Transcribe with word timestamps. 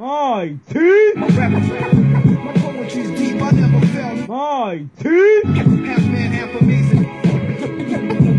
My 0.00 0.56
teeth! 0.68 1.16
My 1.16 1.26
poetry's 2.56 3.10
deep, 3.18 3.42
I 3.42 3.50
never 3.50 3.86
felt. 3.86 4.28
My 4.28 4.86
teeth! 4.98 5.44
Half 5.44 5.66
man, 6.06 6.32
half 6.32 6.60
amazing. 6.60 7.04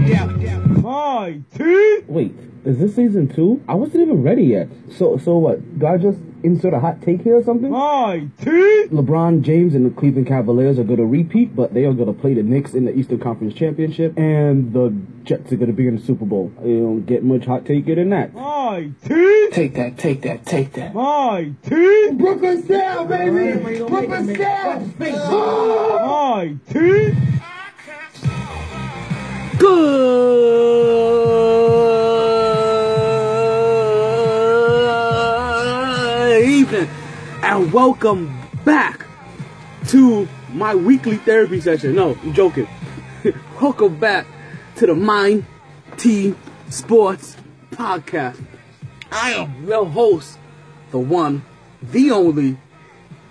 yeah, 0.08 0.38
yeah. 0.38 0.58
My 0.60 1.42
teeth! 1.58 2.06
Wait, 2.08 2.34
is 2.64 2.80
this 2.80 2.96
season 2.96 3.28
two? 3.28 3.62
I 3.68 3.74
wasn't 3.74 4.04
even 4.04 4.24
ready 4.24 4.44
yet. 4.44 4.70
So, 4.92 5.18
so 5.18 5.38
what? 5.38 5.80
Do 5.80 5.88
I 5.88 5.98
just 5.98 6.20
insert 6.44 6.74
a 6.74 6.80
hot 6.80 7.02
take 7.02 7.22
here 7.22 7.36
or 7.36 7.44
something? 7.44 7.72
My 7.72 8.28
teeth! 8.40 8.92
LeBron 8.92 9.42
James 9.42 9.76
and 9.76 9.86
the 9.86 9.90
Cleveland 9.90 10.28
Cavaliers 10.28 10.80
are 10.80 10.84
going 10.84 10.98
to 10.98 11.06
repeat, 11.06 11.56
but 11.56 11.74
they 11.74 11.86
are 11.86 11.94
going 11.94 12.14
to 12.14 12.20
play 12.20 12.34
the 12.34 12.44
Knicks 12.44 12.74
in 12.74 12.86
the 12.86 12.98
Eastern 12.98 13.20
Conference 13.20 13.54
Championship, 13.54 14.18
and 14.18 14.74
the 14.74 14.96
Jets 15.24 15.52
are 15.52 15.58
going 15.58 15.68
to 15.68 15.74
be 15.74 15.88
in 15.88 15.98
the 15.98 16.02
Super 16.02 16.26
Bowl. 16.26 16.52
You 16.64 16.82
don't 16.82 17.06
get 17.06 17.24
much 17.24 17.46
hot 17.46 17.66
taker 17.66 17.96
than 17.96 18.10
that. 18.10 18.34
My 18.34 18.92
teeth! 19.06 19.54
Take 19.54 19.76
that, 19.76 19.98
take 19.98 20.22
that, 20.24 20.46
take 20.46 20.74
that. 20.74 20.94
My 20.94 21.52
teeth! 21.64 22.18
Brooklyn 22.18 22.64
style, 22.64 23.06
baby! 23.06 23.60
Brooklyn 23.84 24.36
style! 24.36 24.92
Ah! 25.02 26.36
My 26.36 26.56
teeth! 26.72 27.16
Good 29.60 31.69
and 37.42 37.72
welcome 37.72 38.38
back 38.66 39.06
to 39.88 40.28
my 40.52 40.76
weekly 40.76 41.18
therapy 41.18 41.62
session. 41.62 41.96
No, 41.96 42.18
I'm 42.22 42.34
joking. 42.34 42.68
welcome 43.62 43.98
back 43.98 44.28
to 44.76 44.86
the 44.86 44.94
Mind 44.94 45.46
T 45.98 46.36
Sports 46.70 47.38
Podcast. 47.72 48.44
I 49.12 49.32
am 49.32 49.66
your 49.66 49.86
host, 49.86 50.38
the 50.92 51.00
one, 51.00 51.44
the 51.82 52.12
only, 52.12 52.58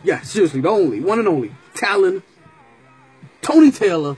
yeah, 0.02 0.22
seriously, 0.22 0.62
the 0.62 0.70
only, 0.70 1.00
one 1.00 1.18
and 1.18 1.28
only, 1.28 1.54
Talon, 1.74 2.22
Tony 3.42 3.70
Taylor, 3.70 4.16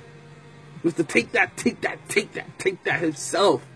Mr. 0.85 1.07
Take 1.07 1.33
That, 1.33 1.57
Take 1.57 1.81
That, 1.81 1.99
Take 2.09 2.33
That, 2.33 2.59
Take 2.59 2.85
That 2.85 3.01
himself. 3.01 3.67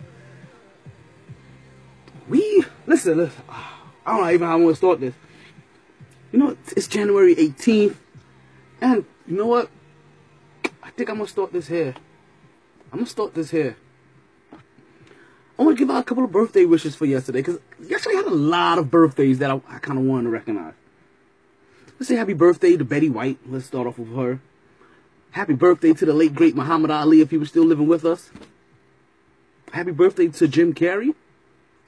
We, 2.29 2.65
listen, 2.87 3.19
listen, 3.19 3.43
I 4.07 4.17
don't 4.17 4.29
even 4.29 4.41
know 4.41 4.47
how 4.47 4.55
I'm 4.55 4.63
gonna 4.63 4.77
start 4.77 5.01
this. 5.01 5.15
You 6.35 6.41
know, 6.41 6.57
it's 6.77 6.89
January 6.89 7.37
18th, 7.37 7.95
and 8.81 9.05
you 9.25 9.37
know 9.37 9.47
what? 9.47 9.71
I 10.83 10.91
think 10.91 11.09
I'm 11.09 11.19
gonna 11.19 11.29
start 11.29 11.53
this 11.53 11.69
here. 11.69 11.95
I'm 12.91 12.99
gonna 12.99 13.07
start 13.07 13.35
this 13.35 13.53
here. 13.53 13.77
I 14.53 15.63
want 15.63 15.79
to 15.79 15.81
give 15.81 15.95
out 15.95 16.01
a 16.01 16.03
couple 16.03 16.25
of 16.25 16.33
birthday 16.33 16.65
wishes 16.65 16.97
for 16.97 17.07
yesterday 17.07 17.39
because 17.39 17.61
yesterday 17.81 18.17
had 18.17 18.27
a 18.27 18.31
lot 18.35 18.79
of 18.79 18.91
birthdays 18.91 19.39
that 19.39 19.53
I, 19.53 19.61
I 19.69 19.79
kind 19.79 19.97
of 19.97 20.07
wanted 20.07 20.25
to 20.25 20.31
recognize. 20.31 20.75
Let's 22.01 22.09
say 22.09 22.17
happy 22.17 22.35
birthday 22.35 22.77
to 22.77 22.85
Betty 22.85 23.11
White. 23.11 23.39
Let's 23.47 23.67
start 23.67 23.87
off 23.87 23.97
with 23.97 24.13
her. 24.17 24.41
Happy 25.31 25.55
birthday 25.55 25.93
to 25.93 26.05
the 26.05 26.13
late 26.13 26.35
great 26.35 26.57
Muhammad 26.57 26.91
Ali 26.91 27.21
if 27.21 27.31
he 27.31 27.37
was 27.37 27.51
still 27.51 27.65
living 27.65 27.87
with 27.87 28.05
us. 28.05 28.33
Happy 29.71 29.93
birthday 29.93 30.27
to 30.27 30.49
Jim 30.49 30.75
Carrey. 30.75 31.15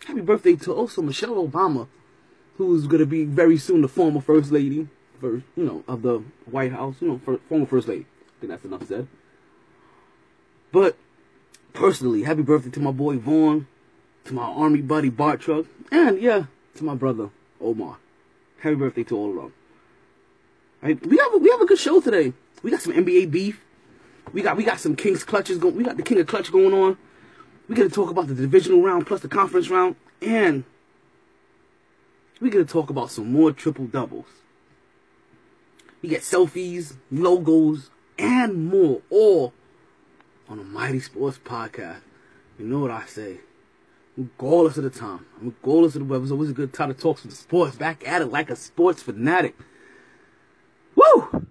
Happy 0.05 0.21
birthday 0.21 0.55
to 0.55 0.73
also 0.73 1.03
Michelle 1.03 1.35
Obama, 1.35 1.89
who's 2.57 2.87
going 2.87 3.01
to 3.01 3.07
be 3.07 3.25
very 3.25 3.59
soon 3.59 3.83
the 3.83 3.89
former 3.89 4.21
first 4.21 4.51
lady, 4.51 4.89
first, 5.21 5.45
you 5.57 5.65
know, 5.65 5.85
of 5.87 6.03
the 6.03 6.23
White 6.51 6.73
House. 6.73 6.97
You 7.01 7.09
know, 7.09 7.21
for, 7.25 7.39
former 7.49 7.67
first 7.67 7.89
lady. 7.89 8.05
I 8.05 8.41
think 8.41 8.51
that's 8.51 8.65
enough 8.65 8.87
said. 8.87 9.09
But 10.73 10.97
personally, 11.73 12.23
happy 12.25 12.43
birthday 12.43 12.71
to 12.71 12.81
my 12.81 12.91
boy 12.91 13.19
Vaughn, 13.19 13.67
to 14.25 14.35
my 14.35 14.45
army 14.45 14.81
buddy 14.83 15.09
Bart 15.09 15.41
Truck, 15.41 15.67
and 15.91 16.21
yeah, 16.21 16.47
to 16.77 16.85
my 16.85 16.95
brother 16.95 17.31
Omar. 17.61 17.99
Happy 18.61 18.75
birthday 18.75 19.05
to 19.05 19.17
all 19.17 19.31
of 19.31 19.37
them. 19.37 19.53
We 20.83 21.17
have 21.19 21.35
a, 21.35 21.39
we 21.39 21.51
have 21.51 21.61
a 21.61 21.67
good 21.67 21.79
show 21.79 22.01
today. 22.01 22.33
We 22.63 22.71
got 22.71 22.81
some 22.81 22.93
NBA 22.93 23.31
beef. 23.31 23.61
We 24.33 24.43
got 24.43 24.57
we 24.57 24.65
got 24.65 24.81
some 24.81 24.97
Kings 24.97 25.25
clutches 25.25 25.59
going. 25.59 25.77
We 25.77 25.85
got 25.85 25.97
the 25.97 26.03
King 26.03 26.21
of 26.21 26.27
Clutch 26.27 26.51
going 26.51 26.75
on. 26.75 26.99
We 27.69 27.75
got 27.75 27.85
to 27.85 27.89
talk 27.91 28.11
about 28.11 28.29
the 28.29 28.35
divisional 28.35 28.83
round 28.83 29.07
plus 29.07 29.21
the 29.21 29.29
conference 29.29 29.71
round, 29.71 29.97
and 30.21 30.65
we 32.41 32.51
got 32.51 32.59
to 32.59 32.65
talk 32.65 32.91
about 32.91 33.11
some 33.11 33.33
more 33.33 33.53
triple 33.53 33.87
doubles. 33.87 34.27
We 36.03 36.09
get 36.09 36.23
selfies, 36.23 36.97
logos, 37.11 37.91
and 38.19 38.69
more, 38.69 39.03
all 39.11 39.53
on 40.49 40.59
the 40.59 40.65
MyT 40.65 41.03
Sports 41.03 41.41
Podcast. 41.43 42.01
You 42.59 42.67
know 42.67 42.81
what 42.81 42.91
I 42.91 43.07
say? 43.07 43.41
Regardless 44.17 44.79
of 44.79 44.85
the 44.85 44.91
time, 44.91 45.27
I'm 45.41 45.55
regardless 45.63 45.95
of 45.95 46.01
the 46.01 46.05
weather, 46.07 46.23
it's 46.23 46.33
always 46.33 46.51
a 46.51 46.55
good 46.55 46.73
time 46.73 46.89
to 46.89 46.99
talk 46.99 47.19
some 47.19 47.31
sports. 47.31 47.77
Back 47.77 48.07
at 48.09 48.23
it 48.23 48.27
like 48.27 48.49
a 48.51 48.57
sports 48.57 49.03
fanatic. 49.03 49.55
Woo! 50.95 51.47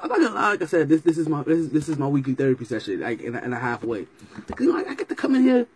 I'm 0.00 0.08
not 0.08 0.18
gonna 0.18 0.34
lie, 0.34 0.50
like 0.50 0.62
I 0.62 0.66
said, 0.66 0.88
this 0.88 1.02
this 1.02 1.18
is 1.18 1.28
my 1.28 1.42
this 1.42 1.58
is, 1.58 1.70
this 1.70 1.88
is 1.88 1.98
my 1.98 2.08
weekly 2.08 2.34
therapy 2.34 2.64
session, 2.64 3.00
like 3.00 3.20
in 3.20 3.36
a, 3.36 3.40
in 3.40 3.52
a 3.52 3.58
halfway. 3.58 4.06
You 4.58 4.72
know, 4.72 4.78
I, 4.78 4.90
I 4.90 4.94
get 4.94 5.08
to 5.08 5.14
come 5.14 5.34
in 5.34 5.42
here, 5.42 5.66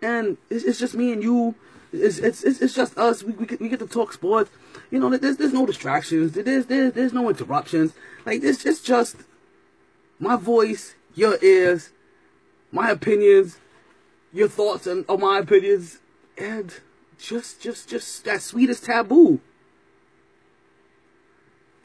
and 0.00 0.36
it's, 0.48 0.64
it's 0.64 0.78
just 0.78 0.94
me 0.94 1.12
and 1.12 1.22
you. 1.22 1.54
It's 1.92 2.18
it's 2.18 2.42
it's, 2.42 2.74
just 2.74 2.96
us. 2.96 3.22
We, 3.22 3.32
we 3.34 3.44
get, 3.44 3.60
we 3.60 3.68
get 3.68 3.80
to 3.80 3.86
talk 3.86 4.14
sports. 4.14 4.50
You 4.90 4.98
know, 4.98 5.14
there's 5.16 5.36
there's 5.36 5.52
no 5.52 5.66
distractions. 5.66 6.32
There's 6.32 6.66
there's 6.66 6.92
there's 6.94 7.12
no 7.12 7.28
interruptions. 7.28 7.92
Like 8.24 8.40
this, 8.40 8.64
it's 8.64 8.80
just 8.80 9.16
my 10.18 10.36
voice, 10.36 10.94
your 11.14 11.36
ears, 11.44 11.90
my 12.70 12.90
opinions, 12.90 13.58
your 14.32 14.48
thoughts 14.48 14.86
and 14.86 15.04
on 15.08 15.20
my 15.20 15.38
opinions, 15.38 15.98
and 16.38 16.72
just 17.18 17.60
just 17.60 17.90
just 17.90 18.24
that 18.24 18.40
sweetest 18.40 18.84
taboo. 18.84 19.40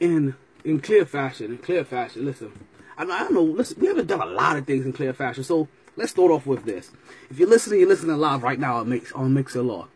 In 0.00 0.36
in 0.64 0.80
clear 0.80 1.04
fashion, 1.04 1.52
in 1.52 1.58
clear 1.58 1.84
fashion. 1.84 2.24
Listen, 2.24 2.52
I, 2.96 3.02
I 3.02 3.06
don't 3.24 3.34
know. 3.34 3.42
Listen, 3.42 3.78
we 3.78 3.88
haven't 3.88 4.06
done 4.06 4.22
a 4.22 4.26
lot 4.26 4.56
of 4.56 4.66
things 4.66 4.86
in 4.86 4.92
clear 4.94 5.12
fashion, 5.12 5.44
so 5.44 5.68
let's 5.96 6.12
start 6.12 6.30
off 6.30 6.46
with 6.46 6.64
this. 6.64 6.92
If 7.28 7.38
you're 7.38 7.48
listening, 7.48 7.80
you're 7.80 7.88
listening 7.90 8.16
live 8.16 8.42
right 8.42 8.58
now 8.58 8.78
on 8.78 8.88
Mix 8.88 9.12
on 9.12 9.34
Mixlr. 9.34 9.88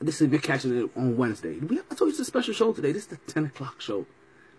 This 0.00 0.20
is 0.20 0.30
you're 0.30 0.40
catching 0.40 0.78
it 0.78 0.90
on 0.96 1.16
Wednesday. 1.16 1.58
We 1.58 1.80
I 1.80 1.94
told 1.94 2.02
you 2.02 2.08
it's 2.10 2.20
a 2.20 2.24
special 2.24 2.54
show 2.54 2.72
today. 2.72 2.92
This 2.92 3.02
is 3.02 3.08
the 3.08 3.16
ten 3.16 3.46
o'clock 3.46 3.80
show. 3.80 4.06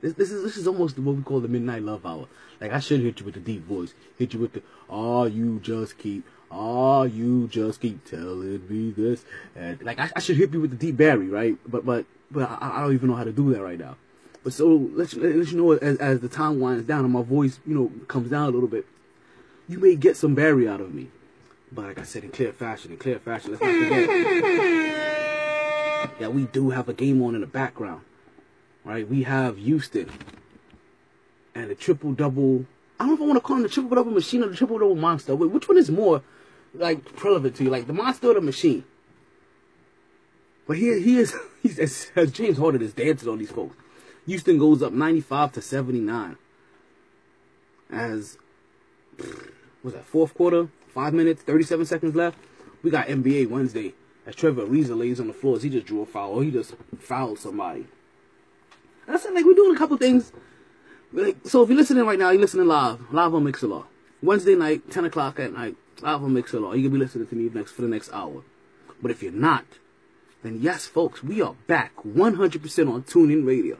This, 0.01 0.13
this 0.13 0.31
is 0.31 0.43
this 0.43 0.57
is 0.57 0.67
almost 0.67 0.99
what 0.99 1.15
we 1.15 1.23
call 1.23 1.39
the 1.39 1.47
midnight 1.47 1.83
love 1.83 2.05
hour. 2.05 2.27
Like 2.59 2.73
I 2.73 2.79
should 2.79 2.99
hit 2.99 3.19
you 3.19 3.25
with 3.25 3.35
the 3.35 3.39
deep 3.39 3.65
voice, 3.65 3.93
hit 4.17 4.33
you 4.33 4.39
with 4.39 4.53
the 4.53 4.63
ah, 4.89 5.23
you 5.23 5.59
just 5.61 5.97
keep 5.97 6.25
ah, 6.51 7.03
you 7.03 7.47
just 7.47 7.79
keep 7.79 8.03
telling 8.03 8.67
me 8.67 8.91
this, 8.91 9.23
and 9.55 9.81
like 9.81 9.97
I, 9.97 10.09
I 10.13 10.19
should 10.19 10.35
hit 10.35 10.51
you 10.51 10.59
with 10.59 10.71
the 10.71 10.77
deep 10.77 10.97
Barry, 10.97 11.29
right? 11.29 11.57
But 11.65 11.85
but 11.85 12.05
but 12.29 12.49
I, 12.49 12.77
I 12.77 12.81
don't 12.81 12.93
even 12.93 13.09
know 13.09 13.15
how 13.15 13.23
to 13.23 13.31
do 13.31 13.53
that 13.53 13.61
right 13.61 13.79
now. 13.79 13.95
But 14.43 14.51
so 14.51 14.67
let 14.93 15.13
you, 15.13 15.21
let 15.21 15.51
you 15.51 15.57
know 15.57 15.71
as, 15.71 15.97
as 15.99 16.19
the 16.19 16.29
time 16.29 16.59
winds 16.59 16.85
down 16.85 17.05
and 17.05 17.13
my 17.13 17.21
voice, 17.21 17.59
you 17.65 17.75
know, 17.75 17.91
comes 18.07 18.29
down 18.29 18.47
a 18.47 18.51
little 18.51 18.69
bit, 18.69 18.85
you 19.67 19.79
may 19.79 19.95
get 19.95 20.17
some 20.17 20.35
Barry 20.35 20.67
out 20.67 20.81
of 20.81 20.93
me. 20.93 21.09
But 21.71 21.85
like 21.85 21.99
I 21.99 22.03
said, 22.03 22.23
in 22.23 22.31
clear 22.31 22.51
fashion, 22.51 22.91
in 22.91 22.97
clear 22.97 23.19
fashion, 23.19 23.51
let's 23.51 23.61
not 23.61 23.71
forget 23.71 25.25
that 26.19 26.33
we 26.33 26.45
do 26.45 26.69
have 26.71 26.89
a 26.89 26.93
game 26.93 27.21
on 27.21 27.35
in 27.35 27.41
the 27.41 27.47
background, 27.47 28.01
right? 28.83 29.07
We 29.07 29.23
have 29.23 29.57
Houston 29.57 30.09
and 31.55 31.69
the 31.69 31.75
triple 31.75 32.13
double. 32.13 32.65
I 32.99 33.05
don't 33.05 33.09
know 33.09 33.15
if 33.15 33.21
I 33.21 33.25
want 33.25 33.37
to 33.37 33.41
call 33.41 33.57
him 33.57 33.63
the 33.63 33.69
triple 33.69 33.95
double 33.95 34.11
machine 34.11 34.43
or 34.43 34.47
the 34.47 34.55
triple 34.55 34.79
double 34.79 34.95
monster. 34.95 35.35
Wait, 35.35 35.51
which 35.51 35.67
one 35.67 35.77
is 35.77 35.89
more 35.89 36.21
like 36.73 36.99
relevant 37.23 37.55
to 37.55 37.63
you, 37.63 37.69
like 37.69 37.87
the 37.87 37.93
monster 37.93 38.31
or 38.31 38.35
the 38.35 38.41
machine? 38.41 38.83
But 40.67 40.77
he 40.77 40.99
he 41.01 41.17
is 41.17 41.35
he's 41.63 41.79
as, 41.79 42.11
as 42.15 42.31
James 42.31 42.57
Harden 42.57 42.81
is 42.81 42.93
dancing 42.93 43.29
on 43.29 43.39
these 43.39 43.51
folks. 43.51 43.75
Houston 44.25 44.59
goes 44.59 44.83
up 44.83 44.93
95 44.93 45.53
to 45.53 45.61
79. 45.61 46.37
As 47.91 48.37
was 49.83 49.93
that 49.93 50.05
fourth 50.05 50.35
quarter, 50.35 50.69
five 50.93 51.13
minutes, 51.13 51.41
37 51.41 51.85
seconds 51.87 52.15
left. 52.15 52.37
We 52.83 52.91
got 52.91 53.07
NBA 53.07 53.49
Wednesday 53.49 53.93
as 54.29 54.35
Trevor 54.35 54.65
Ariza 54.65 54.97
lays 54.97 55.19
on 55.19 55.27
the 55.27 55.33
floor 55.33 55.59
he 55.59 55.69
just 55.69 55.87
drew 55.87 56.01
a 56.01 56.05
foul 56.05 56.33
or 56.33 56.43
he 56.43 56.51
just 56.51 56.75
fouled 56.99 57.39
somebody. 57.39 57.87
And 59.07 59.15
I 59.15 59.19
said 59.19 59.33
like 59.33 59.45
we're 59.45 59.53
doing 59.53 59.75
a 59.75 59.77
couple 59.77 59.97
things. 59.97 60.31
Like 61.11 61.37
so, 61.43 61.63
if 61.63 61.69
you're 61.69 61.77
listening 61.77 62.05
right 62.05 62.19
now, 62.19 62.29
you're 62.29 62.41
listening 62.41 62.67
live, 62.67 63.11
live 63.11 63.33
on 63.33 63.43
Mixlr 63.43 63.85
Wednesday 64.21 64.55
night, 64.55 64.91
10 64.91 65.05
o'clock 65.05 65.39
at 65.39 65.53
night, 65.53 65.75
live 66.01 66.23
on 66.23 66.33
Mixlr 66.33 66.77
You 66.77 66.83
can 66.83 66.91
be 66.91 66.99
listening 66.99 67.27
to 67.27 67.35
me 67.35 67.49
next 67.53 67.71
for 67.71 67.81
the 67.81 67.87
next 67.87 68.11
hour. 68.13 68.43
But 69.01 69.11
if 69.11 69.23
you're 69.23 69.31
not, 69.31 69.65
then 70.43 70.59
yes, 70.61 70.85
folks, 70.85 71.23
we 71.23 71.41
are 71.41 71.55
back 71.67 71.95
100% 72.05 72.93
on 72.93 73.03
TuneIn 73.03 73.45
Radio 73.45 73.77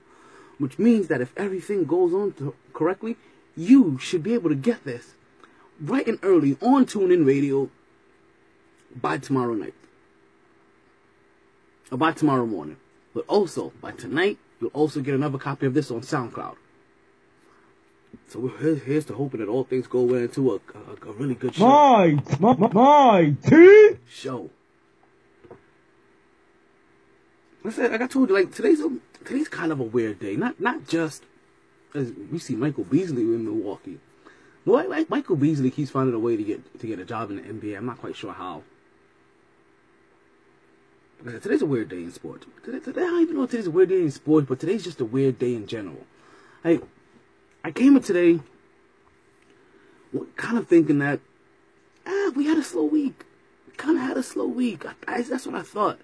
which 0.60 0.78
means 0.78 1.08
that 1.08 1.22
if 1.22 1.34
everything 1.36 1.86
goes 1.86 2.14
on 2.14 2.34
to, 2.34 2.54
correctly, 2.74 3.16
you 3.56 3.98
should 3.98 4.22
be 4.22 4.34
able 4.34 4.50
to 4.50 4.56
get 4.56 4.84
this 4.84 5.16
bright 5.80 6.08
and 6.08 6.20
early 6.22 6.58
on 6.62 6.86
TuneIn 6.86 7.26
Radio 7.26 7.70
by 8.96 9.18
tomorrow 9.18 9.54
night. 9.54 9.74
By 11.92 12.12
tomorrow 12.12 12.46
morning. 12.46 12.78
But 13.14 13.26
also, 13.28 13.74
by 13.82 13.92
tonight, 13.92 14.38
you'll 14.62 14.70
also 14.72 15.02
get 15.02 15.16
another 15.16 15.38
copy 15.38 15.66
of 15.66 15.74
this 15.74 15.90
on 15.90 16.02
SoundCloud. 16.02 16.56
So 18.28 18.40
we're 18.40 18.76
here's, 18.76 19.06
to 19.06 19.16
hoping 19.16 19.40
that 19.40 19.50
all 19.50 19.64
things 19.64 19.88
go 19.88 20.02
well 20.02 20.22
into 20.22 20.52
a, 20.52 20.56
a, 20.56 21.10
a 21.10 21.14
really 21.14 21.36
good 21.36 21.56
show. 21.56 21.68
My, 21.68 22.20
my, 22.40 22.54
my, 22.54 22.68
my 22.68 23.36
show. 24.08 24.50
I 27.66 27.72
said, 27.72 27.92
like 27.92 28.02
I 28.02 28.08
told 28.08 28.30
you, 28.30 28.36
like 28.36 28.54
today's 28.54 28.80
a, 28.80 28.92
today's 29.24 29.48
kind 29.48 29.72
of 29.72 29.80
a 29.80 29.84
weird 29.84 30.20
day. 30.20 30.36
Not 30.36 30.60
not 30.60 30.88
just 30.88 31.24
as 31.94 32.12
we 32.32 32.40
see 32.40 32.56
Michael 32.56 32.84
Beasley 32.84 33.24
in 33.24 33.46
Milwaukee. 33.46 34.00
Well, 34.66 34.88
like 34.90 35.10
Michael 35.10 35.36
Beasley 35.36 35.72
keeps 35.72 35.92
finding 35.92 36.16
a 36.16 36.20
way 36.20 36.38
to 36.38 36.44
get 36.44 36.80
to 36.80 36.88
get 36.88 37.00
a 37.00 37.06
job 37.06 37.32
in 37.32 37.38
the 37.38 37.42
NBA. 37.42 37.78
I'm 37.78 37.86
not 37.86 38.00
quite 38.00 38.16
sure 38.16 38.34
how. 38.34 38.64
Today's 41.24 41.62
a 41.62 41.66
weird 41.66 41.90
day 41.90 41.98
in 41.98 42.12
sports. 42.14 42.46
Today, 42.64 42.80
today, 42.80 43.02
I 43.02 43.06
don't 43.06 43.22
even 43.22 43.36
know 43.36 43.44
if 43.44 43.52
today's 43.52 43.68
a 43.68 43.72
weird 43.72 43.90
day 43.90 44.02
in 44.02 44.12
sports, 44.12 44.48
but 44.48 44.60
today's 44.60 44.86
just 44.86 45.02
a 45.02 45.06
weird 45.06 45.38
day 45.38 45.54
in 45.54 45.68
general. 45.68 46.06
Like, 46.64 46.82
I 47.64 47.72
came 47.72 47.98
in 47.98 48.04
today 48.04 48.40
kind 50.38 50.58
of 50.58 50.68
thinking 50.68 51.00
that, 51.00 51.20
ah, 52.08 52.32
we 52.36 52.46
had 52.46 52.58
a 52.58 52.64
slow 52.64 52.86
week. 52.86 53.26
We 53.68 53.74
Kind 53.74 53.98
of 53.98 54.04
had 54.04 54.18
a 54.18 54.24
slow 54.24 54.46
week. 54.46 54.86
I, 54.86 54.94
I, 55.08 55.22
that's 55.22 55.46
what 55.46 55.56
I 55.56 55.62
thought. 55.62 56.00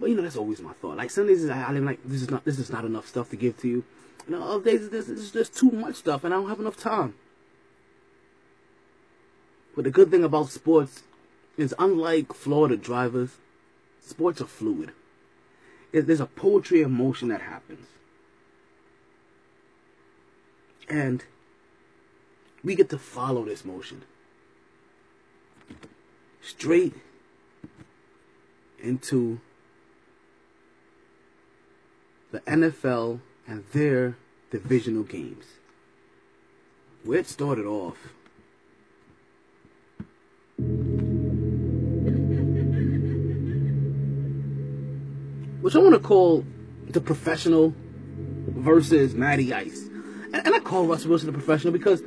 But 0.00 0.08
you 0.08 0.16
know, 0.16 0.22
that's 0.22 0.36
always 0.36 0.60
my 0.60 0.72
thought. 0.72 0.96
Like 0.96 1.10
some 1.10 1.26
days 1.26 1.48
I, 1.48 1.62
I'm 1.62 1.84
like, 1.84 2.00
this 2.04 2.22
is 2.22 2.30
not 2.30 2.44
this 2.44 2.58
is 2.58 2.72
not 2.72 2.84
enough 2.84 3.06
stuff 3.06 3.30
to 3.30 3.36
give 3.36 3.58
to 3.58 3.68
you. 3.68 3.84
You 4.26 4.36
know, 4.36 4.42
other 4.42 4.64
days 4.64 4.88
there's 4.88 5.30
just 5.30 5.54
too 5.54 5.70
much 5.70 5.96
stuff, 5.96 6.24
and 6.24 6.32
I 6.32 6.38
don't 6.38 6.48
have 6.48 6.60
enough 6.60 6.76
time. 6.76 7.14
But 9.76 9.84
the 9.84 9.90
good 9.90 10.10
thing 10.10 10.24
about 10.24 10.48
sports 10.50 11.02
is, 11.56 11.74
unlike 11.78 12.32
Florida 12.32 12.76
drivers, 12.76 13.36
sports 14.04 14.40
are 14.40 14.46
fluid. 14.46 14.92
There's 15.92 16.20
a 16.20 16.26
poetry 16.26 16.82
of 16.82 16.90
motion 16.90 17.28
that 17.28 17.42
happens, 17.42 17.86
and 20.88 21.24
we 22.64 22.74
get 22.74 22.90
to 22.90 22.98
follow 22.98 23.44
this 23.44 23.64
motion 23.64 24.02
straight 26.40 26.94
into 28.82 29.40
the 32.30 32.40
NFL 32.40 33.20
and 33.46 33.64
their 33.72 34.16
divisional 34.50 35.02
games. 35.02 35.44
Where 37.04 37.18
it 37.18 37.26
started 37.26 37.66
off. 37.66 38.14
Which 45.62 45.74
I 45.74 45.78
want 45.78 45.94
to 45.94 46.00
call 46.00 46.44
the 46.88 47.00
professional 47.00 47.74
versus 48.48 49.14
Matty 49.14 49.54
Ice. 49.54 49.78
And, 50.32 50.36
and 50.36 50.54
I 50.54 50.58
call 50.60 50.86
Russell 50.86 51.10
Wilson 51.10 51.28
a 51.28 51.32
professional 51.32 51.72
because 51.72 52.02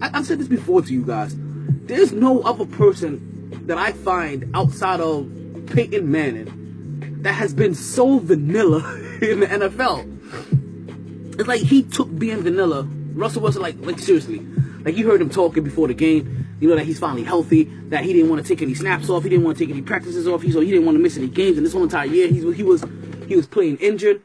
I, 0.00 0.10
I've 0.14 0.26
said 0.26 0.38
this 0.38 0.48
before 0.48 0.82
to 0.82 0.92
you 0.92 1.04
guys. 1.04 1.34
There's 1.36 2.12
no 2.12 2.40
other 2.42 2.64
person 2.64 3.66
that 3.66 3.78
I 3.78 3.92
find 3.92 4.50
outside 4.54 5.00
of 5.00 5.28
Peyton 5.66 6.10
Manning 6.10 7.22
that 7.22 7.32
has 7.32 7.52
been 7.52 7.74
so 7.74 8.18
vanilla 8.18 8.78
in 9.22 9.40
the 9.40 9.46
NFL. 9.46 11.38
It's 11.38 11.48
like 11.48 11.60
he 11.60 11.82
took 11.82 12.16
being 12.16 12.42
vanilla. 12.42 12.82
Russell 13.14 13.42
Wilson, 13.42 13.62
like, 13.62 13.76
like 13.80 13.98
seriously, 13.98 14.38
like 14.84 14.96
you 14.96 15.08
heard 15.08 15.20
him 15.20 15.30
talking 15.30 15.64
before 15.64 15.88
the 15.88 15.94
game. 15.94 16.46
You 16.60 16.68
know 16.68 16.76
that 16.76 16.84
he's 16.84 16.98
finally 16.98 17.24
healthy. 17.24 17.64
That 17.64 18.04
he 18.04 18.12
didn't 18.12 18.28
want 18.28 18.42
to 18.42 18.48
take 18.48 18.60
any 18.60 18.74
snaps 18.74 19.08
off. 19.08 19.22
He 19.22 19.30
didn't 19.30 19.44
want 19.44 19.56
to 19.56 19.64
take 19.64 19.72
any 19.72 19.82
practices 19.82 20.28
off. 20.28 20.42
He 20.42 20.52
so 20.52 20.60
he 20.60 20.70
didn't 20.70 20.84
want 20.84 20.96
to 20.96 21.02
miss 21.02 21.16
any 21.16 21.28
games. 21.28 21.56
And 21.56 21.64
this 21.64 21.72
whole 21.72 21.82
entire 21.82 22.06
year, 22.06 22.28
he 22.28 22.42
was 22.42 22.56
he 22.56 22.62
was 22.62 22.84
he 23.30 23.36
was 23.36 23.46
playing 23.46 23.76
injured, 23.76 24.20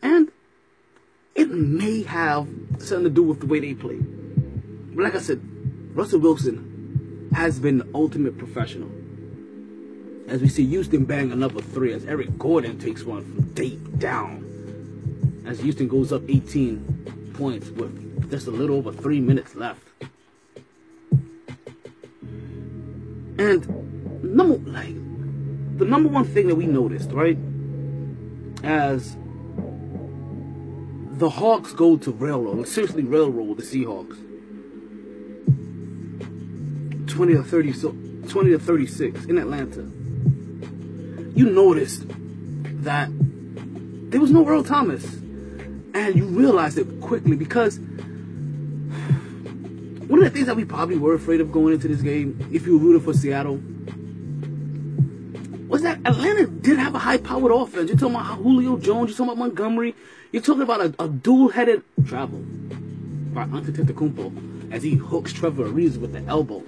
and 0.00 0.32
it 1.34 1.50
may 1.50 2.02
have 2.04 2.48
something 2.78 3.04
to 3.04 3.10
do 3.10 3.22
with 3.22 3.40
the 3.40 3.46
way 3.46 3.60
they 3.60 3.74
play. 3.74 3.98
But 3.98 5.04
like 5.04 5.14
I 5.14 5.18
said, 5.18 5.42
Russell 5.94 6.20
Wilson 6.20 7.28
has 7.34 7.60
been 7.60 7.76
the 7.76 7.88
ultimate 7.94 8.38
professional. 8.38 8.90
As 10.26 10.40
we 10.40 10.48
see 10.48 10.64
Houston 10.68 11.04
bang 11.04 11.32
another 11.32 11.60
three, 11.60 11.92
as 11.92 12.06
Eric 12.06 12.38
Gordon 12.38 12.78
takes 12.78 13.02
one 13.02 13.24
from 13.24 13.52
deep 13.52 13.98
down. 13.98 15.44
As 15.46 15.60
Houston 15.60 15.86
goes 15.86 16.10
up 16.10 16.22
18 16.26 17.32
points 17.34 17.68
with 17.68 18.30
just 18.30 18.46
a 18.46 18.50
little 18.50 18.76
over 18.76 18.90
three 18.90 19.20
minutes 19.20 19.54
left. 19.54 19.82
And 23.38 24.24
number 24.34 24.56
like 24.70 24.94
the 25.76 25.84
number 25.84 26.08
one 26.08 26.24
thing 26.24 26.46
that 26.46 26.54
we 26.54 26.64
noticed, 26.64 27.10
right? 27.10 27.36
As 28.62 29.16
the 31.18 31.30
Hawks 31.30 31.72
go 31.72 31.96
to 31.96 32.10
railroad, 32.10 32.68
seriously 32.68 33.02
railroad 33.02 33.56
the 33.56 33.62
Seahawks. 33.62 34.22
20 37.08 37.34
to 37.34 37.42
30 37.42 37.72
so 37.72 37.96
20 38.28 38.50
to 38.50 38.58
36 38.58 39.24
in 39.24 39.38
Atlanta. 39.38 39.80
You 41.34 41.50
noticed 41.50 42.04
that 42.82 43.08
there 44.10 44.20
was 44.20 44.30
no 44.30 44.46
Earl 44.46 44.62
Thomas. 44.62 45.04
And 45.94 46.14
you 46.14 46.26
realized 46.26 46.76
it 46.78 47.00
quickly 47.00 47.36
because 47.36 47.78
one 50.08 50.18
of 50.18 50.24
the 50.24 50.30
things 50.30 50.46
that 50.46 50.56
we 50.56 50.66
probably 50.66 50.98
were 50.98 51.14
afraid 51.14 51.40
of 51.40 51.50
going 51.50 51.72
into 51.74 51.88
this 51.88 52.02
game, 52.02 52.38
if 52.52 52.66
you 52.66 52.78
were 52.78 52.84
rooting 52.84 53.00
for 53.02 53.14
Seattle, 53.14 53.62
Atlanta 56.06 56.46
did 56.46 56.78
have 56.78 56.94
a 56.94 57.00
high-powered 57.00 57.50
offense. 57.50 57.88
You're 57.88 57.98
talking 57.98 58.14
about 58.14 58.36
Julio 58.36 58.76
Jones. 58.76 59.10
You're 59.10 59.16
talking 59.16 59.32
about 59.32 59.38
Montgomery. 59.38 59.92
You're 60.30 60.40
talking 60.40 60.62
about 60.62 60.80
a, 60.80 60.94
a 61.00 61.08
dual-headed 61.08 61.82
travel 62.06 62.38
by 63.34 63.46
Antetokounmpo 63.46 64.72
as 64.72 64.84
he 64.84 64.94
hooks 64.94 65.32
Trevor 65.32 65.68
Ariza 65.68 65.98
with 65.98 66.12
the 66.12 66.22
elbow 66.28 66.62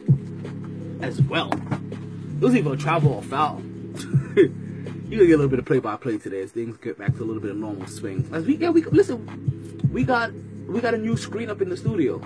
as 1.02 1.22
well. 1.22 1.52
It 1.52 2.42
was 2.42 2.56
either 2.56 2.72
a 2.72 2.76
travel 2.76 3.12
or 3.12 3.22
foul. 3.22 3.62
You're 4.34 4.48
gonna 4.48 5.26
get 5.26 5.34
a 5.34 5.36
little 5.36 5.48
bit 5.48 5.60
of 5.60 5.66
play-by-play 5.66 6.18
today 6.18 6.42
as 6.42 6.50
things 6.50 6.76
get 6.78 6.98
back 6.98 7.14
to 7.14 7.22
a 7.22 7.24
little 7.24 7.40
bit 7.40 7.52
of 7.52 7.58
normal 7.58 7.86
swing. 7.86 8.28
As 8.32 8.44
we 8.44 8.56
yeah, 8.56 8.70
we 8.70 8.82
listen, 8.82 9.88
we 9.92 10.02
got 10.02 10.32
we 10.66 10.80
got 10.80 10.94
a 10.94 10.98
new 10.98 11.16
screen 11.16 11.48
up 11.48 11.62
in 11.62 11.68
the 11.68 11.76
studio, 11.76 12.20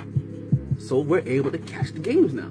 so 0.79 0.99
we're 1.01 1.29
able 1.29 1.51
to 1.51 1.59
catch 1.59 1.93
the 1.93 1.99
games 1.99 2.33
now. 2.33 2.51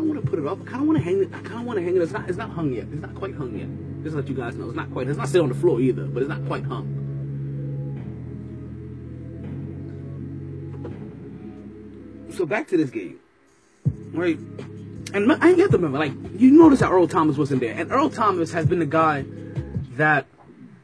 I 0.00 0.02
don't 0.02 0.14
want 0.14 0.24
to 0.24 0.30
put 0.30 0.38
it 0.38 0.46
up. 0.46 0.58
I 0.62 0.64
kind 0.64 0.80
of 0.80 0.88
want 0.88 0.98
to 0.98 1.04
hang 1.04 1.20
it. 1.20 1.28
I 1.28 1.40
kind 1.40 1.60
of 1.60 1.64
want 1.64 1.78
to 1.78 1.84
hang 1.84 1.94
it. 1.94 2.00
It's 2.00 2.12
not. 2.12 2.26
It's 2.26 2.38
not 2.38 2.48
hung 2.48 2.72
yet. 2.72 2.86
It's 2.90 3.02
not 3.02 3.14
quite 3.14 3.34
hung 3.34 3.58
yet. 3.58 3.68
Just 4.02 4.16
let 4.16 4.26
you 4.28 4.34
guys 4.34 4.56
know, 4.56 4.68
it's 4.68 4.74
not 4.74 4.90
quite. 4.90 5.08
It's 5.08 5.18
not 5.18 5.28
sitting 5.28 5.42
on 5.42 5.50
the 5.50 5.54
floor 5.54 5.78
either, 5.78 6.06
but 6.06 6.22
it's 6.22 6.30
not 6.30 6.42
quite 6.46 6.64
hung. 6.64 6.96
So 12.30 12.46
back 12.46 12.68
to 12.68 12.78
this 12.78 12.88
game, 12.88 13.20
right? 14.12 14.38
And 15.12 15.30
I 15.30 15.48
have 15.48 15.70
to 15.70 15.76
remember, 15.76 15.98
like 15.98 16.12
you 16.38 16.50
notice 16.50 16.78
that 16.78 16.90
Earl 16.90 17.06
Thomas 17.06 17.36
wasn't 17.36 17.60
there, 17.60 17.74
and 17.74 17.92
Earl 17.92 18.08
Thomas 18.08 18.52
has 18.52 18.64
been 18.64 18.78
the 18.78 18.86
guy 18.86 19.26
that 19.96 20.24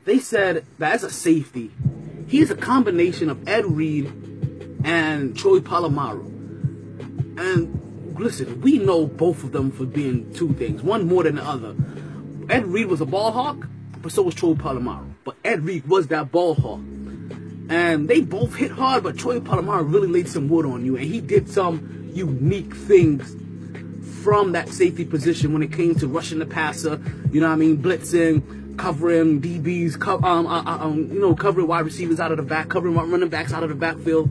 they 0.04 0.18
said 0.18 0.66
that 0.78 0.92
as 0.92 1.04
a 1.04 1.10
safety, 1.10 1.70
he 2.28 2.40
is 2.40 2.50
a 2.50 2.56
combination 2.56 3.30
of 3.30 3.48
Ed 3.48 3.64
Reed 3.64 4.12
and 4.84 5.34
Troy 5.38 5.60
Polamalu. 5.60 6.34
And 7.38 7.85
listen, 8.18 8.60
we 8.60 8.78
know 8.78 9.06
both 9.06 9.44
of 9.44 9.52
them 9.52 9.70
for 9.70 9.84
being 9.84 10.32
two 10.34 10.52
things, 10.54 10.82
one 10.82 11.06
more 11.06 11.22
than 11.22 11.36
the 11.36 11.44
other. 11.44 11.74
Ed 12.48 12.66
Reed 12.66 12.86
was 12.86 13.00
a 13.00 13.06
ball 13.06 13.32
hawk, 13.32 13.66
but 14.02 14.12
so 14.12 14.22
was 14.22 14.34
Troy 14.34 14.54
Polamalu. 14.54 15.12
But 15.24 15.36
Ed 15.44 15.64
Reed 15.64 15.86
was 15.86 16.08
that 16.08 16.30
ball 16.30 16.54
hawk. 16.54 16.80
And 17.68 18.08
they 18.08 18.20
both 18.20 18.54
hit 18.54 18.70
hard, 18.70 19.02
but 19.02 19.18
Troy 19.18 19.40
Polamalu 19.40 19.92
really 19.92 20.08
laid 20.08 20.28
some 20.28 20.48
wood 20.48 20.64
on 20.66 20.84
you, 20.84 20.96
and 20.96 21.04
he 21.04 21.20
did 21.20 21.48
some 21.48 22.10
unique 22.14 22.74
things 22.74 23.34
from 24.22 24.52
that 24.52 24.68
safety 24.68 25.04
position 25.04 25.52
when 25.52 25.62
it 25.62 25.72
came 25.72 25.94
to 25.96 26.08
rushing 26.08 26.38
the 26.38 26.46
passer. 26.46 27.00
You 27.32 27.40
know 27.40 27.48
what 27.48 27.54
I 27.54 27.56
mean? 27.56 27.78
Blitzing, 27.78 28.76
covering 28.76 29.40
DBs, 29.40 29.98
co- 30.00 30.20
um, 30.22 30.46
uh, 30.46 30.62
uh, 30.62 30.78
um, 30.84 31.12
you 31.12 31.20
know, 31.20 31.34
covering 31.34 31.66
wide 31.66 31.84
receivers 31.84 32.20
out 32.20 32.30
of 32.30 32.36
the 32.36 32.42
back, 32.42 32.68
covering 32.68 32.94
running 32.94 33.28
backs 33.28 33.52
out 33.52 33.62
of 33.62 33.68
the 33.68 33.74
backfield. 33.74 34.30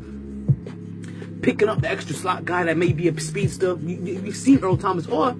Picking 1.41 1.69
up 1.69 1.81
the 1.81 1.89
extra 1.89 2.15
slot 2.15 2.45
guy 2.45 2.63
that 2.63 2.77
may 2.77 2.91
be 2.93 3.07
a 3.07 3.19
speedster. 3.19 3.77
You, 3.81 3.97
you, 4.03 4.21
you've 4.21 4.35
seen 4.35 4.63
Earl 4.63 4.77
Thomas, 4.77 5.07
or 5.07 5.35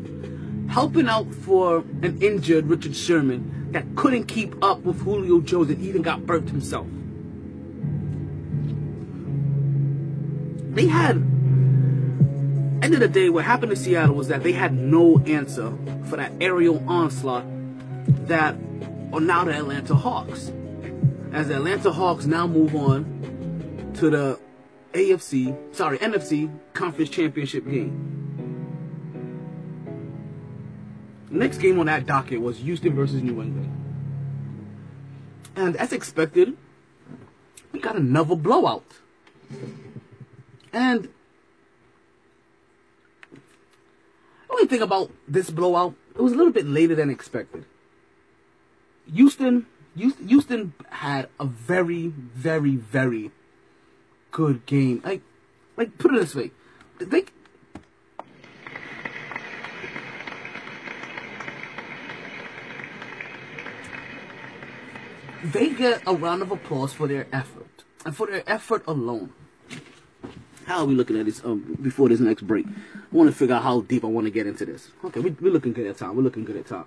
helping 0.70 1.08
out 1.08 1.34
for 1.34 1.78
an 2.02 2.18
injured 2.22 2.68
Richard 2.68 2.96
Sherman 2.96 3.72
that 3.72 3.86
couldn't 3.96 4.26
keep 4.26 4.56
up 4.64 4.82
with 4.82 5.02
Julio 5.02 5.42
Jones 5.42 5.70
and 5.70 5.82
even 5.82 6.02
got 6.02 6.26
burped 6.26 6.50
himself. 6.50 6.88
They 10.76 10.88
had 10.88 11.16
end 12.86 12.94
of 12.94 13.00
the 13.00 13.08
day, 13.08 13.30
what 13.30 13.46
happened 13.46 13.72
to 13.72 13.76
Seattle 13.76 14.16
was 14.16 14.28
that 14.28 14.44
they 14.44 14.52
had 14.52 14.74
no 14.74 15.20
answer 15.26 15.74
for 16.08 16.18
that 16.18 16.32
aerial 16.40 16.84
onslaught 16.88 17.46
that 18.28 18.56
are 19.12 19.20
now 19.20 19.44
the 19.44 19.56
Atlanta 19.56 19.96
Hawks. 19.96 20.52
As 21.32 21.48
the 21.48 21.56
Atlanta 21.56 21.92
Hawks 21.92 22.26
now 22.26 22.46
move 22.46 22.76
on 22.76 23.92
to 23.96 24.10
the 24.10 24.40
AFC, 24.96 25.76
sorry, 25.76 25.98
NFC 26.00 26.50
Conference 26.74 27.10
Championship 27.10 27.66
game. 27.70 28.14
Next 31.30 31.58
game 31.58 31.78
on 31.80 31.88
that 31.88 32.06
docket 32.06 32.40
was 32.40 32.60
Houston 32.60 32.96
versus 32.96 33.22
New 33.22 33.42
England. 33.42 33.70
And 35.58 35.76
as 35.76 35.92
expected, 35.92 36.56
we 37.74 37.82
got 37.82 37.98
another 37.98 38.36
blowout. 38.38 38.86
And 40.72 41.10
the 43.34 43.40
only 44.50 44.68
thing 44.68 44.82
about 44.82 45.12
this 45.28 45.50
blowout, 45.50 45.94
it 46.16 46.22
was 46.22 46.32
a 46.32 46.38
little 46.38 46.54
bit 46.54 46.66
later 46.66 46.96
than 46.96 47.10
expected. 47.10 47.66
Houston, 49.14 49.66
Houston, 49.96 50.74
had 50.90 51.28
a 51.38 51.46
very, 51.46 52.08
very, 52.08 52.78
very 52.78 53.32
good 54.36 54.66
game. 54.66 55.02
Like, 55.06 55.22
like 55.78 55.98
put 55.98 56.14
it 56.14 56.20
this 56.20 56.36
way, 56.36 56.52
they. 57.00 57.26
They 65.44 65.70
get 65.70 66.02
a 66.06 66.14
round 66.14 66.42
of 66.42 66.52
applause 66.52 66.92
for 66.92 67.08
their 67.08 67.28
effort, 67.32 67.84
and 68.04 68.16
for 68.16 68.28
their 68.28 68.44
effort 68.46 68.84
alone. 68.88 69.32
How 70.66 70.80
are 70.80 70.86
we 70.86 70.96
looking 70.96 71.18
at 71.20 71.28
this 71.28 71.40
um, 71.46 71.78
before 71.82 72.10
this 72.10 72.20
next 72.20 72.42
break? 72.42 72.66
I 72.66 73.16
want 73.16 73.30
to 73.30 73.36
figure 73.36 73.56
out 73.56 73.62
how 73.62 73.82
deep 73.82 74.04
I 74.04 74.08
want 74.08 74.26
to 74.26 74.32
get 74.32 74.48
into 74.48 74.66
this. 74.66 74.90
Okay, 75.06 75.20
we, 75.20 75.30
we're 75.30 75.54
looking 75.54 75.72
good 75.72 75.86
at 75.86 75.98
time. 75.98 76.16
We're 76.16 76.24
looking 76.24 76.44
good 76.44 76.58
at 76.58 76.66
time 76.66 76.86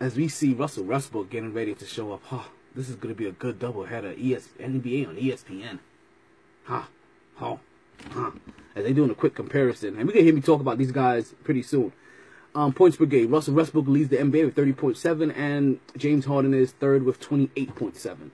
as 0.00 0.16
we 0.16 0.28
see 0.28 0.52
Russell 0.52 0.84
Westbrook 0.84 1.30
getting 1.30 1.52
ready 1.52 1.74
to 1.74 1.86
show 1.86 2.12
up, 2.12 2.22
huh, 2.24 2.44
this 2.76 2.88
is 2.88 2.96
going 2.96 3.14
to 3.14 3.18
be 3.18 3.26
a 3.26 3.32
good 3.32 3.58
doubleheader. 3.58 4.12
ES, 4.14 4.48
NBA 4.60 5.08
on 5.08 5.16
ESPN. 5.16 5.78
Huh, 6.64 6.84
huh, 7.36 7.56
huh. 8.10 8.30
As 8.74 8.84
they 8.84 8.92
doing 8.92 9.10
a 9.10 9.14
quick 9.14 9.34
comparison. 9.34 9.96
And 9.96 10.06
we're 10.06 10.12
going 10.12 10.16
to 10.18 10.24
hear 10.24 10.34
me 10.34 10.40
talk 10.42 10.60
about 10.60 10.78
these 10.78 10.92
guys 10.92 11.34
pretty 11.42 11.62
soon. 11.62 11.92
Um, 12.54 12.72
points 12.72 12.96
per 12.96 13.06
game. 13.06 13.30
Russell 13.30 13.54
Westbrook 13.54 13.86
leads 13.86 14.10
the 14.10 14.16
NBA 14.16 14.44
with 14.46 14.54
30.7, 14.54 15.36
and 15.36 15.80
James 15.96 16.24
Harden 16.24 16.54
is 16.54 16.72
third 16.72 17.02
with 17.02 17.20
28.7. 17.20 18.30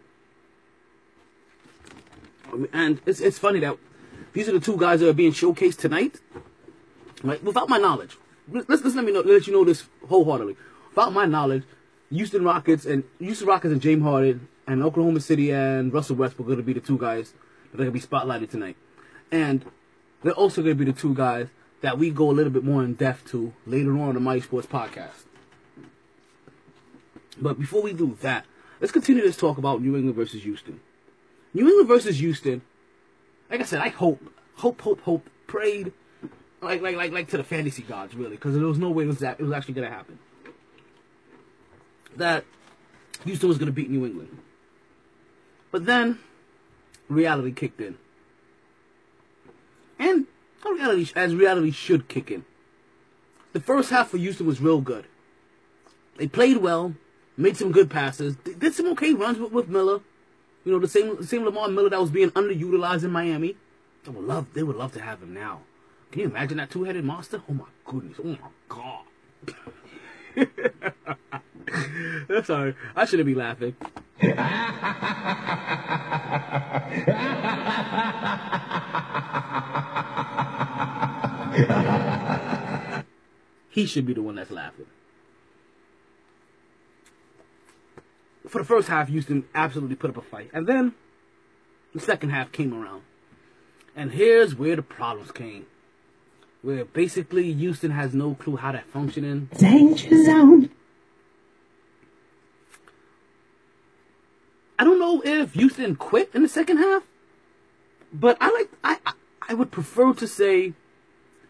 And 2.73 3.01
it's, 3.07 3.21
it's 3.21 3.39
funny 3.39 3.61
that 3.61 3.77
these 4.33 4.49
are 4.49 4.53
the 4.53 4.61
two 4.61 4.77
guys 4.77 5.01
that 5.01 5.09
are 5.09 5.15
being 5.15 5.33
showcased 5.33 5.79
tonight, 5.79 6.21
right? 7.23 7.43
Without 7.43 7.69
my 7.69 7.79
knowledge. 7.79 8.17
Let's, 8.49 8.69
let's 8.69 8.95
let 8.95 9.05
me 9.05 9.13
know, 9.13 9.21
let 9.21 9.47
you 9.47 9.53
know 9.53 9.65
this 9.65 9.85
wholeheartedly 10.09 10.57
without 10.95 11.13
my 11.13 11.27
knowledge, 11.27 11.65
Houston 12.13 12.45
Rockets 12.45 12.85
and 12.85 13.05
Houston 13.19 13.49
Rockets 13.49 13.73
and 13.73 13.81
James 13.81 14.03
Harden 14.03 14.49
and 14.67 14.83
Oklahoma 14.83 15.21
City 15.21 15.51
and 15.51 15.93
Russell 15.93 16.17
Westbrook 16.17 16.47
are 16.47 16.51
going 16.51 16.59
to 16.59 16.63
be 16.63 16.75
the 16.75 16.81
two 16.81 16.99
guys 16.99 17.33
that 17.71 17.75
are 17.75 17.85
going 17.85 17.89
to 17.89 17.93
be 17.93 18.01
spotlighted 18.01 18.51
tonight. 18.51 18.77
And 19.31 19.65
they're 20.23 20.33
also 20.33 20.63
going 20.63 20.77
to 20.77 20.85
be 20.85 20.91
the 20.91 20.99
two 20.99 21.15
guys 21.15 21.49
that 21.81 21.99
we 21.99 22.11
go 22.11 22.31
a 22.31 22.33
little 22.33 22.53
bit 22.53 22.65
more 22.65 22.85
in 22.85 22.95
depth 22.95 23.31
to 23.31 23.53
later 23.67 23.93
on 23.99 24.11
in 24.11 24.15
the 24.15 24.21
MyT 24.21 24.45
Sports 24.45 24.67
podcast. 24.67 25.25
But 27.41 27.59
before 27.59 27.83
we 27.83 27.93
do 27.93 28.17
that, 28.21 28.45
let's 28.81 28.93
continue 28.93 29.23
this 29.23 29.37
talk 29.37 29.59
about 29.59 29.81
New 29.81 29.97
England 29.97 30.15
versus 30.15 30.43
Houston. 30.43 30.81
New 31.55 31.67
England 31.67 31.89
versus 31.89 32.19
Houston, 32.21 32.61
like 33.51 33.61
I 33.61 33.65
said, 33.65 33.81
I 33.81 33.89
hope, 33.89 34.23
hope, 34.57 34.81
hope, 34.83 35.01
hope, 35.01 35.29
prayed, 35.47 35.93
like, 36.61 36.83
like, 36.83 36.95
like, 36.95 37.11
like 37.11 37.29
to 37.29 37.39
the 37.39 37.45
fantasy 37.45 37.83
gods, 37.83 38.15
really, 38.15 38.37
because 38.37 38.55
there 38.55 38.65
was 38.65 38.79
no 38.79 38.91
way 38.91 39.05
it 39.05 39.09
was, 39.09 39.19
that, 39.19 39.41
it 39.41 39.43
was 39.43 39.53
actually 39.53 39.75
going 39.75 39.89
to 39.89 39.95
happen 39.95 40.19
that 42.17 42.45
Houston 43.25 43.49
was 43.49 43.59
going 43.59 43.67
to 43.67 43.73
beat 43.73 43.91
New 43.91 44.05
England. 44.05 44.39
But 45.71 45.87
then 45.87 46.19
reality 47.09 47.53
kicked 47.53 47.81
in. 47.81 47.97
And 49.99 50.27
reality, 50.65 51.11
as 51.15 51.35
reality 51.35 51.71
should 51.71 52.09
kick 52.09 52.31
in. 52.31 52.45
The 53.53 53.61
first 53.61 53.91
half 53.91 54.09
for 54.09 54.17
Houston 54.17 54.47
was 54.47 54.61
real 54.61 54.81
good. 54.81 55.07
They 56.17 56.27
played 56.27 56.59
well, 56.59 56.95
made 57.37 57.57
some 57.57 57.73
good 57.73 57.91
passes, 57.91 58.37
did 58.37 58.75
some 58.75 58.87
okay 58.93 59.15
runs 59.15 59.39
with, 59.39 59.53
with 59.53 59.69
Miller. 59.69 60.01
You 60.65 60.73
know, 60.73 60.79
the 60.79 60.89
same 60.89 61.23
same 61.25 61.45
Lamar 61.45 61.69
Miller 61.69 61.91
that 61.91 62.01
was 62.01 62.11
being 62.11 62.31
underutilized 62.31 63.05
in 63.05 63.11
Miami. 63.11 63.57
They 64.05 64.11
would 64.11 64.25
love 64.25 64.47
they 64.55 64.63
would 64.63 64.77
love 64.77 64.93
to 64.93 65.01
have 65.01 65.23
him 65.23 65.35
now. 65.35 65.61
Can 66.11 66.21
you 66.21 66.27
imagine 66.27 66.59
that 66.59 66.71
two 66.71 66.85
headed 66.85 67.05
monster? 67.05 67.43
Oh 67.49 67.55
my 67.55 67.65
goodness. 67.85 68.19
Oh 68.23 68.29
my 68.29 68.39
god. 68.69 69.05
I'm 72.29 72.45
sorry. 72.45 72.75
I 72.95 73.05
shouldn't 73.05 73.27
be 73.27 73.35
laughing. 73.35 73.77
he 83.71 83.87
should 83.87 84.07
be 84.07 84.13
the 84.13 84.23
one 84.23 84.37
that's 84.37 84.51
laughing. 84.51 84.87
For 88.49 88.59
the 88.59 88.65
first 88.65 88.89
half, 88.89 89.09
Houston 89.09 89.45
absolutely 89.55 89.97
put 89.97 90.11
up 90.11 90.17
a 90.17 90.23
fight. 90.23 90.51
And 90.53 90.67
then 90.67 90.95
the 91.95 92.01
second 92.01 92.31
half 92.31 92.53
came 92.53 92.75
around. 92.75 93.03
And 93.95 94.13
here's 94.13 94.55
where 94.55 94.77
the 94.77 94.83
problems 94.83 95.33
came. 95.33 95.67
Where 96.63 96.85
basically 96.85 97.53
Houston 97.53 97.91
has 97.91 98.15
no 98.15 98.35
clue 98.35 98.57
how 98.57 98.73
to 98.73 98.83
function 98.93 99.25
in. 99.25 99.49
Danger 99.57 100.25
zone. 100.25 100.71
I 104.79 104.85
don't 104.85 104.99
know 104.99 105.23
if 105.25 105.55
Houston 105.55 105.97
quit 105.97 106.31
in 106.35 106.43
the 106.43 106.49
second 106.49 106.79
half, 106.79 107.03
but 108.13 108.37
I 108.41 108.51
like 108.51 108.71
I 108.83 108.99
I, 109.49 109.55
would 109.55 109.71
prefer 109.71 110.13
to 110.15 110.27
say 110.27 110.73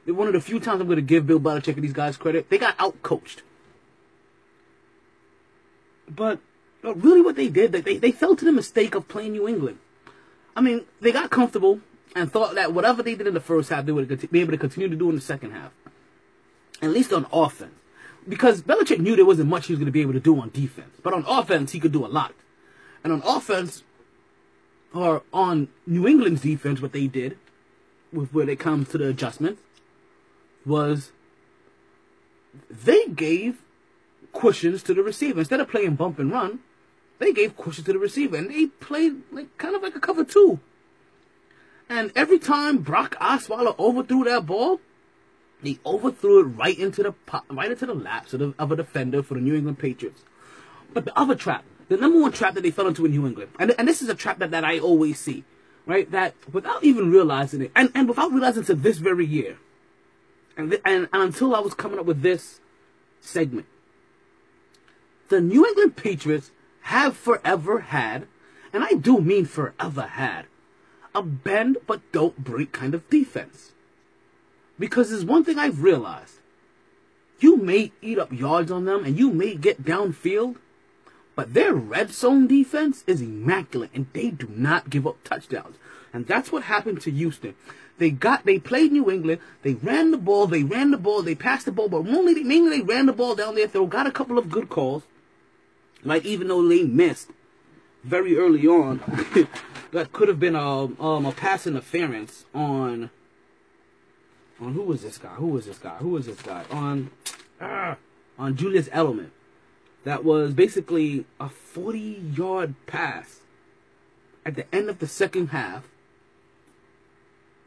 that 0.07 0.15
one 0.15 0.27
of 0.27 0.33
the 0.33 0.41
few 0.41 0.59
times 0.59 0.81
I'm 0.81 0.87
going 0.87 0.97
to 0.97 1.03
give 1.03 1.27
Bill 1.27 1.41
Belichick 1.41 1.75
and 1.75 1.85
these 1.85 1.93
guys 1.93 2.17
credit, 2.17 2.51
they 2.51 2.59
got 2.59 2.77
outcoached. 2.79 3.39
But 6.09 6.41
uh, 6.85 6.95
really, 6.95 7.21
what 7.21 7.37
they 7.37 7.49
did, 7.49 7.73
they 7.73 7.97
they 7.97 8.11
fell 8.11 8.37
to 8.37 8.45
the 8.45 8.53
mistake 8.53 8.95
of 8.95 9.09
playing 9.09 9.33
New 9.33 9.49
England. 9.49 9.79
I 10.57 10.61
mean, 10.61 10.85
they 11.01 11.13
got 11.13 11.31
comfortable 11.31 11.81
and 12.15 12.31
thought 12.31 12.55
that 12.57 12.73
whatever 12.73 13.03
they 13.03 13.15
did 13.15 13.27
in 13.27 13.35
the 13.35 13.41
first 13.41 13.71
half, 13.71 13.87
they 13.87 13.93
would 13.93 14.31
be 14.31 14.41
able 14.41 14.53
to 14.53 14.59
continue 14.59 14.89
to 14.89 14.97
do 14.97 15.09
in 15.09 15.15
the 15.15 15.21
second 15.21 15.53
half, 15.53 15.73
at 16.83 16.91
least 16.91 17.13
on 17.13 17.27
offense. 17.33 17.73
Because 18.29 18.63
Belichick 18.63 19.01
knew 19.01 19.17
there 19.17 19.25
wasn't 19.25 19.49
much 19.49 19.67
he 19.67 19.73
was 19.73 19.79
going 19.79 19.87
to 19.87 19.93
be 19.93 20.03
able 20.03 20.13
to 20.13 20.21
do 20.21 20.39
on 20.39 20.51
defense, 20.51 20.97
but 21.03 21.13
on 21.13 21.25
offense 21.27 21.73
he 21.73 21.81
could 21.81 21.93
do 21.93 22.05
a 22.05 22.09
lot. 22.09 22.35
And 23.05 23.13
on 23.13 23.23
offense, 23.25 23.83
or 24.95 25.23
on 25.33 25.69
New 25.87 26.07
England's 26.07 26.43
defense, 26.43 26.81
what 26.81 26.93
they 26.93 27.07
did, 27.07 27.39
with 28.13 28.33
when 28.33 28.49
it 28.49 28.59
comes 28.59 28.89
to 28.91 28.99
the 28.99 29.09
adjustment, 29.09 29.59
was 30.65 31.13
they 32.71 33.07
gave 33.07 33.63
cushions 34.33 34.83
to 34.85 34.95
the 34.95 35.03
receiver. 35.03 35.41
Instead 35.41 35.61
of 35.61 35.69
playing 35.69 35.95
bump 35.95 36.19
and 36.19 36.31
run, 36.31 36.61
they 37.19 37.33
gave 37.33 37.57
cushions 37.57 37.87
to 37.87 37.93
the 37.93 37.99
receiver. 37.99 38.37
And 38.37 38.51
they 38.51 38.67
played 38.67 39.23
like 39.31 39.57
kind 39.59 39.75
of 39.75 39.83
like 39.83 39.97
a 39.97 40.01
cover 40.01 40.25
two. 40.25 40.61
And 41.89 42.13
every 42.17 42.39
time 42.39 42.79
Brock 42.79 43.17
Osweiler 43.21 43.79
overthrew 43.79 44.25
that 44.25 44.47
ball, 44.47 44.81
he 45.63 45.79
overthrew 45.87 46.41
it 46.41 46.45
right 46.45 46.79
into 46.79 47.03
the 47.03 47.15
right 47.51 47.71
into 47.71 47.87
the 47.87 47.95
laps 47.95 48.33
of, 48.33 48.41
the, 48.41 48.55
of 48.59 48.73
a 48.73 48.77
defender 48.77 49.23
for 49.23 49.35
the 49.35 49.41
New 49.41 49.55
England 49.55 49.79
Patriots. 49.79 50.23
But 50.93 51.05
the 51.05 51.19
other 51.19 51.35
trap, 51.35 51.65
the 51.93 51.99
number 51.99 52.19
one 52.19 52.33
trap 52.33 52.55
that 52.55 52.63
they 52.63 52.71
fell 52.71 52.87
into 52.87 53.05
in 53.05 53.11
New 53.11 53.27
England, 53.27 53.51
and, 53.59 53.75
and 53.79 53.87
this 53.87 54.01
is 54.01 54.09
a 54.09 54.15
trap 54.15 54.39
that, 54.39 54.51
that 54.51 54.65
I 54.65 54.79
always 54.79 55.21
see, 55.21 55.45
right? 55.85 56.11
That 56.11 56.35
without 56.51 56.83
even 56.83 57.11
realizing 57.11 57.61
it, 57.61 57.71
and, 57.77 57.93
and 57.95 58.09
without 58.09 58.33
realizing 58.33 58.65
to 58.65 58.75
this 58.75 58.97
very 58.97 59.27
year, 59.27 59.59
and, 60.57 60.71
th- 60.71 60.83
and, 60.87 61.07
and 61.13 61.23
until 61.23 61.55
I 61.55 61.61
was 61.61 61.75
coming 61.75 61.99
up 61.99 62.07
with 62.07 62.23
this 62.23 62.61
segment, 63.21 63.67
the 65.29 65.43
New 65.43 65.67
England 65.67 65.97
Patriots 65.97 66.51
have 66.83 67.15
forever 67.15 67.81
had, 67.81 68.27
and 68.73 68.83
I 68.83 68.95
do 68.95 69.21
mean 69.21 69.45
forever 69.45 70.03
had, 70.03 70.47
a 71.15 71.23
bend 71.23 71.77
but 71.87 72.01
don't 72.11 72.43
break 72.43 72.73
kind 72.73 72.95
of 72.95 73.09
defense. 73.11 73.73
Because 74.79 75.11
there's 75.11 75.27
one 75.27 75.45
thing 75.45 75.59
I've 75.59 75.83
realized. 75.83 76.39
You 77.39 77.59
may 77.59 77.93
eat 78.01 78.19
up 78.19 78.33
yards 78.33 78.71
on 78.71 78.87
them 78.87 79.05
and 79.05 79.19
you 79.19 79.31
may 79.31 79.55
get 79.57 79.85
downfield, 79.85 80.57
but 81.35 81.55
their 81.55 81.75
red 81.75 82.13
zone 82.13 82.47
defense 82.47 83.05
is 83.07 83.21
immaculate 83.23 83.91
and 83.95 84.07
they 84.13 84.31
do 84.31 84.49
not 84.55 84.91
give 84.91 85.07
up 85.07 85.23
touchdowns. 85.25 85.77
And 86.13 86.27
that's 86.27 86.53
what 86.53 86.65
happened 86.65 87.01
to 87.03 87.11
Houston. 87.11 87.55
They 87.99 88.11
got, 88.11 88.45
they 88.45 88.59
played 88.59 88.93
New 88.93 89.11
England, 89.11 89.41
they 89.63 89.75
ran 89.75 90.11
the 90.11 90.19
ball, 90.19 90.47
they 90.47 90.63
ran 90.63 90.91
the 90.91 90.99
ball, 90.99 91.23
they 91.23 91.35
passed 91.35 91.67
the 91.67 91.73
ball, 91.73 91.89
but 91.89 92.05
mainly, 92.05 92.43
mainly 92.43 92.79
they 92.79 92.83
ran 92.83 93.07
the 93.07 93.13
ball 93.13 93.35
down 93.35 93.55
their 93.55 93.69
throat, 93.69 93.91
got 93.91 94.07
a 94.07 94.11
couple 94.11 94.39
of 94.39 94.51
good 94.51 94.69
calls. 94.69 95.05
Like 96.03 96.25
even 96.25 96.49
though 96.49 96.67
they 96.67 96.83
missed 96.83 97.31
very 98.03 98.37
early 98.37 98.67
on, 98.67 98.99
that 99.93 100.13
could 100.13 100.29
have 100.29 100.41
been 100.41 100.57
a, 100.57 100.85
um, 101.03 101.27
a 101.27 101.33
pass 101.33 101.67
interference 101.67 102.45
on, 102.55 103.11
on 104.61 104.75
who 104.75 104.83
was 104.83 105.03
this 105.03 105.19
guy? 105.19 105.35
Who 105.35 105.49
was 105.49 105.67
this 105.67 105.79
guy? 105.79 105.97
Who 105.97 106.11
was 106.11 106.27
this 106.27 106.43
guy? 106.43 106.65
On, 106.71 107.11
uh, 107.61 107.95
on 108.39 108.57
Julius 108.57 108.89
Edelman 108.89 109.31
that 110.05 110.25
was 110.25 110.55
basically 110.55 111.25
a 111.39 111.49
40 111.49 111.99
yard 112.35 112.75
pass 112.87 113.41
at 114.45 114.57
the 114.57 114.73
end 114.75 114.89
of 114.89 114.99
the 114.99 115.07
second 115.07 115.49
half, 115.49 115.85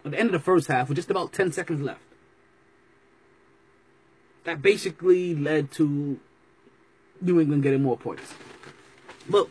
at 0.03 0.11
the 0.11 0.19
end 0.19 0.27
of 0.27 0.33
the 0.33 0.39
first 0.39 0.67
half, 0.67 0.89
with 0.89 0.97
just 0.97 1.09
about 1.09 1.31
10 1.31 1.51
seconds 1.51 1.81
left. 1.81 2.01
That 4.43 4.61
basically 4.61 5.33
led 5.33 5.71
to 5.73 6.19
New 7.21 7.39
England 7.39 7.63
getting 7.63 7.81
more 7.81 7.97
points. 7.97 8.33
But, 9.27 9.47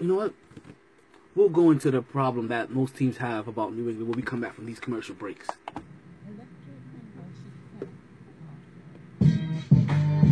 you 0.00 0.06
know 0.08 0.14
what? 0.14 0.34
we'll 1.34 1.48
go 1.48 1.70
into 1.70 1.90
the 1.90 2.02
problem 2.02 2.48
that 2.48 2.70
most 2.70 2.96
teams 2.96 3.18
have 3.18 3.48
about 3.48 3.74
New 3.74 3.88
England 3.88 4.08
when 4.08 4.16
we 4.16 4.22
come 4.22 4.40
back 4.40 4.54
from 4.54 4.66
these 4.66 4.80
commercial 4.80 5.14
breaks. 5.14 5.48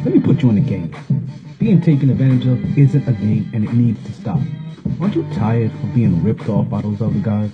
Let 0.05 0.15
me 0.15 0.21
put 0.21 0.43
you 0.43 0.49
in 0.49 0.55
the 0.55 0.63
game. 0.63 0.95
Being 1.59 1.83
taken 1.83 2.09
advantage 2.09 2.47
of 2.47 2.79
isn't 2.79 3.07
a 3.07 3.13
game 3.13 3.51
and 3.53 3.65
it 3.65 3.73
needs 3.75 4.03
to 4.07 4.13
stop. 4.15 4.41
Aren't 4.99 5.15
you 5.15 5.29
tired 5.35 5.71
of 5.71 5.95
being 5.95 6.25
ripped 6.25 6.49
off 6.49 6.71
by 6.71 6.81
those 6.81 7.03
other 7.03 7.19
guys? 7.19 7.51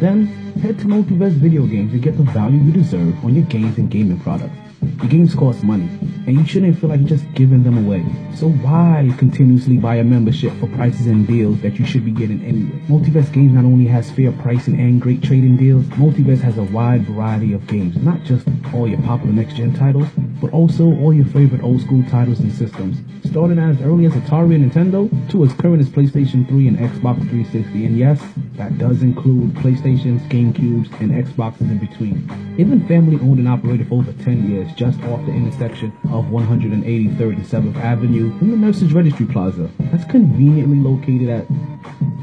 Then 0.00 0.26
head 0.60 0.76
to 0.80 0.86
Multiverse 0.86 1.34
Video 1.34 1.66
Games 1.66 1.92
and 1.92 2.02
get 2.02 2.16
the 2.16 2.24
value 2.24 2.58
you 2.58 2.72
deserve 2.72 3.24
on 3.24 3.36
your 3.36 3.44
games 3.44 3.78
and 3.78 3.88
gaming 3.88 4.18
products. 4.18 4.56
Your 4.80 5.08
games 5.08 5.34
cost 5.34 5.62
money, 5.62 5.88
and 6.26 6.36
you 6.36 6.44
shouldn't 6.44 6.78
feel 6.80 6.90
like 6.90 7.00
you're 7.00 7.08
just 7.08 7.32
giving 7.34 7.62
them 7.62 7.78
away. 7.78 8.04
So 8.34 8.48
why 8.48 9.12
continuously 9.16 9.76
buy 9.76 9.96
a 9.96 10.04
membership 10.04 10.52
for 10.58 10.66
prices 10.68 11.06
and 11.06 11.26
deals 11.26 11.60
that 11.62 11.78
you 11.78 11.86
should 11.86 12.04
be 12.04 12.10
getting 12.10 12.44
anyway? 12.44 12.80
Multiverse 12.88 13.32
Games 13.32 13.54
not 13.54 13.64
only 13.64 13.86
has 13.86 14.10
fair 14.10 14.32
pricing 14.32 14.78
and 14.80 15.00
great 15.00 15.22
trading 15.22 15.56
deals, 15.56 15.84
Multiverse 15.86 16.40
has 16.40 16.58
a 16.58 16.64
wide 16.64 17.06
variety 17.06 17.52
of 17.52 17.66
games, 17.66 17.96
not 17.96 18.22
just 18.24 18.46
all 18.74 18.88
your 18.88 19.00
popular 19.02 19.32
next-gen 19.32 19.74
titles, 19.74 20.08
but 20.40 20.52
also 20.52 20.84
all 21.00 21.12
your 21.12 21.26
favorite 21.26 21.62
old-school 21.62 22.04
titles 22.10 22.40
and 22.40 22.52
systems, 22.52 22.98
starting 23.28 23.58
as 23.58 23.80
early 23.82 24.06
as 24.06 24.12
Atari 24.12 24.54
and 24.54 24.70
Nintendo 24.70 25.08
to 25.30 25.44
as 25.44 25.52
current 25.54 25.80
as 25.80 25.88
PlayStation 25.88 26.48
3 26.48 26.68
and 26.68 26.78
Xbox 26.78 27.18
360. 27.28 27.86
And 27.86 27.96
yes, 27.96 28.22
that 28.54 28.78
does 28.78 29.02
include 29.02 29.54
PlayStations, 29.54 30.20
GameCubes, 30.28 31.00
and 31.00 31.10
Xboxes 31.12 31.70
in 31.70 31.78
between. 31.78 32.28
Even 32.58 32.86
family-owned 32.88 33.38
and 33.38 33.48
operated 33.48 33.88
for 33.88 33.96
over 33.96 34.12
10 34.12 34.50
years, 34.50 34.72
just 34.74 35.00
off 35.04 35.24
the 35.26 35.32
intersection 35.32 35.92
of 36.10 36.26
183rd 36.26 37.36
and 37.36 37.44
7th 37.44 37.76
Avenue 37.76 38.32
in 38.40 38.50
the 38.50 38.56
Nurses 38.56 38.92
Registry 38.92 39.26
Plaza. 39.26 39.70
That's 39.78 40.04
conveniently 40.04 40.78
located 40.78 41.28
at 41.28 41.46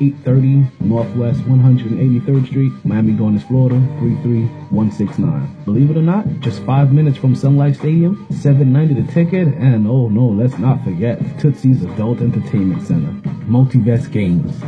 830 0.01 0.67
Northwest 0.81 1.39
183rd 1.41 2.47
Street, 2.47 2.71
Miami 2.83 3.13
Gardens, 3.13 3.43
Florida 3.43 3.79
33169. 3.99 5.63
Believe 5.63 5.89
it 5.89 5.97
or 5.97 6.01
not, 6.01 6.27
just 6.41 6.61
five 6.63 6.91
minutes 6.91 7.17
from 7.17 7.35
Sun 7.35 7.55
Life 7.55 7.79
Stadium, 8.05 8.27
790 8.29 9.01
the 9.01 9.11
ticket, 9.11 9.47
and 9.55 9.87
oh 9.87 10.07
no, 10.09 10.27
let's 10.27 10.59
not 10.59 10.83
forget 10.83 11.19
Tootsie's 11.39 11.83
Adult 11.83 12.19
Entertainment 12.19 12.85
Center. 12.85 13.11
Multiverse 13.47 14.11
Games, 14.11 14.61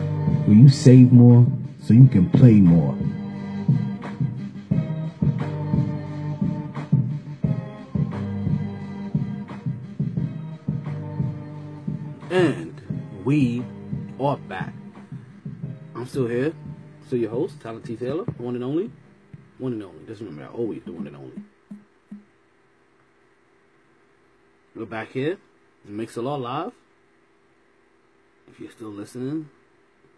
where 0.47 0.57
you 0.57 0.67
save 0.67 1.11
more 1.11 1.45
so 1.79 1.93
you 1.93 2.07
can 2.07 2.29
play 2.31 2.53
more. 2.53 2.95
And 12.31 12.81
we 13.23 13.63
are 14.19 14.37
back. 14.37 14.73
I'm 15.93 16.07
still 16.07 16.27
here. 16.27 16.53
Still 17.05 17.19
your 17.19 17.29
host, 17.29 17.61
Talent 17.61 17.85
T. 17.85 17.95
Taylor, 17.95 18.23
one 18.39 18.55
and 18.55 18.63
only. 18.63 18.89
One 19.59 19.73
and 19.73 19.83
only. 19.83 20.05
Just 20.07 20.21
remember, 20.21 20.51
always 20.51 20.81
the 20.85 20.91
one 20.91 21.05
and 21.05 21.15
only. 21.15 21.43
We're 24.77 24.85
back 24.85 25.11
here. 25.11 25.37
Mixlr 25.89 26.39
live. 26.39 26.71
If 28.47 28.59
you're 28.59 28.69
still 28.69 28.91
listening, 28.91 29.49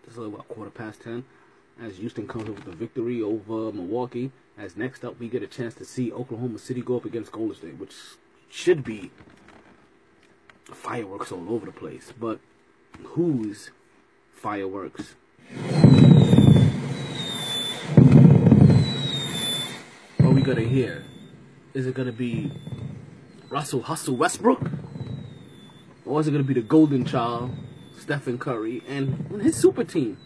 it's 0.05 0.17
about 0.17 0.49
quarter 0.49 0.69
past 0.69 1.01
ten. 1.01 1.23
As 1.81 1.95
Houston 1.95 2.27
comes 2.27 2.49
up 2.49 2.55
with 2.55 2.65
the 2.65 2.73
victory 2.73 3.21
over 3.21 3.71
Milwaukee. 3.71 4.33
As 4.57 4.75
next 4.75 5.05
up, 5.05 5.17
we 5.17 5.29
get 5.29 5.43
a 5.43 5.47
chance 5.47 5.75
to 5.75 5.85
see 5.85 6.11
Oklahoma 6.11 6.59
City 6.59 6.81
go 6.81 6.97
up 6.97 7.05
against 7.05 7.31
Golden 7.31 7.55
State, 7.55 7.79
which 7.79 7.93
should 8.49 8.83
be 8.83 9.11
fireworks 10.65 11.31
all 11.31 11.49
over 11.49 11.65
the 11.65 11.71
place. 11.71 12.11
But 12.19 12.41
whose 13.01 13.71
fireworks? 14.33 15.15
Are 20.19 20.31
we 20.31 20.41
gonna 20.41 20.67
hear? 20.67 21.05
Is 21.73 21.87
it 21.87 21.93
gonna 21.93 22.11
be 22.11 22.51
Russell 23.49 23.81
Hustle 23.81 24.15
Westbrook? 24.15 24.69
Or 26.05 26.19
is 26.19 26.27
it 26.27 26.31
gonna 26.31 26.43
be 26.43 26.53
the 26.53 26.61
golden 26.61 27.05
child, 27.05 27.51
Stephen 27.97 28.37
Curry, 28.37 28.83
and 28.87 29.41
his 29.41 29.55
super 29.55 29.83
team? 29.83 30.17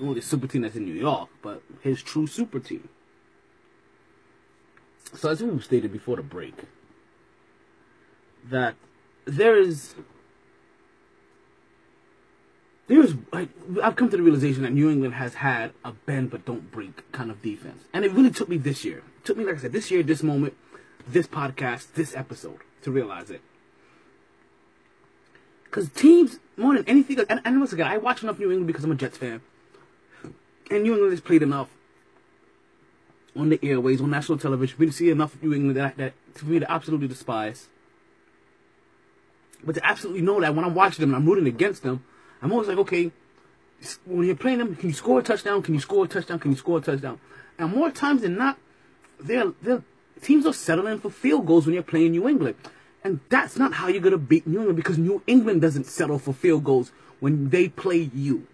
Only 0.00 0.14
the 0.14 0.22
super 0.22 0.46
team 0.46 0.62
that's 0.62 0.76
in 0.76 0.84
New 0.84 0.94
York, 0.94 1.28
but 1.42 1.62
his 1.80 2.02
true 2.02 2.26
super 2.26 2.60
team. 2.60 2.88
So 5.14 5.30
as 5.30 5.42
we 5.42 5.60
stated 5.60 5.92
before 5.92 6.16
the 6.16 6.22
break, 6.22 6.54
that 8.50 8.74
there 9.24 9.56
is 9.56 9.94
there's 12.88 13.14
like 13.32 13.48
I've 13.82 13.96
come 13.96 14.10
to 14.10 14.16
the 14.16 14.22
realization 14.22 14.62
that 14.62 14.72
New 14.72 14.90
England 14.90 15.14
has 15.14 15.34
had 15.34 15.72
a 15.84 15.92
bend 15.92 16.30
but 16.30 16.44
don't 16.44 16.70
break 16.70 17.10
kind 17.12 17.30
of 17.30 17.42
defense, 17.42 17.84
and 17.92 18.04
it 18.04 18.12
really 18.12 18.30
took 18.30 18.48
me 18.48 18.58
this 18.58 18.84
year. 18.84 18.98
It 18.98 19.24
took 19.24 19.36
me, 19.36 19.44
like 19.44 19.56
I 19.56 19.58
said, 19.58 19.72
this 19.72 19.90
year, 19.90 20.02
this 20.02 20.22
moment, 20.22 20.54
this 21.06 21.26
podcast, 21.26 21.92
this 21.94 22.14
episode 22.16 22.60
to 22.82 22.90
realize 22.90 23.30
it. 23.30 23.40
Because 25.64 25.88
teams 25.90 26.38
more 26.56 26.74
than 26.74 26.88
anything, 26.88 27.18
and, 27.28 27.40
and 27.44 27.58
once 27.58 27.72
again, 27.72 27.86
I 27.86 27.98
watch 27.98 28.22
enough 28.22 28.38
New 28.38 28.50
England 28.50 28.66
because 28.66 28.84
I'm 28.84 28.92
a 28.92 28.94
Jets 28.94 29.18
fan, 29.18 29.40
and 30.70 30.82
New 30.82 30.94
England 30.94 31.12
has 31.12 31.20
played 31.20 31.42
enough 31.42 31.68
on 33.36 33.50
the 33.50 33.60
airways, 33.62 34.00
on 34.00 34.10
national 34.10 34.38
television. 34.38 34.76
We 34.78 34.90
see 34.90 35.10
enough 35.10 35.34
of 35.34 35.42
New 35.42 35.52
England 35.52 35.76
that, 35.76 35.96
that 35.98 36.14
for 36.34 36.46
me 36.46 36.58
to 36.58 36.70
absolutely 36.70 37.08
despise. 37.08 37.68
But 39.64 39.74
to 39.74 39.86
absolutely 39.86 40.22
know 40.22 40.40
that 40.40 40.54
when 40.54 40.64
I'm 40.64 40.74
watching 40.74 41.02
them 41.02 41.14
and 41.14 41.22
I'm 41.22 41.28
rooting 41.28 41.46
against 41.46 41.82
them, 41.82 42.04
I'm 42.40 42.52
always 42.52 42.68
like, 42.68 42.78
okay, 42.78 43.10
when 44.04 44.26
you're 44.26 44.36
playing 44.36 44.58
them, 44.58 44.76
can 44.76 44.88
you 44.88 44.94
score 44.94 45.20
a 45.20 45.22
touchdown? 45.22 45.62
Can 45.62 45.74
you 45.74 45.80
score 45.80 46.04
a 46.04 46.08
touchdown? 46.08 46.38
Can 46.38 46.52
you 46.52 46.56
score 46.56 46.78
a 46.78 46.80
touchdown? 46.80 47.20
And 47.58 47.74
more 47.74 47.90
times 47.90 48.22
than 48.22 48.36
not, 48.36 48.58
they're, 49.20 49.52
they're, 49.62 49.82
teams 50.22 50.46
are 50.46 50.52
settling 50.52 50.98
for 50.98 51.10
field 51.10 51.46
goals 51.46 51.66
when 51.66 51.74
you're 51.74 51.82
playing 51.82 52.12
New 52.12 52.28
England. 52.28 52.56
And 53.04 53.20
that's 53.28 53.56
not 53.56 53.74
how 53.74 53.88
you're 53.88 54.00
going 54.00 54.12
to 54.12 54.18
beat 54.18 54.46
New 54.46 54.58
England 54.58 54.76
because 54.76 54.98
New 54.98 55.22
England 55.26 55.60
doesn't 55.60 55.86
settle 55.86 56.18
for 56.18 56.32
field 56.32 56.64
goals 56.64 56.90
when 57.20 57.50
they 57.50 57.68
play 57.68 58.10
you. 58.12 58.46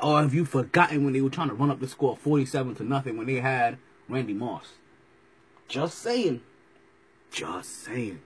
Or 0.00 0.22
have 0.22 0.34
you 0.34 0.44
forgotten 0.44 1.04
when 1.04 1.12
they 1.12 1.20
were 1.20 1.30
trying 1.30 1.48
to 1.48 1.54
run 1.54 1.70
up 1.70 1.80
the 1.80 1.88
score 1.88 2.16
47 2.16 2.76
to 2.76 2.84
nothing 2.84 3.16
when 3.16 3.26
they 3.26 3.40
had 3.40 3.78
Randy 4.08 4.34
Moss? 4.34 4.74
Just 5.66 5.98
saying. 5.98 6.42
Just 7.32 7.84
saying. 7.84 8.20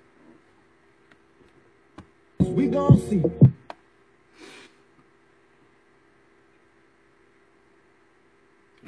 We 2.38 2.66
gon' 2.66 2.98
see. 2.98 3.22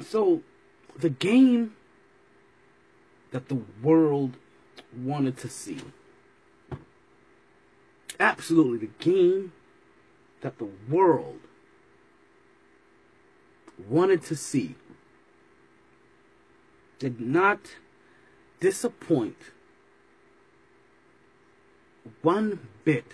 So, 0.03 0.41
the 0.97 1.09
game 1.09 1.75
that 3.31 3.49
the 3.49 3.61
world 3.81 4.37
wanted 4.95 5.37
to 5.37 5.49
see. 5.49 5.79
Absolutely, 8.19 8.87
the 8.87 8.93
game 9.03 9.51
that 10.41 10.57
the 10.57 10.69
world 10.89 11.39
wanted 13.89 14.23
to 14.23 14.35
see 14.35 14.75
did 16.99 17.19
not 17.19 17.59
disappoint 18.59 19.37
one 22.21 22.67
bit 22.83 23.05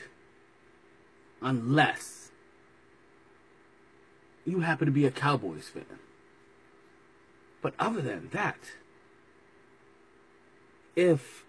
unless 1.42 2.32
you 4.46 4.60
happen 4.60 4.86
to 4.86 4.92
be 4.92 5.06
a 5.06 5.12
Cowboys 5.12 5.70
fan. 5.70 5.86
But 7.62 7.74
other 7.80 8.02
than 8.02 8.30
that, 8.32 8.58
if 10.96 11.44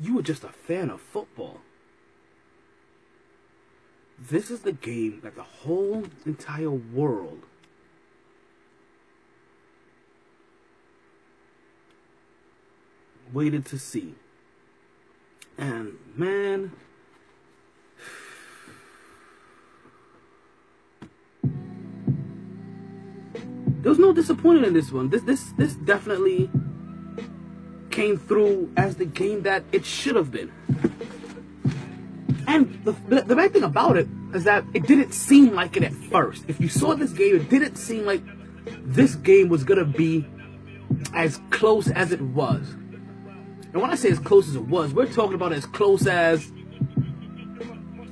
you 0.00 0.16
were 0.16 0.22
just 0.22 0.44
a 0.44 0.48
fan 0.48 0.90
of 0.90 1.00
football, 1.00 1.60
this 4.18 4.50
is 4.50 4.60
the 4.60 4.72
game 4.72 5.20
that 5.22 5.36
the 5.36 5.42
whole 5.42 6.04
entire 6.26 6.70
world 6.70 7.42
waited 13.32 13.64
to 13.66 13.78
see. 13.78 14.14
And 15.56 15.98
man, 16.16 16.72
there 21.42 23.90
was 23.90 23.98
no 23.98 24.12
disappointment 24.12 24.66
in 24.66 24.74
this 24.74 24.92
one. 24.92 25.08
This 25.10 25.22
this 25.22 25.52
this 25.56 25.74
definitely 25.74 26.50
came 27.98 28.16
through 28.16 28.70
as 28.76 28.94
the 28.94 29.04
game 29.04 29.42
that 29.42 29.64
it 29.72 29.84
should 29.84 30.14
have 30.14 30.30
been. 30.30 30.52
And 32.46 32.80
the, 32.84 32.92
the, 32.92 33.34
bad 33.34 33.52
thing 33.52 33.64
about 33.64 33.96
it 33.96 34.06
is 34.32 34.44
that 34.44 34.64
it 34.72 34.86
didn't 34.86 35.10
seem 35.12 35.52
like 35.52 35.76
it 35.76 35.82
at 35.82 35.92
first. 35.92 36.44
If 36.46 36.60
you 36.60 36.68
saw 36.68 36.94
this 36.94 37.10
game, 37.10 37.34
it 37.34 37.50
didn't 37.50 37.74
seem 37.74 38.06
like 38.06 38.22
this 38.84 39.16
game 39.16 39.48
was 39.48 39.64
gonna 39.64 39.84
be 39.84 40.24
as 41.12 41.40
close 41.50 41.90
as 41.90 42.12
it 42.12 42.20
was. 42.20 42.70
And 43.72 43.82
when 43.82 43.90
I 43.90 43.96
say 43.96 44.10
as 44.10 44.20
close 44.20 44.48
as 44.48 44.54
it 44.54 44.66
was, 44.66 44.94
we're 44.94 45.06
talking 45.06 45.34
about 45.34 45.52
as 45.52 45.66
close 45.66 46.06
as 46.06 46.52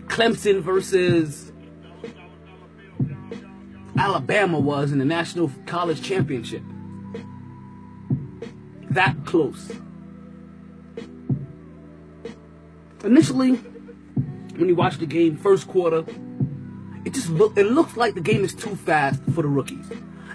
Clemson 0.09 0.63
versus 0.63 1.53
Alabama 3.97 4.59
was 4.59 4.91
in 4.91 4.99
the 4.99 5.05
National 5.05 5.49
College 5.65 6.03
Championship. 6.03 6.63
That 8.97 9.15
close. 9.27 9.73
Initially, 13.05 13.51
when 13.53 14.69
you 14.71 14.75
watch 14.75 14.97
the 14.97 15.05
game, 15.05 15.37
first 15.37 15.69
quarter, 15.69 16.03
it 17.05 17.13
just 17.13 17.29
look 17.29 17.59
it 17.59 17.65
looks 17.65 17.99
like 17.99 18.15
the 18.15 18.23
game 18.23 18.43
is 18.43 18.55
too 18.55 18.75
fast 18.75 19.23
for 19.35 19.43
the 19.43 19.49
rookies, 19.49 19.91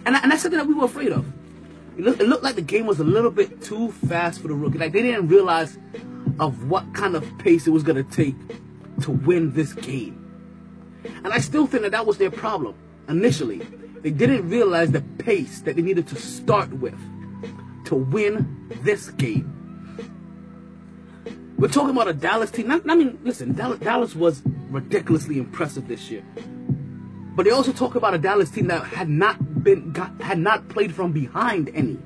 and, 0.05 0.15
and 0.15 0.31
that's 0.31 0.43
something 0.43 0.59
that 0.59 0.67
we 0.67 0.75
were 0.75 0.85
afraid 0.85 1.11
of. 1.11 1.25
It 1.97 2.03
looked, 2.03 2.21
it 2.21 2.27
looked 2.27 2.43
like 2.43 2.53
the 2.53 2.61
game 2.61 2.85
was 2.85 2.99
a 2.99 3.03
little 3.03 3.31
bit 3.31 3.63
too 3.63 3.93
fast 3.93 4.41
for 4.41 4.49
the 4.49 4.53
rookies. 4.53 4.79
Like 4.79 4.91
they 4.91 5.01
didn't 5.01 5.27
realize 5.27 5.79
of 6.39 6.69
what 6.69 6.93
kind 6.93 7.15
of 7.15 7.25
pace 7.39 7.65
it 7.65 7.71
was 7.71 7.81
going 7.81 8.05
to 8.05 8.15
take 8.15 8.35
to 9.01 9.09
win 9.09 9.53
this 9.53 9.73
game. 9.73 10.19
And 11.03 11.33
I 11.33 11.39
still 11.39 11.65
think 11.65 11.81
that 11.81 11.93
that 11.93 12.05
was 12.05 12.19
their 12.19 12.29
problem 12.29 12.75
initially. 13.09 13.57
They 14.01 14.11
didn't 14.11 14.47
realize 14.49 14.91
the 14.91 15.01
pace 15.01 15.61
that 15.61 15.77
they 15.77 15.81
needed 15.81 16.07
to 16.09 16.15
start 16.15 16.71
with 16.73 16.99
to 17.91 17.95
win 17.97 18.69
this 18.83 19.09
game. 19.11 19.51
We're 21.57 21.67
talking 21.67 21.89
about 21.89 22.07
a 22.07 22.13
Dallas 22.13 22.49
team. 22.49 22.71
I 22.71 22.95
mean, 22.95 23.19
listen, 23.21 23.53
Dallas, 23.53 23.79
Dallas 23.79 24.15
was 24.15 24.41
ridiculously 24.69 25.37
impressive 25.37 25.89
this 25.89 26.09
year. 26.09 26.23
But 27.35 27.43
they 27.43 27.51
also 27.51 27.73
talk 27.73 27.95
about 27.95 28.13
a 28.13 28.17
Dallas 28.17 28.49
team 28.49 28.67
that 28.67 28.85
had 28.85 29.09
not 29.09 29.61
been 29.61 29.91
got, 29.91 30.21
had 30.21 30.39
not 30.39 30.69
played 30.69 30.95
from 30.95 31.11
behind 31.11 31.69
any, 31.73 31.99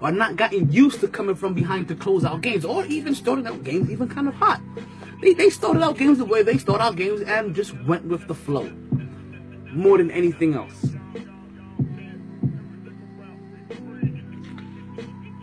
or 0.00 0.10
not 0.10 0.34
gotten 0.34 0.70
used 0.72 0.98
to 1.00 1.08
coming 1.08 1.36
from 1.36 1.54
behind 1.54 1.86
to 1.86 1.94
close 1.94 2.24
out 2.24 2.40
games, 2.40 2.64
or 2.64 2.84
even 2.86 3.14
starting 3.14 3.46
out 3.46 3.62
games 3.62 3.88
even 3.88 4.08
kind 4.08 4.26
of 4.26 4.34
hot. 4.34 4.60
They 5.22 5.32
they 5.32 5.48
started 5.48 5.80
out 5.80 5.96
games 5.96 6.18
the 6.18 6.24
way 6.24 6.42
they 6.42 6.58
start 6.58 6.80
out 6.80 6.96
games 6.96 7.20
and 7.20 7.54
just 7.54 7.72
went 7.84 8.04
with 8.06 8.26
the 8.26 8.34
flow 8.34 8.68
more 9.72 9.98
than 9.98 10.10
anything 10.10 10.54
else. 10.54 10.81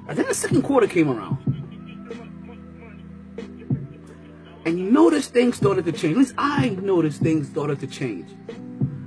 And 0.10 0.18
then 0.18 0.28
the 0.28 0.34
second 0.34 0.64
quarter 0.64 0.88
came 0.88 1.08
around. 1.08 1.38
And 4.66 4.80
you 4.80 4.90
noticed 4.90 5.34
things 5.34 5.56
started 5.56 5.86
to 5.86 5.92
change. 5.92 6.14
At 6.14 6.18
least 6.18 6.34
I 6.36 6.70
noticed 6.70 7.22
things 7.22 7.48
started 7.48 7.80
to 7.82 7.88
change. 7.88 8.28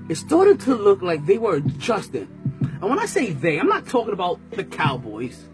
It 0.08 0.14
started 0.14 0.60
to 0.60 0.76
look 0.76 1.02
like 1.02 1.26
they 1.26 1.38
were 1.38 1.56
adjusting. 1.56 2.28
And 2.60 2.82
when 2.82 3.00
I 3.00 3.06
say 3.06 3.32
they, 3.32 3.58
I'm 3.58 3.66
not 3.66 3.88
talking 3.88 4.12
about 4.12 4.38
the 4.52 4.62
Cowboys. 4.62 5.48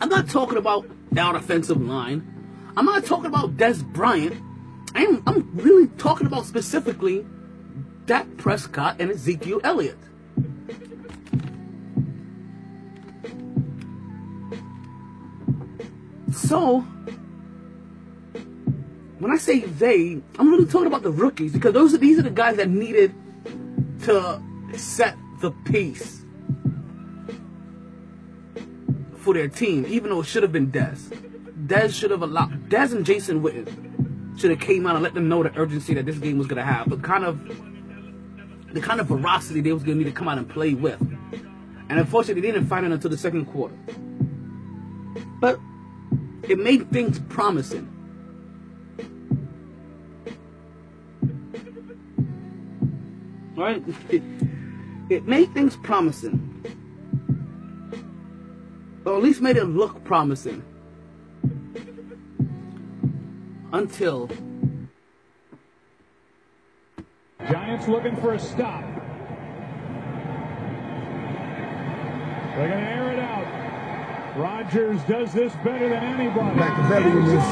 I'm 0.00 0.08
not 0.08 0.28
talking 0.28 0.58
about 0.58 0.86
our 1.16 1.36
offensive 1.36 1.80
line. 1.80 2.72
I'm 2.76 2.86
not 2.86 3.04
talking 3.04 3.26
about 3.26 3.56
Dez 3.56 3.84
Bryant. 3.84 4.42
I'm, 4.96 5.22
I'm 5.24 5.50
really 5.54 5.86
talking 5.98 6.26
about 6.26 6.46
specifically 6.46 7.24
Dak 8.06 8.26
Prescott 8.38 8.96
and 8.98 9.12
Ezekiel 9.12 9.60
Elliott. 9.62 9.98
So, 16.52 16.80
when 19.20 19.30
I 19.32 19.38
say 19.38 19.60
they, 19.60 20.20
I'm 20.38 20.50
really 20.50 20.66
talking 20.66 20.86
about 20.86 21.02
the 21.02 21.10
rookies 21.10 21.50
because 21.50 21.72
those 21.72 21.94
are 21.94 21.96
these 21.96 22.18
are 22.18 22.22
the 22.22 22.28
guys 22.28 22.56
that 22.56 22.68
needed 22.68 23.14
to 24.02 24.38
set 24.74 25.16
the 25.40 25.50
pace 25.64 26.26
for 29.16 29.32
their 29.32 29.48
team, 29.48 29.86
even 29.88 30.10
though 30.10 30.20
it 30.20 30.26
should 30.26 30.42
have 30.42 30.52
been 30.52 30.70
Dez. 30.70 30.98
Dez 31.68 31.98
should 31.98 32.10
have 32.10 32.20
allowed 32.20 32.68
Dez 32.68 32.92
and 32.92 33.06
Jason 33.06 33.42
Witten 33.42 34.38
should 34.38 34.50
have 34.50 34.60
came 34.60 34.86
out 34.86 34.94
and 34.94 35.02
let 35.02 35.14
them 35.14 35.30
know 35.30 35.42
the 35.42 35.58
urgency 35.58 35.94
that 35.94 36.04
this 36.04 36.18
game 36.18 36.36
was 36.36 36.46
gonna 36.46 36.62
have, 36.62 36.90
the 36.90 36.98
kind 36.98 37.24
of 37.24 37.40
the 38.74 38.80
kind 38.82 39.00
of 39.00 39.08
ferocity 39.08 39.62
they 39.62 39.72
was 39.72 39.84
gonna 39.84 39.94
need 39.94 40.04
to 40.04 40.12
come 40.12 40.28
out 40.28 40.36
and 40.36 40.50
play 40.50 40.74
with. 40.74 41.00
And 41.88 41.98
unfortunately 41.98 42.42
they 42.42 42.52
didn't 42.52 42.68
find 42.68 42.84
it 42.84 42.92
until 42.92 43.08
the 43.08 43.16
second 43.16 43.46
quarter. 43.46 43.74
But 45.40 45.58
it 46.48 46.58
made 46.58 46.90
things 46.90 47.18
promising. 47.28 47.88
Right? 53.56 53.82
It, 55.10 55.26
made 55.26 55.52
things 55.54 55.76
promising. 55.76 56.48
Or 59.04 59.16
at 59.16 59.22
least 59.22 59.40
made 59.40 59.56
it 59.56 59.64
look 59.64 60.02
promising. 60.04 60.62
Until 63.72 64.28
Giants 67.48 67.88
looking 67.88 68.16
for 68.16 68.34
a 68.34 68.38
stop. 68.38 68.82
They're 72.54 72.68
going 72.68 72.84
to 72.84 72.90
air 72.90 73.12
it 73.12 73.18
out. 73.18 73.61
Rodgers 74.36 75.02
does 75.02 75.32
this 75.34 75.52
better 75.56 75.90
than 75.90 76.02
anybody. 76.02 76.58
Is 76.58 77.44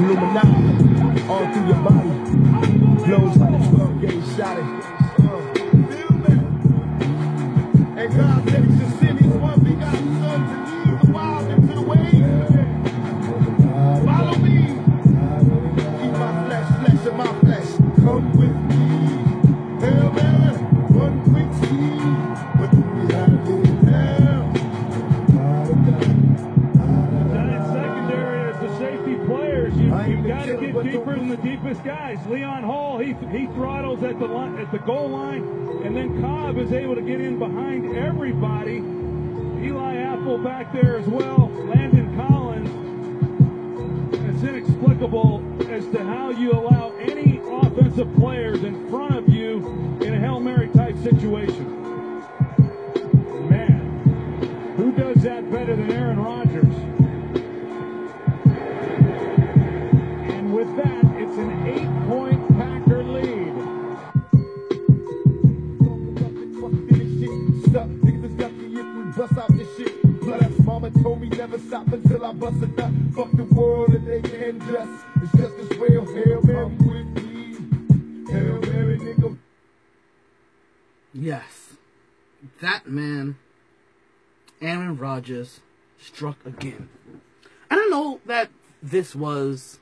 Illuminati 0.00 1.22
all 1.28 1.46
through 1.52 1.66
your 1.68 1.80
body. 1.82 2.10
Flows 3.04 3.36
like 3.36 3.54
a 3.54 3.58
12 3.70 4.00
gauge 4.00 4.36
shot. 4.36 4.58
And 7.96 7.98
oh, 7.98 8.16
God 8.16 8.48
takes 8.48 8.73
guys. 31.84 32.18
Leon 32.26 32.62
Hall, 32.62 32.98
he 32.98 33.12
he 33.30 33.46
throttles 33.48 34.02
at 34.02 34.18
the 34.18 34.26
at 34.26 34.72
the 34.72 34.78
goal 34.78 35.10
line, 35.10 35.42
and 35.84 35.94
then 35.94 36.20
Cobb 36.22 36.56
is 36.56 36.72
able 36.72 36.94
to 36.94 37.02
get 37.02 37.20
in 37.20 37.38
behind 37.38 37.94
everybody. 37.94 38.78
Eli 39.62 39.96
Apple 39.96 40.38
back 40.38 40.72
there 40.72 40.96
as 40.96 41.06
well. 41.06 41.50
Landon 41.52 42.16
Collins. 42.16 42.70
It's 44.14 44.42
inexplicable 44.42 45.42
as 45.70 45.86
to 45.88 46.02
how 46.02 46.30
you 46.30 46.52
allow 46.52 46.92
any 46.96 47.40
offensive 47.44 48.12
players 48.16 48.64
in 48.64 48.88
front 48.88 49.13
of 49.13 49.13
stop 71.74 71.92
until 71.92 72.24
I 72.24 72.32
bust 72.32 72.62
a 72.62 72.66
nut. 72.68 72.92
Fuck 73.16 73.32
the 73.32 73.42
world 73.52 73.88
and 73.88 74.06
they 74.06 74.22
can 74.22 74.58
dress. 74.60 74.88
It's 75.22 75.32
just. 75.32 75.54
Yes, 81.16 81.76
that 82.60 82.88
man, 82.88 83.38
Aaron 84.60 84.96
Rodgers, 84.96 85.60
struck 85.98 86.44
again. 86.44 86.88
I 87.70 87.76
don't 87.76 87.90
know 87.90 88.20
that 88.26 88.50
this 88.82 89.14
was. 89.14 89.80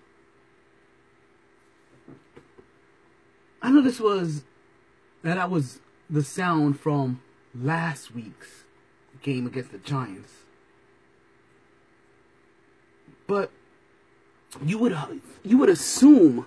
I 3.60 3.70
know 3.70 3.82
this 3.82 3.98
was. 3.98 4.44
That 5.22 5.34
that 5.34 5.50
was 5.50 5.80
the 6.08 6.22
sound 6.22 6.78
from 6.78 7.22
last 7.54 8.14
week's 8.14 8.64
game 9.22 9.46
against 9.46 9.72
the 9.72 9.78
Giants. 9.78 10.41
But 13.32 13.50
you 14.62 14.76
would 14.76 14.94
you 15.42 15.56
would 15.56 15.70
assume 15.70 16.46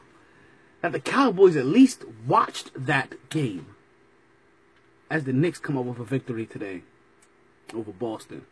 that 0.81 0.91
the 0.91 0.99
Cowboys 0.99 1.55
at 1.55 1.65
least 1.65 2.05
watched 2.27 2.69
that 2.75 3.27
game 3.31 3.75
as 5.09 5.23
the 5.23 5.33
Knicks 5.33 5.57
come 5.57 5.79
up 5.79 5.85
with 5.85 5.97
a 5.97 6.03
victory 6.03 6.45
today 6.45 6.83
over 7.73 7.91
Boston. 7.91 8.45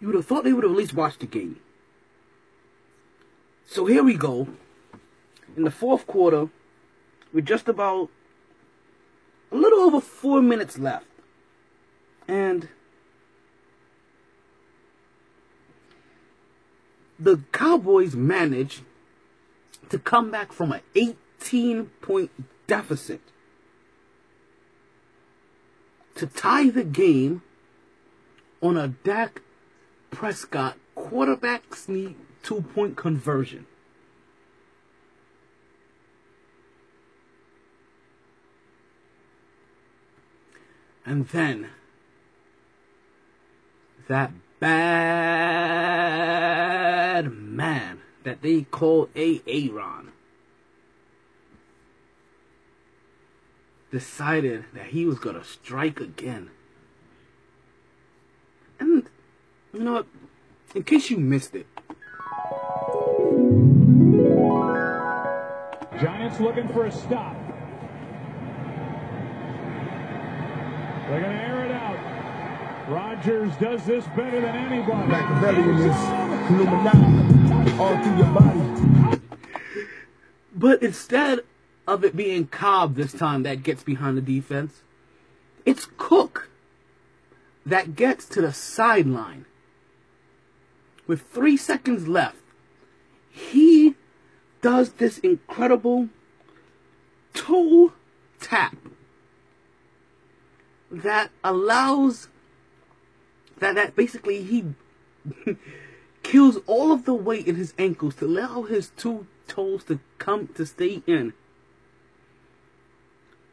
You 0.00 0.06
would 0.06 0.14
have 0.14 0.26
thought 0.26 0.44
they 0.44 0.52
would 0.52 0.62
have 0.62 0.70
at 0.70 0.78
least 0.78 0.94
watched 0.94 1.18
the 1.18 1.26
game. 1.26 1.58
So 3.66 3.86
here 3.86 4.04
we 4.04 4.14
go. 4.14 4.46
In 5.56 5.64
the 5.64 5.72
fourth 5.72 6.06
quarter, 6.06 6.48
with 7.32 7.44
just 7.44 7.66
about 7.66 8.08
a 9.50 9.56
little 9.56 9.80
over 9.80 10.00
four 10.00 10.40
minutes 10.40 10.78
left. 10.78 11.06
And 12.28 12.68
the 17.22 17.40
Cowboys 17.52 18.16
managed 18.16 18.82
to 19.90 19.98
come 19.98 20.30
back 20.30 20.52
from 20.52 20.72
an 20.72 20.80
18 20.94 21.86
point 22.00 22.30
deficit 22.66 23.20
to 26.16 26.26
tie 26.26 26.68
the 26.68 26.84
game 26.84 27.42
on 28.60 28.76
a 28.76 28.88
Dak 28.88 29.42
Prescott 30.10 30.76
quarterback 30.94 31.74
sneak 31.74 32.16
two 32.42 32.62
point 32.62 32.96
conversion. 32.96 33.66
And 41.04 41.28
then 41.28 41.70
that 44.08 44.30
bad 44.60 45.61
man 47.30 48.00
that 48.24 48.42
they 48.42 48.62
call 48.62 49.08
A. 49.16 49.40
Aaron 49.46 50.12
decided 53.90 54.64
that 54.72 54.86
he 54.86 55.04
was 55.04 55.18
gonna 55.18 55.44
strike 55.44 56.00
again. 56.00 56.50
And 58.80 59.08
you 59.72 59.80
know 59.80 59.92
what? 59.92 60.06
In 60.74 60.82
case 60.84 61.10
you 61.10 61.18
missed 61.18 61.54
it, 61.54 61.66
Giants 66.00 66.40
looking 66.40 66.66
for 66.68 66.86
a 66.86 66.90
stop. 66.90 67.36
They're 71.08 71.20
going 71.20 71.36
to 71.36 71.42
air 71.42 71.64
it 71.66 71.70
out. 71.70 72.88
Rodgers 72.88 73.54
does 73.56 73.84
this 73.84 74.04
better 74.16 74.40
than 74.40 74.56
anybody. 74.56 75.08
Machiavellian 75.08 75.78
is 75.78 75.94
Illuminati 76.52 77.72
all 77.78 78.02
through 78.02 78.16
your 78.18 78.32
body. 78.32 79.20
but 80.54 80.82
instead 80.82 81.40
of 81.86 82.04
it 82.04 82.14
being 82.14 82.46
Cobb 82.46 82.94
this 82.94 83.12
time 83.12 83.42
that 83.44 83.62
gets 83.62 83.82
behind 83.82 84.18
the 84.18 84.20
defense, 84.20 84.82
it's 85.64 85.88
Cook 85.96 86.50
that 87.64 87.96
gets 87.96 88.26
to 88.26 88.42
the 88.42 88.52
sideline 88.52 89.46
with 91.06 91.22
three 91.22 91.56
seconds 91.56 92.06
left. 92.06 92.36
He 93.30 93.94
does 94.60 94.92
this 94.94 95.18
incredible 95.18 96.10
toe 97.32 97.92
tap 98.40 98.76
that 100.90 101.30
allows 101.42 102.28
that 103.58 103.74
that 103.74 103.96
basically 103.96 104.42
he 104.42 104.64
kills 106.32 106.56
all 106.66 106.92
of 106.92 107.04
the 107.04 107.12
weight 107.12 107.46
in 107.46 107.56
his 107.56 107.74
ankles 107.78 108.14
to 108.14 108.24
allow 108.24 108.62
his 108.62 108.90
two 108.96 109.26
toes 109.46 109.84
to 109.84 110.00
come 110.16 110.46
to 110.46 110.64
stay 110.64 111.02
in. 111.06 111.34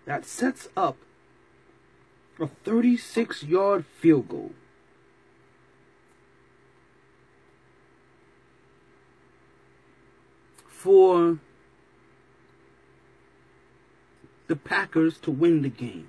That 0.05 0.23
sets 0.23 0.69
up 0.77 0.95
a 2.39 2.47
36 2.47 3.43
yard 3.43 3.83
field 3.99 4.29
goal. 4.29 4.51
For 10.69 11.39
the 14.47 14.55
Packers 14.55 15.17
to 15.17 15.31
win 15.31 15.63
the 15.63 15.69
game. 15.69 16.07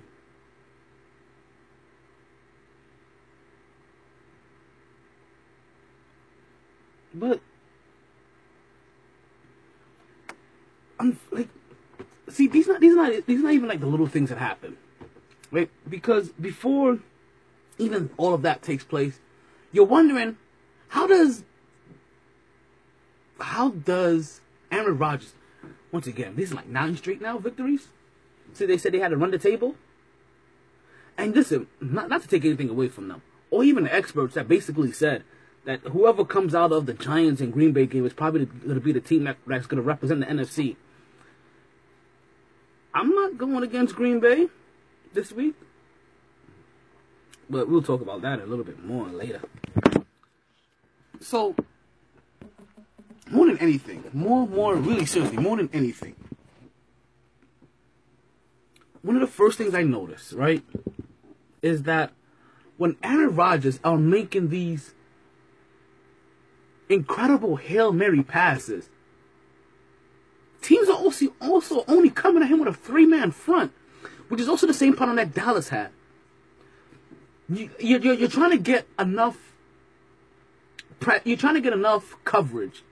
But 7.13 7.41
I'm 10.99 11.19
like, 11.31 11.49
see, 12.29 12.47
these 12.47 12.67
not 12.67 12.79
these 12.79 12.95
not 12.95 13.25
these 13.25 13.41
not 13.41 13.53
even 13.53 13.67
like 13.67 13.79
the 13.79 13.87
little 13.87 14.07
things 14.07 14.29
that 14.29 14.37
happen, 14.37 14.77
right? 15.51 15.69
Because 15.89 16.29
before 16.29 16.99
even 17.77 18.11
all 18.17 18.33
of 18.33 18.43
that 18.43 18.61
takes 18.61 18.83
place, 18.83 19.19
you're 19.71 19.85
wondering 19.85 20.37
how 20.89 21.07
does 21.07 21.43
how 23.39 23.69
does 23.69 24.41
Aaron 24.71 24.97
Rodgers 24.97 25.33
once 25.91 26.07
again 26.07 26.35
this 26.35 26.49
is 26.49 26.55
like 26.55 26.67
nine 26.67 26.95
straight 26.95 27.21
now 27.21 27.37
victories. 27.37 27.87
See, 28.53 28.65
they 28.65 28.77
said 28.77 28.93
they 28.93 28.99
had 28.99 29.09
to 29.09 29.17
run 29.17 29.31
the 29.31 29.37
table. 29.37 29.75
And 31.17 31.35
listen, 31.35 31.67
not 31.81 32.09
not 32.09 32.21
to 32.21 32.27
take 32.27 32.45
anything 32.45 32.69
away 32.69 32.87
from 32.87 33.07
them, 33.07 33.21
or 33.49 33.63
even 33.63 33.83
the 33.83 33.93
experts 33.93 34.35
that 34.35 34.47
basically 34.47 34.91
said 34.91 35.23
that 35.65 35.81
whoever 35.81 36.25
comes 36.25 36.55
out 36.55 36.71
of 36.71 36.85
the 36.85 36.93
Giants 36.93 37.41
and 37.41 37.53
Green 37.53 37.71
Bay 37.71 37.85
game 37.85 38.05
is 38.05 38.13
probably 38.13 38.45
going 38.45 38.75
to 38.75 38.81
be 38.81 38.91
the 38.91 38.99
team 38.99 39.25
that, 39.25 39.37
that's 39.45 39.67
going 39.67 39.81
to 39.81 39.87
represent 39.87 40.21
the 40.21 40.25
NFC. 40.25 40.75
I'm 42.93 43.13
not 43.13 43.37
going 43.37 43.63
against 43.63 43.95
Green 43.95 44.19
Bay 44.19 44.47
this 45.13 45.31
week, 45.31 45.55
but 47.49 47.69
we'll 47.69 47.83
talk 47.83 48.01
about 48.01 48.21
that 48.21 48.39
a 48.39 48.45
little 48.45 48.65
bit 48.65 48.83
more 48.83 49.07
later. 49.07 49.41
So, 51.19 51.55
more 53.29 53.45
than 53.45 53.59
anything, 53.59 54.03
more, 54.13 54.47
more, 54.47 54.75
really 54.75 55.05
seriously, 55.05 55.37
more 55.37 55.57
than 55.57 55.69
anything, 55.71 56.15
one 59.03 59.15
of 59.15 59.21
the 59.21 59.27
first 59.27 59.57
things 59.57 59.73
I 59.73 59.83
noticed, 59.83 60.33
right, 60.33 60.63
is 61.61 61.83
that 61.83 62.11
when 62.77 62.97
Aaron 63.03 63.35
Rodgers 63.35 63.79
are 63.83 63.97
making 63.97 64.49
these 64.49 64.93
incredible 66.91 67.55
Hail 67.55 67.91
Mary 67.91 68.23
passes. 68.23 68.89
Teams 70.61 70.89
are 70.89 70.97
also, 70.97 71.33
also 71.41 71.83
only 71.87 72.09
coming 72.09 72.43
at 72.43 72.49
him 72.49 72.59
with 72.59 72.67
a 72.67 72.73
three 72.73 73.05
man 73.05 73.31
front, 73.31 73.71
which 74.27 74.39
is 74.39 74.47
also 74.47 74.67
the 74.67 74.73
same 74.73 74.95
pattern 74.95 75.15
that 75.15 75.33
Dallas 75.33 75.69
had. 75.69 75.89
You, 77.49 77.69
you're, 77.79 78.13
you're 78.13 78.29
trying 78.29 78.51
to 78.51 78.57
get 78.57 78.87
enough. 78.97 79.37
You're 81.23 81.37
trying 81.37 81.55
to 81.55 81.61
get 81.61 81.73
enough 81.73 82.15
coverage 82.23 82.83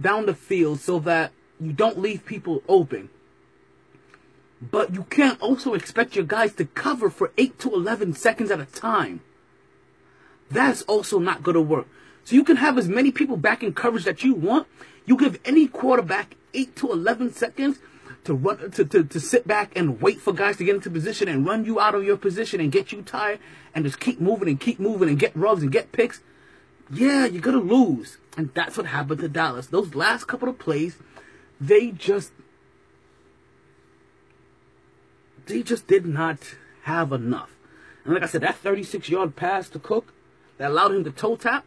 down 0.00 0.26
the 0.26 0.34
field 0.34 0.80
so 0.80 0.98
that 1.00 1.32
you 1.60 1.72
don't 1.72 1.98
leave 1.98 2.24
people 2.24 2.62
open. 2.68 3.10
But 4.60 4.94
you 4.94 5.04
can't 5.04 5.40
also 5.40 5.74
expect 5.74 6.16
your 6.16 6.24
guys 6.24 6.54
to 6.54 6.64
cover 6.64 7.10
for 7.10 7.32
8 7.36 7.58
to 7.60 7.74
11 7.74 8.14
seconds 8.14 8.50
at 8.50 8.58
a 8.58 8.64
time. 8.64 9.20
That's 10.50 10.82
also 10.82 11.18
not 11.18 11.42
going 11.42 11.54
to 11.54 11.60
work. 11.60 11.86
So 12.24 12.34
you 12.34 12.44
can 12.44 12.56
have 12.56 12.78
as 12.78 12.88
many 12.88 13.12
people 13.12 13.36
back 13.36 13.62
in 13.62 13.72
coverage 13.72 14.04
that 14.04 14.24
you 14.24 14.34
want. 14.34 14.66
You 15.04 15.16
give 15.16 15.38
any 15.44 15.68
quarterback 15.68 16.36
8 16.54 16.74
to 16.76 16.92
11 16.92 17.32
seconds 17.32 17.78
to 18.24 18.34
run 18.34 18.70
to, 18.72 18.84
to, 18.84 19.04
to 19.04 19.20
sit 19.20 19.46
back 19.46 19.70
and 19.76 20.00
wait 20.00 20.20
for 20.20 20.32
guys 20.32 20.56
to 20.56 20.64
get 20.64 20.74
into 20.74 20.90
position 20.90 21.28
and 21.28 21.46
run 21.46 21.64
you 21.64 21.78
out 21.78 21.94
of 21.94 22.04
your 22.04 22.16
position 22.16 22.60
and 22.60 22.72
get 22.72 22.90
you 22.90 23.02
tired 23.02 23.38
and 23.74 23.84
just 23.84 24.00
keep 24.00 24.20
moving 24.20 24.48
and 24.48 24.60
keep 24.60 24.80
moving 24.80 25.08
and 25.08 25.18
get 25.18 25.36
rubs 25.36 25.62
and 25.62 25.70
get 25.70 25.92
picks. 25.92 26.20
Yeah, 26.90 27.26
you're 27.26 27.42
going 27.42 27.56
to 27.56 27.74
lose. 27.74 28.18
And 28.36 28.50
that's 28.54 28.76
what 28.76 28.86
happened 28.86 29.20
to 29.20 29.28
Dallas. 29.28 29.68
Those 29.68 29.94
last 29.94 30.24
couple 30.24 30.48
of 30.48 30.58
plays, 30.58 30.96
they 31.60 31.90
just 31.92 32.32
they 35.46 35.62
just 35.62 35.86
did 35.86 36.04
not 36.04 36.38
have 36.82 37.12
enough. 37.12 37.50
And 38.04 38.14
like 38.14 38.24
I 38.24 38.26
said, 38.26 38.40
that 38.42 38.56
36 38.56 39.08
yard 39.08 39.36
pass 39.36 39.68
to 39.70 39.78
Cook 39.78 40.12
that 40.58 40.70
allowed 40.70 40.92
him 40.92 41.04
to 41.04 41.10
toe 41.10 41.36
tap, 41.36 41.64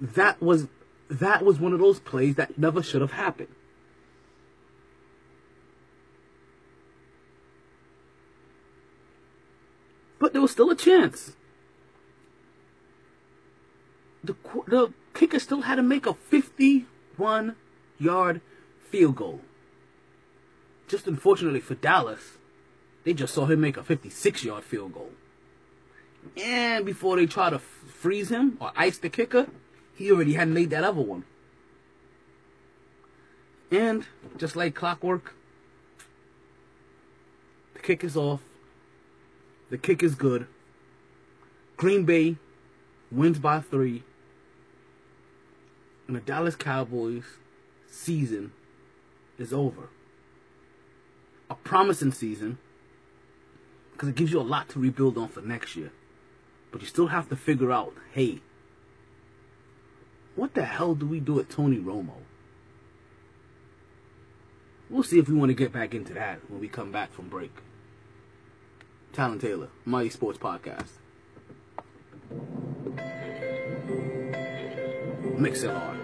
that 0.00 0.40
was 0.40 0.68
that 1.08 1.44
was 1.44 1.60
one 1.60 1.72
of 1.72 1.78
those 1.78 2.00
plays 2.00 2.34
that 2.34 2.58
never 2.58 2.82
should 2.82 3.00
have 3.00 3.12
happened. 3.12 3.48
But 10.18 10.32
there 10.32 10.42
was 10.42 10.50
still 10.50 10.70
a 10.70 10.76
chance. 10.76 11.36
The 14.24 14.34
the 14.66 14.92
kicker 15.14 15.38
still 15.38 15.62
had 15.62 15.76
to 15.76 15.82
make 15.82 16.06
a 16.06 16.14
51 16.14 17.56
yard 17.98 18.40
field 18.90 19.16
goal. 19.16 19.40
Just 20.88 21.06
unfortunately 21.06 21.60
for 21.60 21.74
Dallas, 21.74 22.38
they 23.04 23.12
just 23.12 23.34
saw 23.34 23.46
him 23.46 23.60
make 23.60 23.76
a 23.76 23.84
56 23.84 24.44
yard 24.44 24.64
field 24.64 24.94
goal. 24.94 25.10
And 26.36 26.84
before 26.84 27.16
they 27.16 27.26
try 27.26 27.50
to 27.50 27.58
freeze 27.58 28.30
him 28.30 28.56
or 28.60 28.72
ice 28.76 28.98
the 28.98 29.08
kicker, 29.08 29.46
he 29.94 30.10
already 30.10 30.34
had 30.34 30.48
made 30.48 30.70
that 30.70 30.84
other 30.84 31.00
one. 31.00 31.24
And 33.70 34.06
just 34.36 34.54
like 34.56 34.74
clockwork, 34.74 35.34
the 37.74 37.80
kick 37.80 38.04
is 38.04 38.16
off. 38.16 38.42
The 39.70 39.78
kick 39.78 40.02
is 40.02 40.14
good. 40.14 40.46
Green 41.76 42.04
Bay 42.04 42.36
wins 43.10 43.38
by 43.38 43.60
three. 43.60 44.04
And 46.06 46.16
the 46.16 46.20
Dallas 46.20 46.54
Cowboys 46.54 47.24
season 47.90 48.52
is 49.38 49.52
over. 49.52 49.88
A 51.50 51.54
promising 51.54 52.12
season 52.12 52.58
because 53.92 54.10
it 54.10 54.14
gives 54.14 54.30
you 54.30 54.40
a 54.40 54.42
lot 54.42 54.68
to 54.68 54.78
rebuild 54.78 55.16
on 55.16 55.28
for 55.28 55.40
next 55.40 55.74
year. 55.74 55.90
But 56.76 56.82
you 56.82 56.88
still 56.88 57.06
have 57.06 57.30
to 57.30 57.36
figure 57.36 57.72
out, 57.72 57.94
hey, 58.12 58.40
what 60.34 60.52
the 60.52 60.66
hell 60.66 60.94
do 60.94 61.06
we 61.06 61.20
do 61.20 61.40
at 61.40 61.48
Tony 61.48 61.78
Romo? 61.78 62.18
we'll 64.90 65.02
see 65.02 65.18
if 65.18 65.26
we 65.26 65.34
want 65.34 65.48
to 65.48 65.54
get 65.54 65.72
back 65.72 65.94
into 65.94 66.12
that 66.12 66.38
when 66.50 66.60
we 66.60 66.68
come 66.68 66.92
back 66.92 67.14
from 67.14 67.30
break. 67.30 67.50
Talon 69.14 69.38
Taylor, 69.38 69.70
MyT 69.86 70.12
Sports 70.12 70.38
Podcast. 70.38 70.90
MixLR. 75.38 75.96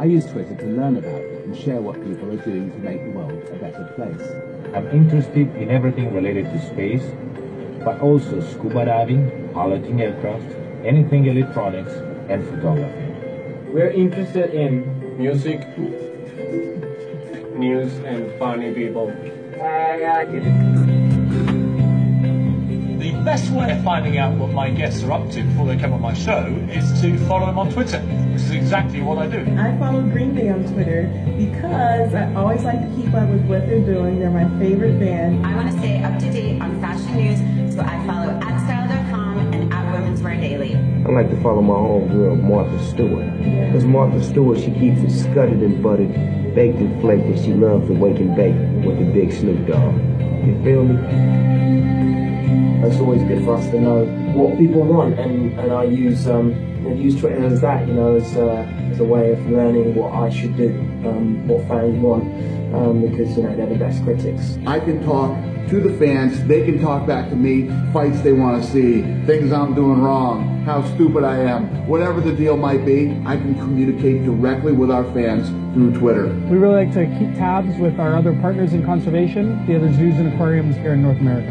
I 0.00 0.04
use 0.06 0.26
Twitter 0.26 0.56
to 0.56 0.66
learn 0.66 0.96
about 0.96 1.20
it 1.20 1.33
and 1.44 1.56
share 1.56 1.80
what 1.80 1.94
people 2.02 2.30
are 2.32 2.42
doing 2.44 2.70
to 2.70 2.78
make 2.78 3.04
the 3.04 3.10
world 3.10 3.32
a 3.52 3.56
better 3.56 3.84
place. 3.94 4.74
I'm 4.74 4.88
interested 4.88 5.54
in 5.56 5.70
everything 5.70 6.12
related 6.12 6.46
to 6.46 6.66
space, 6.66 7.04
but 7.84 8.00
also 8.00 8.40
scuba 8.40 8.86
diving, 8.86 9.50
piloting 9.52 10.00
aircraft, 10.00 10.44
anything 10.84 11.26
electronics, 11.26 11.92
and 12.28 12.44
photography. 12.48 13.12
We're 13.70 13.90
interested 13.90 14.54
in 14.54 15.18
music, 15.18 15.60
news, 17.54 17.92
and 18.04 18.32
funny 18.38 18.72
people. 18.72 19.12
The 23.24 23.30
best 23.30 23.50
way 23.52 23.70
of 23.70 23.82
finding 23.82 24.18
out 24.18 24.36
what 24.36 24.50
my 24.50 24.68
guests 24.68 25.02
are 25.02 25.12
up 25.12 25.30
to 25.30 25.42
before 25.42 25.66
they 25.66 25.78
come 25.78 25.94
on 25.94 26.02
my 26.02 26.12
show 26.12 26.44
is 26.68 27.00
to 27.00 27.16
follow 27.26 27.46
them 27.46 27.58
on 27.58 27.72
Twitter, 27.72 28.00
which 28.00 28.42
is 28.42 28.50
exactly 28.50 29.00
what 29.00 29.16
I 29.16 29.26
do. 29.26 29.40
I 29.58 29.74
follow 29.78 30.02
Green 30.02 30.34
Day 30.34 30.50
on 30.50 30.62
Twitter 30.70 31.04
because 31.38 32.12
I 32.12 32.34
always 32.34 32.64
like 32.64 32.82
to 32.82 32.94
keep 32.94 33.14
up 33.14 33.26
with 33.30 33.40
what 33.46 33.66
they're 33.66 33.80
doing. 33.80 34.20
They're 34.20 34.28
my 34.28 34.46
favorite 34.58 35.00
band. 35.00 35.46
I 35.46 35.56
want 35.56 35.72
to 35.72 35.78
stay 35.78 36.02
up 36.02 36.18
to 36.18 36.30
date 36.30 36.60
on 36.60 36.78
fashion 36.82 37.16
news, 37.16 37.74
so 37.74 37.80
I 37.80 38.06
follow 38.06 38.28
at 38.28 38.60
style.com 38.66 39.54
and 39.54 39.72
at 39.72 39.92
Women's 39.94 40.20
Wear 40.20 40.36
Daily. 40.36 40.74
I 40.76 41.08
like 41.08 41.30
to 41.30 41.40
follow 41.40 41.62
my 41.62 41.72
homegirl, 41.72 42.42
Martha 42.42 42.78
Stewart. 42.90 43.26
Because 43.38 43.86
Martha 43.86 44.22
Stewart, 44.22 44.58
she 44.58 44.70
keeps 44.72 45.00
it 45.00 45.10
scudded 45.10 45.62
and 45.62 45.82
buttered, 45.82 46.12
baked 46.54 46.76
and 46.76 47.00
flaked, 47.00 47.24
and 47.24 47.38
she 47.42 47.54
loves 47.54 47.86
to 47.88 47.94
wake 47.94 48.18
and 48.18 48.36
bake 48.36 48.54
with 48.84 48.98
the 48.98 49.10
big 49.14 49.32
Snoop 49.32 49.66
Dogg. 49.66 49.96
You 50.46 50.62
feel 50.62 50.84
me? 50.84 52.23
It's 52.86 53.00
always 53.00 53.22
good 53.22 53.44
for 53.44 53.56
us 53.56 53.68
to 53.70 53.80
know 53.80 54.04
what 54.34 54.58
people 54.58 54.82
want, 54.82 55.18
and, 55.18 55.58
and 55.58 55.72
I 55.72 55.84
use 55.84 56.28
um, 56.28 56.52
I 56.86 56.92
use 56.92 57.18
Twitter 57.18 57.44
as 57.46 57.62
that, 57.62 57.88
you 57.88 57.94
know, 57.94 58.16
as, 58.16 58.36
uh, 58.36 58.68
as 58.90 59.00
a 59.00 59.04
way 59.04 59.32
of 59.32 59.50
learning 59.50 59.94
what 59.94 60.12
I 60.12 60.28
should 60.28 60.54
do, 60.54 60.68
um, 61.06 61.48
what 61.48 61.66
fans 61.66 61.98
want, 61.98 62.24
um, 62.74 63.00
because 63.00 63.36
you 63.36 63.44
know 63.44 63.56
they're 63.56 63.66
the 63.66 63.76
best 63.76 64.04
critics. 64.04 64.58
I 64.66 64.80
can 64.80 65.02
talk 65.02 65.34
to 65.68 65.80
the 65.80 65.96
fans, 65.98 66.44
they 66.44 66.62
can 66.66 66.78
talk 66.80 67.06
back 67.06 67.30
to 67.30 67.36
me, 67.36 67.68
fights 67.92 68.20
they 68.20 68.32
want 68.32 68.62
to 68.62 68.70
see, 68.70 69.00
things 69.24 69.50
I'm 69.50 69.74
doing 69.74 70.02
wrong, 70.02 70.62
how 70.64 70.84
stupid 70.94 71.24
I 71.24 71.38
am, 71.38 71.86
whatever 71.88 72.20
the 72.20 72.32
deal 72.32 72.58
might 72.58 72.84
be, 72.84 73.12
I 73.24 73.38
can 73.38 73.54
communicate 73.54 74.24
directly 74.24 74.72
with 74.72 74.90
our 74.90 75.04
fans 75.14 75.48
through 75.74 75.98
Twitter. 75.98 76.26
We 76.50 76.58
really 76.58 76.84
like 76.84 76.92
to 76.94 77.06
keep 77.18 77.34
tabs 77.34 77.78
with 77.78 77.98
our 77.98 78.14
other 78.14 78.34
partners 78.42 78.74
in 78.74 78.84
conservation, 78.84 79.64
the 79.66 79.76
other 79.76 79.90
zoos 79.94 80.18
and 80.18 80.34
aquariums 80.34 80.76
here 80.76 80.92
in 80.92 81.02
North 81.02 81.18
America. 81.18 81.50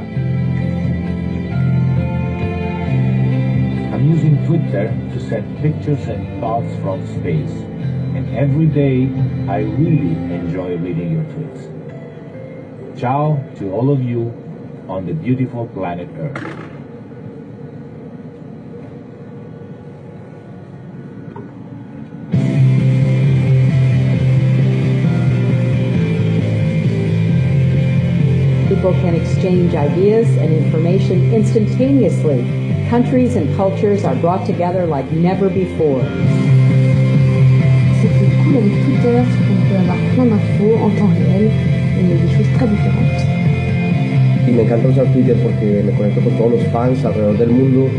Using 4.04 4.46
Twitter 4.46 4.88
to 5.13 5.20
send 5.30 5.58
pictures 5.60 6.08
and 6.08 6.42
thoughts 6.42 6.74
from 6.82 7.06
space. 7.20 7.52
And 8.16 8.36
every 8.36 8.68
day, 8.68 9.08
I 9.50 9.62
really 9.62 10.13
enjoy 10.34 10.78
reading 10.78 11.13
your 11.13 11.24
tweets. 11.34 13.00
Ciao 13.00 13.44
to 13.58 13.72
all 13.72 13.89
of 13.89 14.04
you 14.04 14.32
on 14.88 15.06
the 15.06 15.13
beautiful 15.13 15.68
planet 15.68 16.10
Earth. 16.18 16.63
Can 28.84 29.16
exchange 29.43 29.75
ideas 29.75 30.27
and 30.38 30.53
information 30.53 31.34
instantaneously. 31.34 32.39
Countries 32.89 33.36
and 33.36 33.53
cultures 33.58 34.06
are 34.06 34.15
brought 34.15 34.45
together 34.45 34.86
like 34.86 35.03
never 35.12 35.49
before. 35.49 35.99
Ce 37.99 38.08
cool 38.39 38.56
avec 38.56 38.71
Twitter, 38.86 39.19
c'est 39.27 39.43
qu'on 39.43 39.60
peut 39.67 39.75
avoir 39.84 39.97
plein 40.15 40.27
d'infos 40.27 40.75
en 40.79 40.89
temps 40.91 41.12
réel 41.12 41.51
et 41.99 42.03
des 42.03 42.32
choses 42.34 42.47
très 42.56 42.67
différentes. 42.67 43.21
Y 44.47 44.51
me 44.51 44.62
encanta 44.62 44.88
usar 44.88 45.12
Twitter 45.12 45.36
porque 45.43 45.84
me 45.84 45.91
conecto 45.91 46.21
con 46.21 46.38
todos 46.38 46.51
los 46.53 46.63
fans 46.71 47.03
alrededor 47.03 47.38
del 47.38 47.49
mundo. 47.49 47.89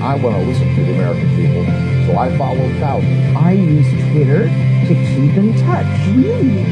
I 0.00 0.14
want 0.22 0.36
to 0.36 0.42
listen 0.48 0.74
to 0.74 0.84
the 0.84 0.94
American 0.94 1.28
people, 1.36 1.66
so 2.06 2.16
I 2.16 2.30
follow 2.38 2.66
Cal. 2.80 3.02
I 3.36 3.52
use 3.52 3.88
Twitter 4.12 4.48
to 4.88 4.94
keep 4.94 5.36
in 5.36 5.52
touch. 5.66 5.86
Really? 6.16 6.64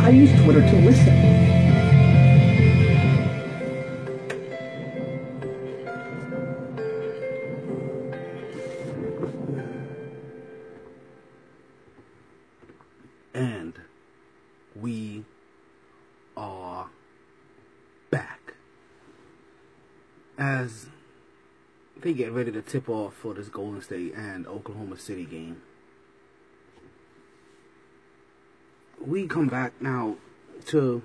I 0.00 0.10
use 0.10 0.32
Twitter 0.42 0.62
to 0.62 0.76
listen. 0.80 1.41
They 22.02 22.12
get 22.12 22.32
ready 22.32 22.52
to 22.52 22.62
tip 22.62 22.88
off 22.88 23.14
for 23.14 23.34
this 23.34 23.48
Golden 23.48 23.80
State 23.80 24.14
and 24.14 24.46
Oklahoma 24.46 24.98
City 24.98 25.24
game, 25.24 25.62
we 29.00 29.26
come 29.26 29.48
back 29.48 29.72
now 29.80 30.16
to 30.66 31.02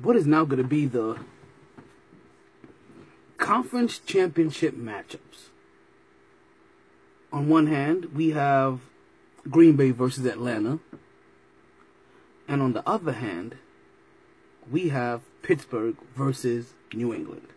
what 0.00 0.16
is 0.16 0.26
now 0.26 0.44
going 0.44 0.62
to 0.62 0.68
be 0.68 0.86
the 0.86 1.18
conference 3.36 3.98
championship 3.98 4.76
matchups. 4.76 5.48
On 7.32 7.48
one 7.48 7.66
hand, 7.66 8.14
we 8.14 8.30
have 8.30 8.80
Green 9.48 9.76
Bay 9.76 9.90
versus 9.90 10.26
Atlanta. 10.26 10.78
And 12.48 12.60
on 12.60 12.72
the 12.72 12.88
other 12.88 13.12
hand, 13.12 13.56
we 14.70 14.88
have 14.88 15.22
Pittsburgh 15.42 15.96
versus 16.16 16.74
New 16.92 17.14
England. 17.14 17.48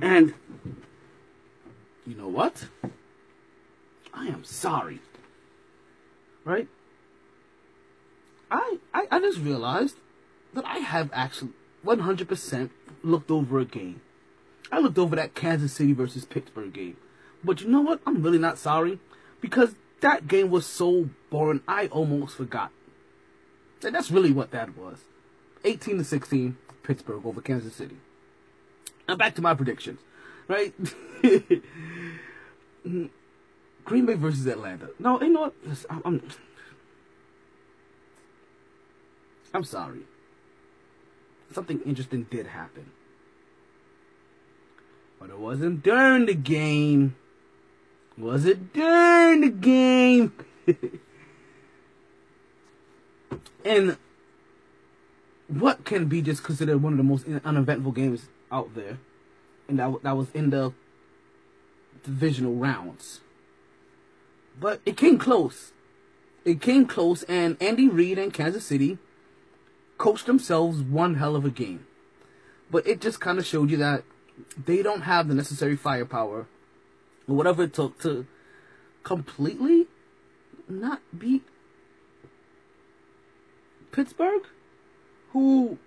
And 0.00 0.34
you 2.06 2.14
know 2.14 2.28
what? 2.28 2.66
I 4.12 4.26
am 4.26 4.44
sorry. 4.44 5.00
Right? 6.44 6.68
I, 8.50 8.78
I, 8.92 9.06
I 9.10 9.20
just 9.20 9.38
realized 9.38 9.96
that 10.54 10.64
I 10.64 10.78
have 10.78 11.10
actually 11.12 11.52
100% 11.84 12.70
looked 13.02 13.30
over 13.30 13.58
a 13.58 13.64
game. 13.64 14.00
I 14.72 14.78
looked 14.78 14.98
over 14.98 15.16
that 15.16 15.34
Kansas 15.34 15.72
City 15.72 15.92
versus 15.92 16.24
Pittsburgh 16.24 16.72
game. 16.72 16.96
But 17.42 17.60
you 17.60 17.68
know 17.68 17.80
what? 17.80 18.00
I'm 18.06 18.22
really 18.22 18.38
not 18.38 18.58
sorry 18.58 18.98
because 19.40 19.74
that 20.00 20.28
game 20.28 20.50
was 20.50 20.66
so 20.66 21.10
boring. 21.30 21.62
I 21.66 21.86
almost 21.86 22.36
forgot. 22.36 22.70
And 23.82 23.94
that's 23.94 24.10
really 24.10 24.32
what 24.32 24.50
that 24.50 24.76
was. 24.76 24.98
18 25.64 25.98
to 25.98 26.04
16, 26.04 26.56
Pittsburgh 26.82 27.24
over 27.24 27.40
Kansas 27.40 27.74
City. 27.74 27.96
Back 29.16 29.34
to 29.36 29.42
my 29.42 29.54
predictions, 29.54 30.00
right? 30.48 30.74
Green 33.84 34.06
Bay 34.06 34.14
versus 34.14 34.46
Atlanta. 34.46 34.90
No, 34.98 35.20
you 35.20 35.30
know 35.30 35.40
what? 35.40 35.54
I'm, 35.88 36.02
I'm, 36.04 36.22
I'm 39.52 39.64
sorry. 39.64 40.00
Something 41.52 41.80
interesting 41.80 42.26
did 42.30 42.46
happen. 42.46 42.92
But 45.18 45.30
it 45.30 45.38
wasn't 45.38 45.82
during 45.82 46.26
the 46.26 46.34
game. 46.34 47.16
Was 48.16 48.44
it 48.44 48.72
during 48.72 49.40
the 49.40 49.50
game? 49.50 50.32
and 53.64 53.96
what 55.48 55.84
can 55.84 56.06
be 56.06 56.22
just 56.22 56.44
considered 56.44 56.82
one 56.82 56.92
of 56.92 56.96
the 56.96 57.02
most 57.02 57.26
uneventful 57.44 57.92
games 57.92 58.28
out 58.50 58.74
there, 58.74 58.98
and 59.68 59.78
that 59.78 60.02
that 60.02 60.16
was 60.16 60.30
in 60.32 60.50
the 60.50 60.72
divisional 62.02 62.54
rounds. 62.54 63.20
But 64.58 64.80
it 64.84 64.96
came 64.96 65.18
close. 65.18 65.72
It 66.44 66.60
came 66.60 66.86
close, 66.86 67.22
and 67.24 67.56
Andy 67.60 67.88
Reid 67.88 68.18
and 68.18 68.32
Kansas 68.32 68.64
City 68.64 68.98
coached 69.98 70.26
themselves 70.26 70.80
one 70.80 71.16
hell 71.16 71.36
of 71.36 71.44
a 71.44 71.50
game. 71.50 71.86
But 72.70 72.86
it 72.86 73.00
just 73.00 73.20
kind 73.20 73.38
of 73.38 73.46
showed 73.46 73.70
you 73.70 73.76
that 73.78 74.04
they 74.56 74.82
don't 74.82 75.02
have 75.02 75.28
the 75.28 75.34
necessary 75.34 75.76
firepower 75.76 76.46
or 77.28 77.34
whatever 77.36 77.64
it 77.64 77.74
took 77.74 77.98
to 78.00 78.26
completely 79.02 79.86
not 80.68 81.00
beat 81.16 81.42
Pittsburgh, 83.92 84.42
who 85.32 85.78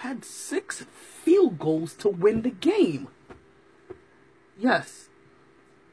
had 0.00 0.24
six 0.24 0.86
field 1.24 1.58
goals 1.58 1.92
to 1.92 2.08
win 2.08 2.40
the 2.40 2.50
game. 2.50 3.08
Yes. 4.58 5.10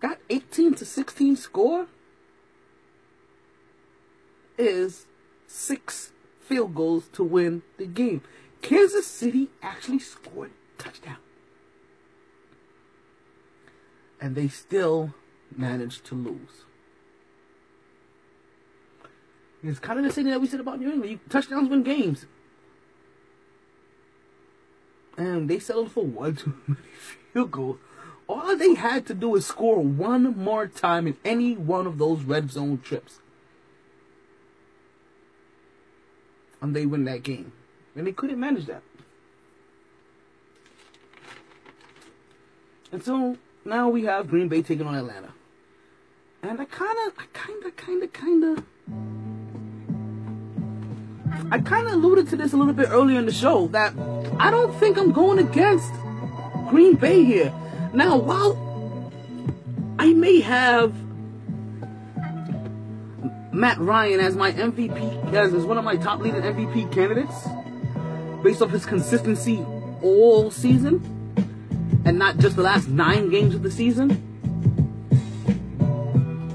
That 0.02 0.20
18 0.30 0.76
to 0.76 0.86
16 0.86 1.36
score 1.36 1.88
is 4.58 5.08
six 5.46 6.14
field 6.40 6.74
goals 6.74 7.10
to 7.14 7.24
win 7.24 7.64
the 7.78 7.86
game. 7.86 8.22
Kansas 8.62 9.06
City 9.06 9.50
actually 9.62 10.00
scored 10.00 10.52
a 10.52 10.82
touchdown. 10.82 11.18
And 14.22 14.36
they 14.36 14.48
still 14.48 15.14
managed 15.54 16.06
to 16.06 16.16
lose. 16.16 16.64
It's 19.62 19.80
kind 19.80 20.00
of 20.00 20.06
the 20.06 20.14
same 20.14 20.24
thing 20.24 20.32
that 20.32 20.40
we 20.40 20.48
said 20.48 20.62
about 20.62 20.80
New 20.80 20.94
England. 20.94 21.20
Touchdowns 21.30 21.68
win 21.68 21.84
games. 21.84 22.26
And 25.18 25.50
they 25.50 25.60
settled 25.60 25.92
for 25.92 26.06
one 26.06 26.36
too 26.36 26.54
many 26.68 26.80
field 27.34 27.52
goals. 27.52 27.78
All 28.30 28.56
they 28.56 28.76
had 28.76 29.06
to 29.08 29.14
do 29.14 29.36
is 29.36 29.46
score 29.46 29.80
one 29.80 30.38
more 30.38 30.68
time 30.68 31.08
in 31.08 31.18
any 31.24 31.56
one 31.56 31.88
of 31.88 31.98
those 31.98 32.24
red 32.24 32.52
zone 32.52 32.80
trips. 32.84 33.20
And 36.62 36.76
they 36.76 36.86
win 36.86 37.06
that 37.06 37.24
game. 37.24 37.54
And 37.96 38.06
they 38.06 38.12
couldn't 38.12 38.40
manage 38.40 38.66
that. 38.66 38.84
And 42.92 43.04
so 43.04 43.38
now 43.66 43.90
we 43.90 44.06
have 44.06 44.30
Green 44.30 44.48
Bay 44.48 44.62
taking 44.62 44.88
on 44.88 44.96
Atlanta. 44.96 45.34
And 46.42 46.60
I 46.62 46.66
kind 46.66 46.98
of, 47.08 47.14
I 47.18 47.26
kind 47.34 47.64
of, 47.66 47.76
kind 47.76 48.04
of, 48.04 48.14
kind 48.14 48.44
of. 48.44 49.27
I 51.52 51.60
kind 51.60 51.88
of 51.88 51.94
alluded 51.94 52.28
to 52.30 52.36
this 52.36 52.54
a 52.54 52.58
little 52.58 52.74
bit 52.74 52.90
earlier 52.90 53.20
in 53.20 53.26
the 53.26 53.34
show 53.34 53.68
that 53.68 53.94
I 54.40 54.52
don't 54.52 54.74
think 54.80 54.98
I'm 54.98 55.12
going 55.12 55.40
against 55.40 55.92
Green 56.70 56.96
Bay 56.96 57.24
here. 57.24 57.54
Now, 57.94 58.18
while 58.18 58.68
I 60.00 60.14
may 60.14 60.42
have 60.42 60.94
Matt 63.54 63.80
Ryan 63.80 64.20
as 64.20 64.36
my 64.36 64.52
MVP, 64.52 65.34
as, 65.34 65.54
as 65.54 65.66
one 65.66 65.78
of 65.78 65.84
my 65.84 65.96
top 65.96 66.20
leading 66.20 66.42
MVP 66.42 66.92
candidates, 66.92 67.48
based 68.44 68.62
off 68.62 68.70
his 68.70 68.86
consistency 68.86 69.66
all 70.02 70.52
season, 70.52 71.02
and 72.06 72.20
not 72.20 72.38
just 72.38 72.56
the 72.56 72.62
last 72.62 72.88
nine 72.88 73.30
games 73.30 73.56
of 73.56 73.64
the 73.64 73.72
season, 73.72 74.24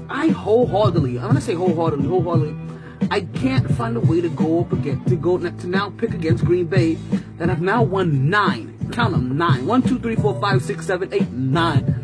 I 0.09 0.27
wholeheartedly, 0.27 1.19
I'm 1.19 1.27
gonna 1.27 1.41
say 1.41 1.53
wholeheartedly, 1.55 2.07
wholeheartedly, 2.07 2.62
I 3.11 3.21
can't 3.33 3.69
find 3.75 3.97
a 3.97 3.99
way 3.99 4.21
to 4.21 4.29
go 4.29 4.61
up 4.61 4.73
again 4.73 5.03
to 5.05 5.15
go 5.15 5.37
to 5.37 5.67
now 5.67 5.89
pick 5.91 6.13
against 6.13 6.45
Green 6.45 6.65
Bay 6.65 6.95
that 7.37 7.49
have 7.49 7.61
now 7.61 7.83
won 7.83 8.29
nine. 8.29 8.89
Count 8.91 9.13
them 9.13 9.37
nine. 9.37 9.65
One, 9.65 9.81
two, 9.81 9.99
three, 9.99 10.15
four, 10.15 10.39
five, 10.39 10.61
six, 10.61 10.85
seven, 10.85 11.13
eight, 11.13 11.29
nine. 11.31 11.99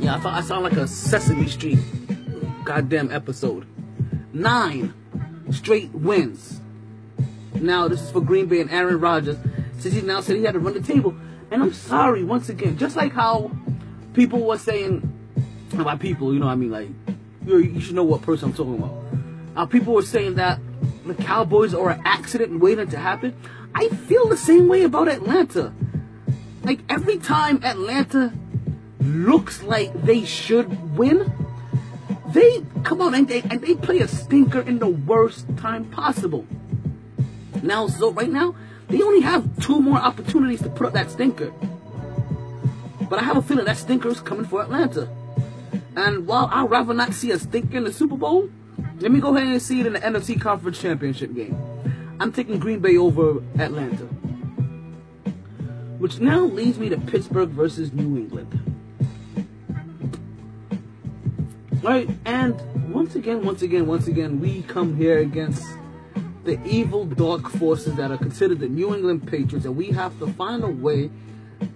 Yeah, 0.00 0.16
I 0.16 0.20
thought 0.20 0.34
I 0.34 0.40
sound 0.42 0.64
like 0.64 0.74
a 0.74 0.86
Sesame 0.86 1.48
Street 1.48 1.78
goddamn 2.64 3.10
episode. 3.10 3.66
Nine 4.32 4.94
straight 5.50 5.92
wins. 5.92 6.60
Now 7.54 7.88
this 7.88 8.02
is 8.02 8.10
for 8.10 8.20
Green 8.20 8.46
Bay 8.46 8.60
and 8.60 8.70
Aaron 8.70 9.00
Rodgers. 9.00 9.36
Since 9.78 9.94
he 9.94 10.02
now 10.02 10.20
said 10.20 10.36
he 10.36 10.44
had 10.44 10.54
to 10.54 10.58
run 10.58 10.74
the 10.74 10.80
table. 10.80 11.14
And 11.50 11.62
I'm 11.62 11.72
sorry 11.72 12.24
once 12.24 12.48
again, 12.48 12.78
just 12.78 12.96
like 12.96 13.12
how 13.12 13.50
people 14.14 14.40
were 14.40 14.58
saying 14.58 15.08
by 15.74 15.96
people, 15.96 16.32
you 16.32 16.40
know, 16.40 16.46
what 16.46 16.52
I 16.52 16.56
mean 16.56 16.70
like 16.70 16.88
you, 17.46 17.58
you 17.58 17.80
should 17.80 17.94
know 17.94 18.04
what 18.04 18.22
person 18.22 18.50
I'm 18.50 18.54
talking 18.54 18.78
about. 18.78 19.01
Uh, 19.54 19.66
people 19.66 19.94
were 19.94 20.02
saying 20.02 20.36
that 20.36 20.58
the 21.04 21.14
Cowboys 21.14 21.74
are 21.74 21.90
an 21.90 22.02
accident 22.04 22.60
waiting 22.60 22.88
to 22.88 22.98
happen. 22.98 23.36
I 23.74 23.88
feel 23.88 24.28
the 24.28 24.36
same 24.36 24.68
way 24.68 24.82
about 24.82 25.08
Atlanta. 25.08 25.72
Like 26.62 26.80
every 26.88 27.18
time 27.18 27.62
Atlanta 27.64 28.32
looks 29.00 29.62
like 29.62 29.92
they 30.02 30.24
should 30.24 30.96
win, 30.96 31.32
they 32.28 32.62
come 32.82 33.02
on 33.02 33.14
and 33.14 33.28
they 33.28 33.42
and 33.42 33.60
they 33.60 33.74
play 33.74 33.98
a 33.98 34.08
stinker 34.08 34.60
in 34.60 34.78
the 34.78 34.88
worst 34.88 35.46
time 35.56 35.84
possible. 35.86 36.46
Now, 37.62 37.88
so 37.88 38.10
right 38.10 38.30
now, 38.30 38.54
they 38.88 39.02
only 39.02 39.20
have 39.20 39.60
two 39.60 39.80
more 39.80 39.98
opportunities 39.98 40.62
to 40.62 40.70
put 40.70 40.86
up 40.86 40.92
that 40.94 41.10
stinker. 41.10 41.52
But 43.08 43.18
I 43.18 43.24
have 43.24 43.36
a 43.36 43.42
feeling 43.42 43.66
that 43.66 43.76
stinker 43.76 44.08
is 44.08 44.20
coming 44.20 44.46
for 44.46 44.62
Atlanta. 44.62 45.08
And 45.94 46.26
while 46.26 46.48
I'd 46.50 46.70
rather 46.70 46.94
not 46.94 47.12
see 47.12 47.30
a 47.30 47.38
stinker 47.38 47.76
in 47.76 47.84
the 47.84 47.92
Super 47.92 48.16
Bowl, 48.16 48.48
let 49.02 49.10
me 49.10 49.20
go 49.20 49.36
ahead 49.36 49.48
and 49.48 49.60
see 49.60 49.80
it 49.80 49.86
in 49.86 49.94
the 49.94 49.98
NFC 49.98 50.40
Conference 50.40 50.80
Championship 50.80 51.34
game. 51.34 51.58
I'm 52.20 52.32
taking 52.32 52.60
Green 52.60 52.78
Bay 52.78 52.96
over 52.96 53.42
Atlanta. 53.58 54.04
Which 55.98 56.20
now 56.20 56.44
leads 56.44 56.78
me 56.78 56.88
to 56.88 56.96
Pittsburgh 56.96 57.48
versus 57.48 57.92
New 57.92 58.16
England. 58.16 58.60
Right, 61.82 62.08
and 62.24 62.54
once 62.94 63.16
again, 63.16 63.44
once 63.44 63.62
again, 63.62 63.88
once 63.88 64.06
again, 64.06 64.38
we 64.38 64.62
come 64.62 64.96
here 64.96 65.18
against 65.18 65.66
the 66.44 66.64
evil 66.64 67.04
dark 67.04 67.48
forces 67.50 67.96
that 67.96 68.12
are 68.12 68.18
considered 68.18 68.60
the 68.60 68.68
New 68.68 68.94
England 68.94 69.26
Patriots, 69.26 69.66
and 69.66 69.76
we 69.76 69.88
have 69.88 70.16
to 70.20 70.28
find 70.34 70.62
a 70.62 70.68
way 70.68 71.10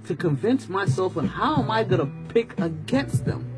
to 0.07 0.15
convince 0.15 0.69
myself 0.69 1.17
on 1.17 1.27
how 1.27 1.57
am 1.57 1.73
I 1.73 1.83
gonna 1.83 2.11
pick 2.29 2.57
against 2.61 3.25
them. 3.25 3.53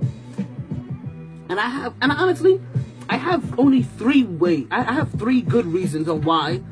And 1.51 1.61
I 1.61 1.69
have, 1.69 1.95
and 2.01 2.13
honestly, 2.13 2.61
I 3.09 3.17
have 3.17 3.59
only 3.59 3.83
three 3.83 4.25
ways. 4.25 4.67
I 4.71 4.83
have 4.83 5.11
three 5.13 5.41
good 5.41 5.67
reasons 5.67 6.09
on 6.09 6.23
why 6.23 6.63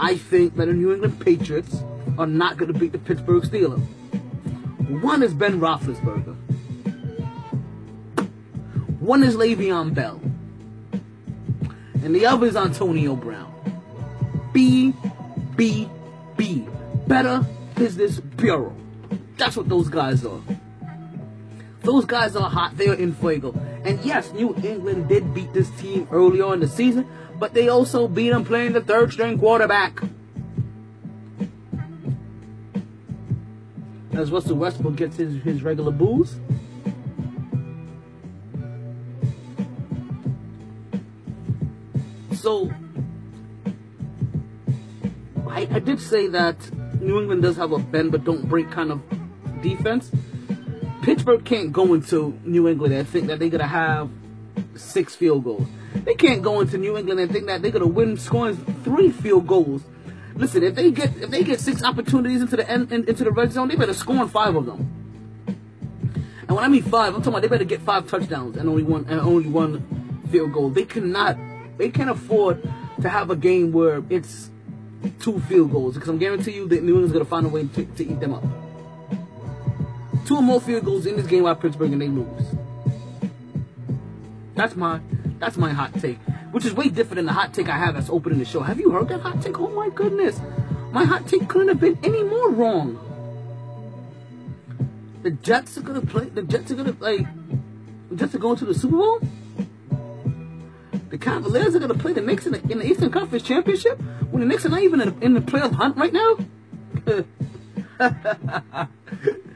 I 0.00 0.16
think 0.16 0.56
that 0.56 0.66
the 0.66 0.72
New 0.72 0.92
England 0.92 1.20
Patriots 1.20 1.82
are 2.18 2.26
not 2.26 2.56
going 2.56 2.72
to 2.72 2.78
beat 2.78 2.92
the 2.92 2.98
Pittsburgh 2.98 3.42
Steelers. 3.42 3.82
One 5.02 5.22
is 5.22 5.34
Ben 5.34 5.60
Roethlisberger. 5.60 6.36
One 9.00 9.22
is 9.22 9.36
Le'Veon 9.36 9.94
Bell. 9.94 10.20
And 12.02 12.14
the 12.14 12.26
other 12.26 12.46
is 12.46 12.56
Antonio 12.56 13.14
Brown. 13.14 13.52
B, 14.52 14.94
B, 15.56 15.88
B. 16.36 16.66
Better 17.06 17.46
Business 17.74 18.20
Bureau. 18.20 18.74
That's 19.36 19.56
what 19.56 19.68
those 19.68 19.88
guys 19.88 20.24
are. 20.24 20.40
Those 21.82 22.04
guys 22.04 22.36
are 22.36 22.48
hot. 22.48 22.76
They 22.76 22.88
are 22.88 22.94
in 22.94 23.12
fuego. 23.12 23.52
And 23.84 24.00
yes, 24.04 24.32
New 24.32 24.54
England 24.62 25.08
did 25.08 25.34
beat 25.34 25.52
this 25.52 25.68
team 25.80 26.06
earlier 26.12 26.54
in 26.54 26.60
the 26.60 26.68
season, 26.68 27.08
but 27.38 27.54
they 27.54 27.68
also 27.68 28.06
beat 28.06 28.30
them 28.30 28.44
playing 28.44 28.72
the 28.72 28.80
third 28.80 29.12
string 29.12 29.38
quarterback. 29.38 30.00
As 34.12 34.30
Russell 34.30 34.56
Westbrook 34.56 34.96
gets 34.96 35.16
his, 35.16 35.42
his 35.42 35.62
regular 35.62 35.90
booze. 35.90 36.38
So, 42.34 42.70
I, 45.48 45.68
I 45.70 45.78
did 45.78 46.00
say 46.00 46.28
that 46.28 46.56
New 47.00 47.20
England 47.20 47.42
does 47.42 47.56
have 47.56 47.72
a 47.72 47.78
bend 47.78 48.12
but 48.12 48.24
don't 48.24 48.48
break 48.48 48.70
kind 48.70 48.92
of 48.92 49.00
defense. 49.62 50.12
Pittsburgh 51.02 51.44
can't 51.44 51.72
go 51.72 51.94
into 51.94 52.38
New 52.44 52.68
England 52.68 52.94
and 52.94 53.08
think 53.08 53.26
that 53.26 53.40
they're 53.40 53.48
gonna 53.48 53.66
have 53.66 54.08
six 54.76 55.16
field 55.16 55.42
goals. 55.42 55.66
They 55.94 56.14
can't 56.14 56.42
go 56.42 56.60
into 56.60 56.78
New 56.78 56.96
England 56.96 57.18
and 57.18 57.30
think 57.30 57.46
that 57.46 57.60
they're 57.60 57.72
gonna 57.72 57.88
win 57.88 58.16
scoring 58.16 58.56
three 58.84 59.10
field 59.10 59.48
goals. 59.48 59.82
Listen, 60.36 60.62
if 60.62 60.76
they 60.76 60.92
get 60.92 61.16
if 61.16 61.28
they 61.28 61.42
get 61.42 61.60
six 61.60 61.82
opportunities 61.82 62.40
into 62.40 62.56
the 62.56 62.70
end 62.70 62.92
in, 62.92 63.08
into 63.08 63.24
the 63.24 63.32
red 63.32 63.52
zone, 63.52 63.68
they 63.68 63.74
better 63.74 63.92
score 63.92 64.16
on 64.16 64.28
five 64.28 64.54
of 64.54 64.64
them. 64.64 64.88
And 66.46 66.56
when 66.56 66.64
I 66.64 66.68
mean 66.68 66.82
five, 66.82 67.14
I'm 67.14 67.20
talking 67.20 67.30
about 67.30 67.42
they 67.42 67.48
better 67.48 67.64
get 67.64 67.80
five 67.80 68.06
touchdowns 68.06 68.56
and 68.56 68.68
only 68.68 68.84
one 68.84 69.04
and 69.08 69.20
only 69.20 69.48
one 69.48 70.22
field 70.30 70.52
goal. 70.52 70.70
They 70.70 70.84
cannot 70.84 71.36
they 71.78 71.90
can't 71.90 72.10
afford 72.10 72.62
to 73.00 73.08
have 73.08 73.30
a 73.30 73.36
game 73.36 73.72
where 73.72 74.04
it's 74.08 74.50
two 75.18 75.40
field 75.40 75.72
goals 75.72 75.94
because 75.94 76.08
I'm 76.08 76.18
guarantee 76.18 76.52
you 76.52 76.68
that 76.68 76.84
New 76.84 76.92
England's 76.92 77.12
gonna 77.12 77.24
find 77.24 77.44
a 77.44 77.48
way 77.48 77.66
to, 77.66 77.84
to 77.84 78.06
eat 78.06 78.20
them 78.20 78.34
up. 78.34 78.44
Two 80.26 80.36
or 80.36 80.42
more 80.42 80.60
field 80.60 80.84
goals 80.84 81.06
in 81.06 81.16
this 81.16 81.26
game 81.26 81.42
by 81.42 81.54
Pittsburgh 81.54 81.92
and 81.92 82.00
they 82.00 82.08
lose. 82.08 82.54
That's 84.54 84.76
my 84.76 85.00
that's 85.38 85.56
my 85.56 85.72
hot 85.72 85.94
take. 86.00 86.18
Which 86.52 86.64
is 86.64 86.74
way 86.74 86.88
different 86.88 87.16
than 87.16 87.26
the 87.26 87.32
hot 87.32 87.52
take 87.54 87.68
I 87.68 87.76
have 87.78 87.94
that's 87.94 88.10
opening 88.10 88.38
the 88.38 88.44
show. 88.44 88.60
Have 88.60 88.78
you 88.78 88.90
heard 88.90 89.08
that 89.08 89.20
hot 89.20 89.42
take? 89.42 89.58
Oh 89.58 89.68
my 89.70 89.88
goodness. 89.88 90.40
My 90.92 91.04
hot 91.04 91.26
take 91.26 91.48
couldn't 91.48 91.68
have 91.68 91.80
been 91.80 91.98
any 92.02 92.22
more 92.22 92.50
wrong. 92.50 92.98
The 95.22 95.30
Jets 95.30 95.78
are 95.78 95.82
gonna 95.82 96.02
play 96.02 96.26
the 96.26 96.42
Jets 96.42 96.70
are 96.70 96.74
gonna 96.74 96.92
play 96.92 97.26
the 98.10 98.16
Jets 98.16 98.34
are 98.34 98.38
going 98.38 98.56
to 98.58 98.64
the 98.64 98.74
Super 98.74 98.96
Bowl? 98.96 99.20
The 101.08 101.18
Cavaliers 101.18 101.74
are 101.74 101.78
gonna 101.78 101.94
play 101.94 102.12
the 102.12 102.20
Knicks 102.20 102.46
in 102.46 102.52
the, 102.52 102.60
in 102.70 102.78
the 102.78 102.86
Eastern 102.86 103.10
Conference 103.10 103.42
Championship 103.42 104.00
when 104.30 104.40
the 104.40 104.46
Knicks 104.46 104.64
are 104.64 104.68
not 104.68 104.82
even 104.82 105.00
in 105.00 105.18
the, 105.18 105.24
in 105.24 105.34
the 105.34 105.40
playoff 105.40 105.72
hunt 105.72 105.96
right 105.96 106.12
now? 106.12 106.38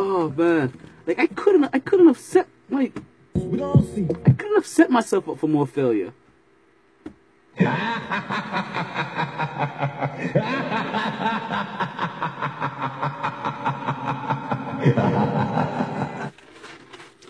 Oh 0.00 0.30
man, 0.30 0.72
like 1.08 1.18
I 1.18 1.26
couldn't, 1.26 1.68
I 1.72 1.80
couldn't 1.80 2.06
have 2.06 2.18
set 2.18 2.46
like. 2.70 2.96
I 3.34 4.30
couldn't 4.30 4.54
have 4.54 4.66
set 4.66 4.90
myself 4.90 5.28
up 5.28 5.38
for 5.38 5.48
more 5.48 5.66
failure. 5.66 6.12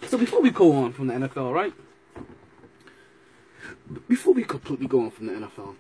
So 0.07 0.19
before 0.19 0.43
we 0.43 0.51
go 0.51 0.73
on 0.73 0.93
from 0.93 1.07
the 1.07 1.15
NFL, 1.15 1.55
right? 1.55 1.73
Before 4.09 4.35
we 4.35 4.45
completely 4.45 4.87
go 4.87 5.01
on 5.05 5.11
from 5.11 5.27
the 5.27 5.33
NFL, 5.33 5.75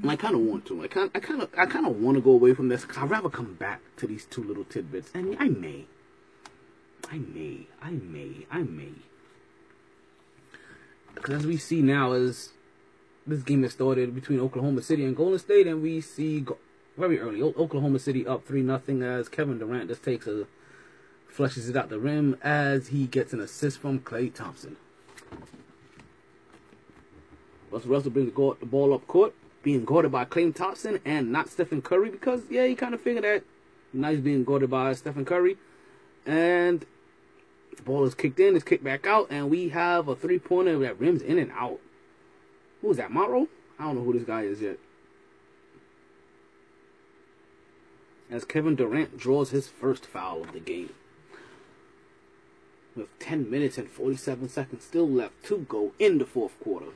and 0.00 0.10
I 0.10 0.16
kind 0.16 0.34
of 0.34 0.40
want 0.40 0.64
to, 0.66 0.82
I 0.82 0.86
kind, 0.86 1.10
I 1.14 1.20
kind 1.20 1.42
of, 1.42 1.50
I 1.58 1.66
kind 1.66 1.86
of 1.86 1.96
want 1.96 2.16
to 2.16 2.22
go 2.22 2.30
away 2.30 2.54
from 2.54 2.68
this 2.68 2.82
because 2.82 2.96
I'd 2.98 3.10
rather 3.10 3.28
come 3.28 3.54
back 3.54 3.80
to 3.96 4.06
these 4.06 4.24
two 4.24 4.42
little 4.44 4.64
tidbits, 4.64 5.10
and 5.12 5.36
I 5.38 5.48
may, 5.48 5.86
I 7.10 7.18
may, 7.18 7.66
I 7.82 7.90
may, 7.90 8.46
I 8.50 8.58
may, 8.58 8.92
because 11.14 11.36
as 11.36 11.46
we 11.46 11.56
see 11.56 11.80
now, 11.80 12.12
as 12.12 12.50
this 13.26 13.42
game 13.42 13.62
has 13.62 13.72
started 13.72 14.14
between 14.14 14.40
Oklahoma 14.40 14.82
City 14.82 15.04
and 15.04 15.16
Golden 15.16 15.38
State, 15.38 15.66
and 15.66 15.82
we 15.82 16.00
see 16.00 16.44
very 16.96 17.18
early 17.18 17.42
Oklahoma 17.42 17.98
City 17.98 18.26
up 18.26 18.46
three 18.46 18.62
nothing 18.62 19.02
as 19.02 19.28
Kevin 19.28 19.58
Durant 19.58 19.88
just 19.88 20.02
takes 20.02 20.26
a 20.26 20.46
flushes 21.28 21.68
it 21.68 21.76
out 21.76 21.88
the 21.88 21.98
rim 21.98 22.36
as 22.42 22.88
he 22.88 23.06
gets 23.06 23.32
an 23.32 23.40
assist 23.40 23.78
from 23.78 24.00
Klay 24.00 24.32
Thompson. 24.32 24.76
Russell 27.70 27.90
Russell 27.90 28.10
brings 28.10 28.32
the, 28.32 28.66
ball 28.66 28.94
up 28.94 29.06
court, 29.06 29.34
being 29.62 29.84
guarded 29.84 30.10
by 30.10 30.24
Klay 30.24 30.54
Thompson 30.54 30.98
and 31.04 31.30
not 31.30 31.48
Stephen 31.48 31.82
Curry 31.82 32.10
because 32.10 32.42
yeah, 32.50 32.66
he 32.66 32.74
kind 32.74 32.94
of 32.94 33.00
figured 33.00 33.24
that 33.24 33.44
nice 33.92 34.18
being 34.18 34.42
guarded 34.42 34.70
by 34.70 34.92
Stephen 34.94 35.24
Curry, 35.24 35.56
and 36.28 36.84
the 37.74 37.82
ball 37.82 38.04
is 38.04 38.14
kicked 38.14 38.38
in, 38.38 38.54
it's 38.54 38.64
kicked 38.64 38.84
back 38.84 39.06
out, 39.06 39.28
and 39.30 39.50
we 39.50 39.70
have 39.70 40.08
a 40.08 40.14
three 40.14 40.38
pointer 40.38 40.78
that 40.80 41.00
rims 41.00 41.22
in 41.22 41.38
and 41.38 41.50
out. 41.52 41.80
Who 42.82 42.90
is 42.90 42.98
that, 42.98 43.10
Monroe? 43.10 43.48
I 43.78 43.84
don't 43.84 43.96
know 43.96 44.04
who 44.04 44.12
this 44.12 44.24
guy 44.24 44.42
is 44.42 44.60
yet. 44.60 44.78
As 48.30 48.44
Kevin 48.44 48.76
Durant 48.76 49.16
draws 49.16 49.50
his 49.50 49.68
first 49.68 50.04
foul 50.04 50.42
of 50.42 50.52
the 50.52 50.60
game. 50.60 50.90
With 52.94 53.18
10 53.20 53.50
minutes 53.50 53.78
and 53.78 53.88
47 53.88 54.50
seconds 54.50 54.84
still 54.84 55.08
left 55.08 55.42
to 55.44 55.58
go 55.68 55.92
in 55.98 56.18
the 56.18 56.26
fourth 56.26 56.60
quarter. 56.60 56.88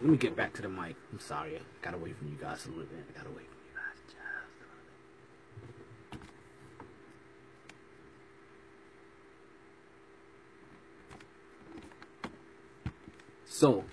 Let 0.00 0.10
me 0.10 0.16
get 0.16 0.34
back 0.34 0.54
to 0.54 0.62
the 0.62 0.68
mic. 0.68 0.96
I'm 1.12 1.20
sorry. 1.20 1.56
I 1.56 1.60
got 1.82 1.94
away 1.94 2.12
from 2.12 2.28
you 2.28 2.38
guys 2.40 2.66
a 2.66 2.70
little 2.70 2.84
bit. 2.84 3.04
I 3.14 3.18
got 3.18 3.26
away 3.26 3.44
from 3.44 3.60
you 3.68 3.76
guys 3.76 3.94
just 4.04 4.16
a 4.16 4.18
little 4.18 4.40
bit. 4.50 4.52
So, 13.52 13.84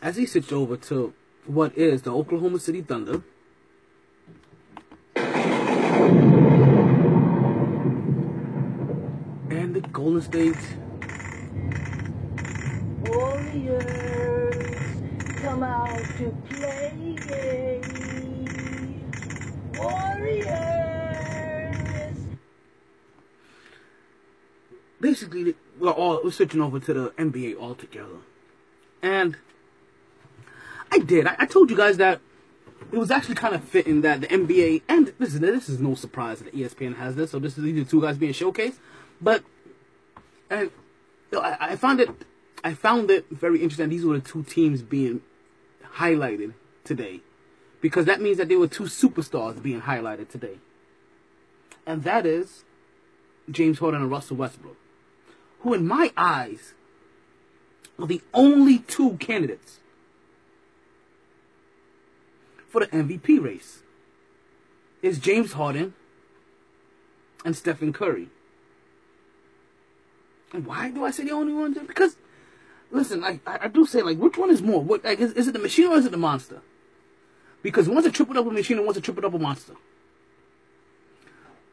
as 0.00 0.16
he 0.16 0.24
switched 0.24 0.54
over 0.54 0.78
to 0.88 1.12
what 1.44 1.76
is 1.76 2.00
the 2.00 2.10
Oklahoma 2.10 2.58
City 2.60 2.80
Thunder, 2.80 3.22
and 9.50 9.74
the 9.74 9.82
Golden 9.92 10.22
State 10.22 10.56
Warriors, 13.04 13.82
come 15.36 15.62
out 15.62 15.98
to 16.16 16.34
play. 16.48 16.88
Warriors. 19.78 20.88
basically 25.00 25.54
we're 25.78 25.90
all 25.90 26.20
we're 26.22 26.30
switching 26.30 26.60
over 26.60 26.80
to 26.80 26.92
the 26.94 27.10
NBA 27.10 27.58
altogether. 27.58 28.18
And 29.02 29.36
I 30.90 30.98
did. 30.98 31.26
I, 31.26 31.36
I 31.40 31.46
told 31.46 31.70
you 31.70 31.76
guys 31.76 31.96
that 31.98 32.20
it 32.90 32.98
was 32.98 33.10
actually 33.10 33.34
kind 33.34 33.54
of 33.54 33.62
fitting 33.64 34.00
that 34.02 34.20
the 34.22 34.26
NBA 34.28 34.82
and 34.88 35.12
this 35.18 35.34
is 35.34 35.40
this 35.40 35.68
is 35.68 35.80
no 35.80 35.94
surprise 35.94 36.40
that 36.40 36.54
ESPN 36.54 36.96
has 36.96 37.16
this. 37.16 37.30
So 37.30 37.38
this 37.38 37.58
is 37.58 37.64
these 37.64 37.88
two 37.88 38.00
guys 38.00 38.16
being 38.16 38.32
showcased, 38.32 38.76
but 39.20 39.42
and 40.50 40.70
you 41.30 41.38
know, 41.38 41.40
I, 41.40 41.72
I 41.72 41.76
found 41.76 42.00
it 42.00 42.10
I 42.64 42.74
found 42.74 43.10
it 43.10 43.26
very 43.30 43.62
interesting. 43.62 43.88
These 43.88 44.04
were 44.04 44.18
the 44.18 44.26
two 44.28 44.42
teams 44.42 44.82
being 44.82 45.22
highlighted 45.96 46.54
today 46.84 47.20
because 47.80 48.06
that 48.06 48.20
means 48.20 48.38
that 48.38 48.48
there 48.48 48.58
were 48.58 48.68
two 48.68 48.84
superstars 48.84 49.62
being 49.62 49.82
highlighted 49.82 50.28
today, 50.28 50.58
and 51.86 52.02
that 52.04 52.26
is 52.26 52.64
James 53.50 53.78
Harden 53.78 54.02
and 54.02 54.10
Russell 54.10 54.36
Westbrook, 54.36 54.76
who 55.60 55.74
in 55.74 55.86
my 55.86 56.12
eyes 56.16 56.74
are 57.98 58.06
the 58.06 58.22
only 58.32 58.78
two 58.78 59.16
candidates 59.16 59.80
for 62.68 62.80
the 62.80 62.86
MVP 62.88 63.42
race 63.42 63.82
is 65.02 65.18
James 65.18 65.54
Harden 65.54 65.94
and 67.44 67.56
Stephen 67.56 67.92
Curry. 67.92 68.28
And 70.52 70.66
why 70.66 70.90
do 70.90 71.04
I 71.04 71.10
say 71.10 71.24
the 71.24 71.32
only 71.32 71.52
ones? 71.52 71.76
Because, 71.86 72.16
listen, 72.90 73.22
I, 73.24 73.40
I 73.46 73.68
do 73.68 73.84
say, 73.86 74.02
like, 74.02 74.18
which 74.18 74.38
one 74.38 74.50
is 74.50 74.62
more? 74.62 74.82
What, 74.82 75.04
like, 75.04 75.18
is, 75.18 75.32
is 75.32 75.48
it 75.48 75.52
the 75.52 75.58
machine 75.58 75.88
or 75.88 75.96
is 75.96 76.06
it 76.06 76.12
the 76.12 76.18
monster? 76.18 76.62
Because 77.62 77.88
one's 77.88 78.06
a 78.06 78.12
triple 78.12 78.34
double 78.34 78.50
machine 78.50 78.78
and 78.78 78.86
one's 78.86 78.96
a 78.96 79.00
triple 79.00 79.22
double 79.22 79.38
monster. 79.38 79.74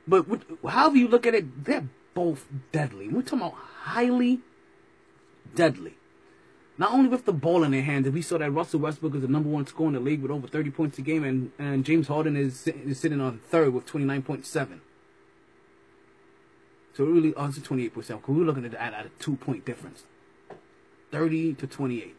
But 0.07 0.27
what, 0.27 0.41
however 0.67 0.97
you 0.97 1.07
look 1.07 1.25
at 1.25 1.35
it, 1.35 1.63
they're 1.63 1.87
both 2.15 2.47
deadly. 2.71 3.07
We're 3.09 3.21
talking 3.21 3.39
about 3.39 3.53
highly 3.53 4.39
deadly. 5.53 5.97
Not 6.77 6.91
only 6.91 7.09
with 7.09 7.25
the 7.25 7.33
ball 7.33 7.63
in 7.63 7.71
their 7.71 7.83
hands, 7.83 8.09
we 8.09 8.21
saw 8.21 8.37
that 8.39 8.51
Russell 8.51 8.79
Westbrook 8.79 9.15
is 9.15 9.21
the 9.21 9.27
number 9.27 9.49
one 9.49 9.67
scorer 9.67 9.89
in 9.89 9.93
the 9.93 9.99
league 9.99 10.21
with 10.21 10.31
over 10.31 10.47
30 10.47 10.71
points 10.71 10.97
a 10.97 11.01
game, 11.01 11.23
and, 11.23 11.51
and 11.59 11.85
James 11.85 12.07
Harden 12.07 12.35
is, 12.35 12.67
is 12.67 12.99
sitting 12.99 13.21
on 13.21 13.39
third 13.49 13.73
with 13.73 13.85
29.7. 13.85 14.79
So 16.93 17.03
we're 17.03 17.11
really, 17.11 17.33
oh, 17.35 17.45
it's 17.45 17.59
28%, 17.59 17.93
because 17.93 18.19
we're 18.27 18.43
looking 18.43 18.65
at, 18.65 18.73
at, 18.73 18.93
at 18.93 19.05
a 19.05 19.09
two 19.19 19.35
point 19.35 19.65
difference 19.65 20.05
30 21.11 21.53
to 21.55 21.67
28. 21.67 22.15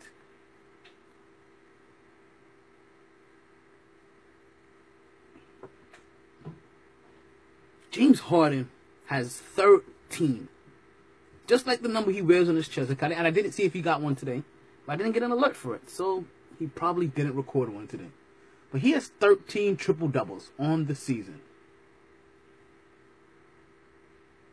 James 7.90 8.20
Harden 8.20 8.68
has 9.06 9.36
13. 9.36 10.48
Just 11.46 11.66
like 11.66 11.82
the 11.82 11.88
number 11.88 12.10
he 12.10 12.22
wears 12.22 12.48
on 12.48 12.56
his 12.56 12.68
chest. 12.68 12.90
And 12.90 13.14
I 13.14 13.30
didn't 13.30 13.52
see 13.52 13.64
if 13.64 13.72
he 13.72 13.80
got 13.80 14.00
one 14.00 14.16
today. 14.16 14.42
But 14.84 14.94
I 14.94 14.96
didn't 14.96 15.12
get 15.12 15.22
an 15.22 15.30
alert 15.30 15.56
for 15.56 15.74
it. 15.74 15.88
So 15.88 16.24
he 16.58 16.66
probably 16.66 17.06
didn't 17.06 17.36
record 17.36 17.68
one 17.68 17.86
today. 17.86 18.08
But 18.70 18.80
he 18.80 18.92
has 18.92 19.08
13 19.20 19.76
triple 19.76 20.08
doubles 20.08 20.50
on 20.58 20.86
the 20.86 20.94
season. 20.94 21.40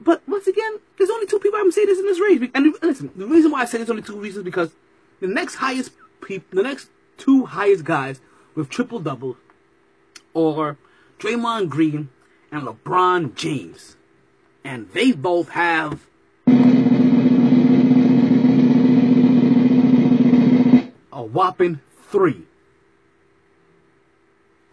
But 0.00 0.22
once 0.28 0.46
again, 0.46 0.78
there's 0.98 1.10
only 1.10 1.26
two 1.26 1.38
people 1.38 1.56
I 1.56 1.60
haven't 1.60 1.72
seen 1.72 1.86
this 1.86 1.98
in 1.98 2.06
this 2.06 2.20
race. 2.20 2.50
And 2.54 2.74
listen, 2.82 3.10
the 3.16 3.26
reason 3.26 3.50
why 3.50 3.62
I 3.62 3.64
say 3.64 3.78
there's 3.78 3.90
only 3.90 4.02
two 4.02 4.18
reasons 4.18 4.44
because 4.44 4.72
the 5.20 5.26
next 5.26 5.56
highest 5.56 5.92
people, 6.20 6.56
the 6.56 6.62
next 6.62 6.88
two 7.18 7.46
highest 7.46 7.84
guys 7.84 8.20
with 8.54 8.68
triple 8.68 8.98
double, 8.98 9.36
are 10.34 10.76
Draymond 11.18 11.68
Green 11.68 12.08
and 12.50 12.66
LeBron 12.66 13.34
James, 13.34 13.96
and 14.64 14.90
they 14.90 15.12
both 15.12 15.50
have. 15.50 16.06
A 21.14 21.22
whopping 21.22 21.80
three. 22.10 22.42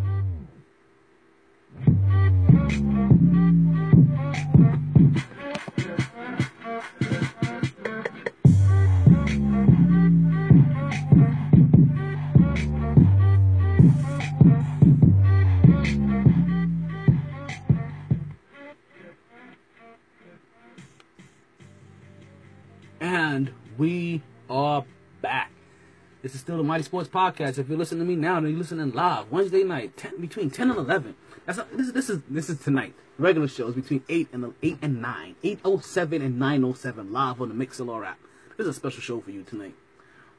This 26.24 26.36
is 26.36 26.40
still 26.40 26.56
the 26.56 26.64
MyT 26.64 26.86
Sports 26.86 27.10
Podcast. 27.10 27.60
If 27.60 27.68
you're 27.68 27.78
listening 27.78 28.00
to 28.00 28.06
me 28.08 28.16
now, 28.16 28.40
then 28.40 28.52
you're 28.52 28.58
listening 28.58 28.94
live 28.94 29.30
Wednesday 29.30 29.64
night, 29.64 29.98
10, 29.98 30.22
between 30.22 30.50
ten 30.50 30.70
and 30.70 30.80
eleven. 30.80 31.16
That's 31.46 31.58
not, 31.58 31.76
this 31.76 31.88
is 31.88 31.94
this 31.94 32.10
is 32.10 32.22
this 32.30 32.50
is 32.50 32.60
tonight. 32.60 32.94
Regular 33.18 33.48
shows 33.48 33.76
between 33.76 34.04
eight 34.10 34.30
and 34.32 34.54
eight 34.64 34.78
and 34.82 35.02
nine, 35.02 35.36
eight 35.44 35.60
oh 35.64 35.80
seven 35.80 36.22
and 36.22 36.40
nine 36.40 36.64
oh 36.64 36.74
seven 36.74 37.12
live 37.12 37.42
on 37.42 37.50
the 37.50 37.66
Mixlr 37.66 38.06
app. 38.06 38.20
This 38.58 38.66
is 38.66 38.76
a 38.76 38.80
special 38.80 39.02
show 39.02 39.20
for 39.20 39.32
you 39.32 39.44
tonight. 39.44 39.76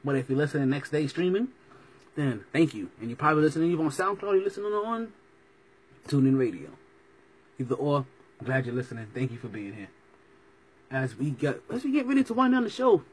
But 0.03 0.15
if 0.15 0.29
you're 0.29 0.37
listening 0.37 0.69
next 0.69 0.91
day 0.91 1.07
streaming, 1.07 1.49
then 2.15 2.43
thank 2.51 2.73
you. 2.73 2.89
And 2.99 3.09
you're 3.09 3.17
probably 3.17 3.43
listening 3.43 3.71
either 3.71 3.83
on 3.83 3.89
SoundCloud 3.89 4.33
you're 4.33 4.43
listening 4.43 4.71
on 4.71 5.13
TuneIn 6.07 6.37
Radio. 6.37 6.69
Either 7.59 7.75
or, 7.75 8.05
glad 8.43 8.65
you're 8.65 8.75
listening. 8.75 9.07
Thank 9.13 9.31
you 9.31 9.37
for 9.37 9.47
being 9.47 9.73
here 9.73 9.89
as 10.91 11.15
we 11.15 11.31
get 11.31 11.61
as 11.71 11.83
we 11.83 11.91
get 11.91 12.05
ready 12.05 12.23
to 12.23 12.33
wind 12.33 12.53
down 12.53 12.63
the 12.63 12.69
show. 12.69 13.03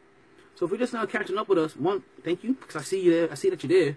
So 0.54 0.66
if 0.66 0.70
you're 0.70 0.78
just 0.78 0.92
now 0.92 1.06
catching 1.06 1.38
up 1.38 1.48
with 1.48 1.58
us, 1.58 1.76
one, 1.76 2.02
thank 2.24 2.44
you 2.44 2.54
because 2.54 2.76
I 2.76 2.82
see 2.82 3.00
you 3.02 3.12
there. 3.12 3.32
I 3.32 3.34
see 3.34 3.50
that 3.50 3.62
you're 3.64 3.84
there. 3.84 3.96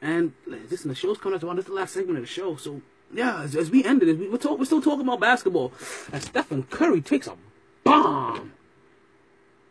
And 0.00 0.32
listen, 0.46 0.88
the 0.88 0.94
show's 0.94 1.18
coming 1.18 1.34
up 1.34 1.40
to 1.40 1.46
one. 1.46 1.56
This 1.56 1.64
is 1.64 1.70
the 1.70 1.74
last 1.74 1.94
segment 1.94 2.18
of 2.18 2.24
the 2.24 2.28
show. 2.28 2.56
So 2.56 2.82
yeah, 3.12 3.42
as, 3.42 3.56
as 3.56 3.70
we 3.70 3.84
ended 3.84 4.08
it, 4.08 4.18
we, 4.18 4.28
we're, 4.28 4.38
talk, 4.38 4.58
we're 4.58 4.64
still 4.64 4.82
talking 4.82 5.02
about 5.02 5.20
basketball. 5.20 5.72
And 6.12 6.22
Stephen 6.22 6.64
Curry 6.64 7.00
takes 7.00 7.26
a 7.26 7.36
bomb 7.84 8.52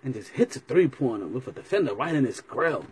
and 0.04 0.14
just 0.14 0.30
hits 0.32 0.56
a 0.56 0.60
three 0.60 0.88
pointer 0.88 1.28
with 1.28 1.48
a 1.48 1.52
defender 1.52 1.94
right 1.94 2.16
in 2.16 2.26
his 2.26 2.42
grill. 2.42 2.86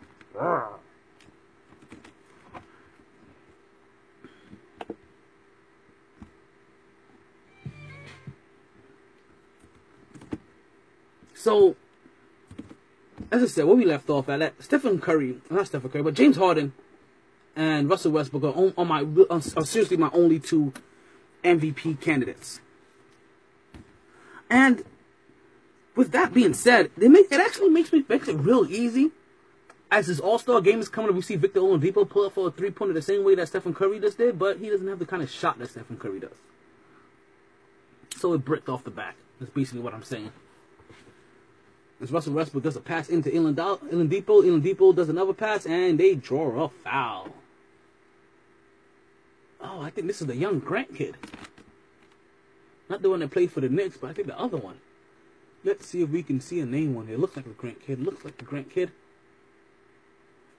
So, 11.34 11.76
as 13.32 13.44
I 13.44 13.46
said, 13.46 13.66
where 13.66 13.76
we 13.76 13.86
left 13.86 14.10
off 14.10 14.30
at, 14.30 14.40
that 14.40 14.54
Stephen 14.60 15.00
Curry, 15.00 15.38
not 15.50 15.68
Stephen 15.68 15.92
Curry, 15.92 16.02
but 16.02 16.16
James 16.16 16.38
Harden 16.38 16.74
and 17.56 17.90
Russell 17.90 18.12
Westbrook 18.12 18.44
are, 18.44 18.74
on, 18.78 18.88
my 18.88 19.06
are 19.30 19.66
seriously 19.66 19.98
my 19.98 20.10
only 20.14 20.40
two 20.40 20.74
MVP 21.44 22.02
candidates. 22.02 22.60
And 24.50 24.84
with 25.96 26.12
that 26.12 26.34
being 26.34 26.54
said, 26.54 26.92
make 26.98 27.32
it 27.32 27.40
actually 27.40 27.70
makes 27.70 27.94
me 27.94 28.04
makes 28.08 28.28
it 28.28 28.36
real 28.36 28.66
easy. 28.70 29.12
As 29.92 30.08
this 30.08 30.20
All 30.20 30.40
Star 30.40 30.62
game 30.62 30.80
is 30.80 30.90
coming 30.90 31.10
up, 31.10 31.16
we 31.16 31.22
see 31.22 31.36
Victor 31.36 31.62
Oladipo 31.62 32.10
pull 32.10 32.26
up 32.26 32.34
for 32.34 32.48
a 32.48 32.52
three 32.52 32.72
pointer 32.72 32.94
the 32.94 33.02
same 33.02 33.24
way 33.24 33.36
that 33.36 33.48
Stephen 33.48 33.74
Curry 33.74 34.00
just 34.00 34.18
did, 34.18 34.38
but 34.38 34.58
he 34.58 34.70
doesn't 34.70 34.88
have 34.88 35.00
the 35.00 35.06
kind 35.06 35.24
of 35.24 35.30
shot 35.30 35.58
that 35.60 35.70
Stephen 35.70 35.98
Curry 35.98 36.20
does. 36.20 36.36
So 38.18 38.34
it 38.34 38.44
bricked 38.44 38.68
off 38.68 38.84
the 38.84 38.92
back. 38.92 39.16
That's 39.40 39.52
basically 39.52 39.82
what 39.82 39.94
I'm 39.94 40.04
saying. 40.04 40.32
As 42.02 42.12
Russell 42.12 42.34
Westbrook 42.34 42.64
does 42.64 42.76
a 42.76 42.82
pass 42.82 43.08
into 43.10 43.30
Oladipo, 43.30 43.80
Ilan 44.44 44.62
Depot 44.62 44.92
does 44.92 45.08
another 45.08 45.34
pass, 45.34 45.66
and 45.66 45.98
they 45.98 46.16
draw 46.16 46.66
a 46.66 46.70
foul. 46.84 47.30
Oh, 49.68 49.82
I 49.82 49.90
think 49.90 50.08
this 50.08 50.22
is 50.22 50.28
the 50.28 50.36
young 50.36 50.60
Grant 50.60 50.96
kid. 50.96 51.16
Not 52.90 53.02
the 53.02 53.10
one 53.10 53.20
that 53.22 53.32
played 53.32 53.52
for 53.52 53.62
the 53.62 53.70
Knicks, 53.70 53.98
but 53.98 54.10
I 54.10 54.14
think 54.14 54.28
the 54.28 54.40
other 54.40 54.58
one. 54.58 54.80
Let's 55.64 55.88
see 55.88 56.02
if 56.02 56.10
we 56.10 56.22
can 56.22 56.40
see 56.40 56.60
a 56.60 56.66
name 56.66 56.96
on 56.98 57.08
here. 57.08 57.18
Looks 57.18 57.36
like 57.36 57.46
the 57.46 57.52
Grant 57.52 57.82
kid. 57.86 58.00
Looks 58.00 58.24
like 58.24 58.38
the 58.38 58.44
Grant 58.44 58.70
kid. 58.70 58.92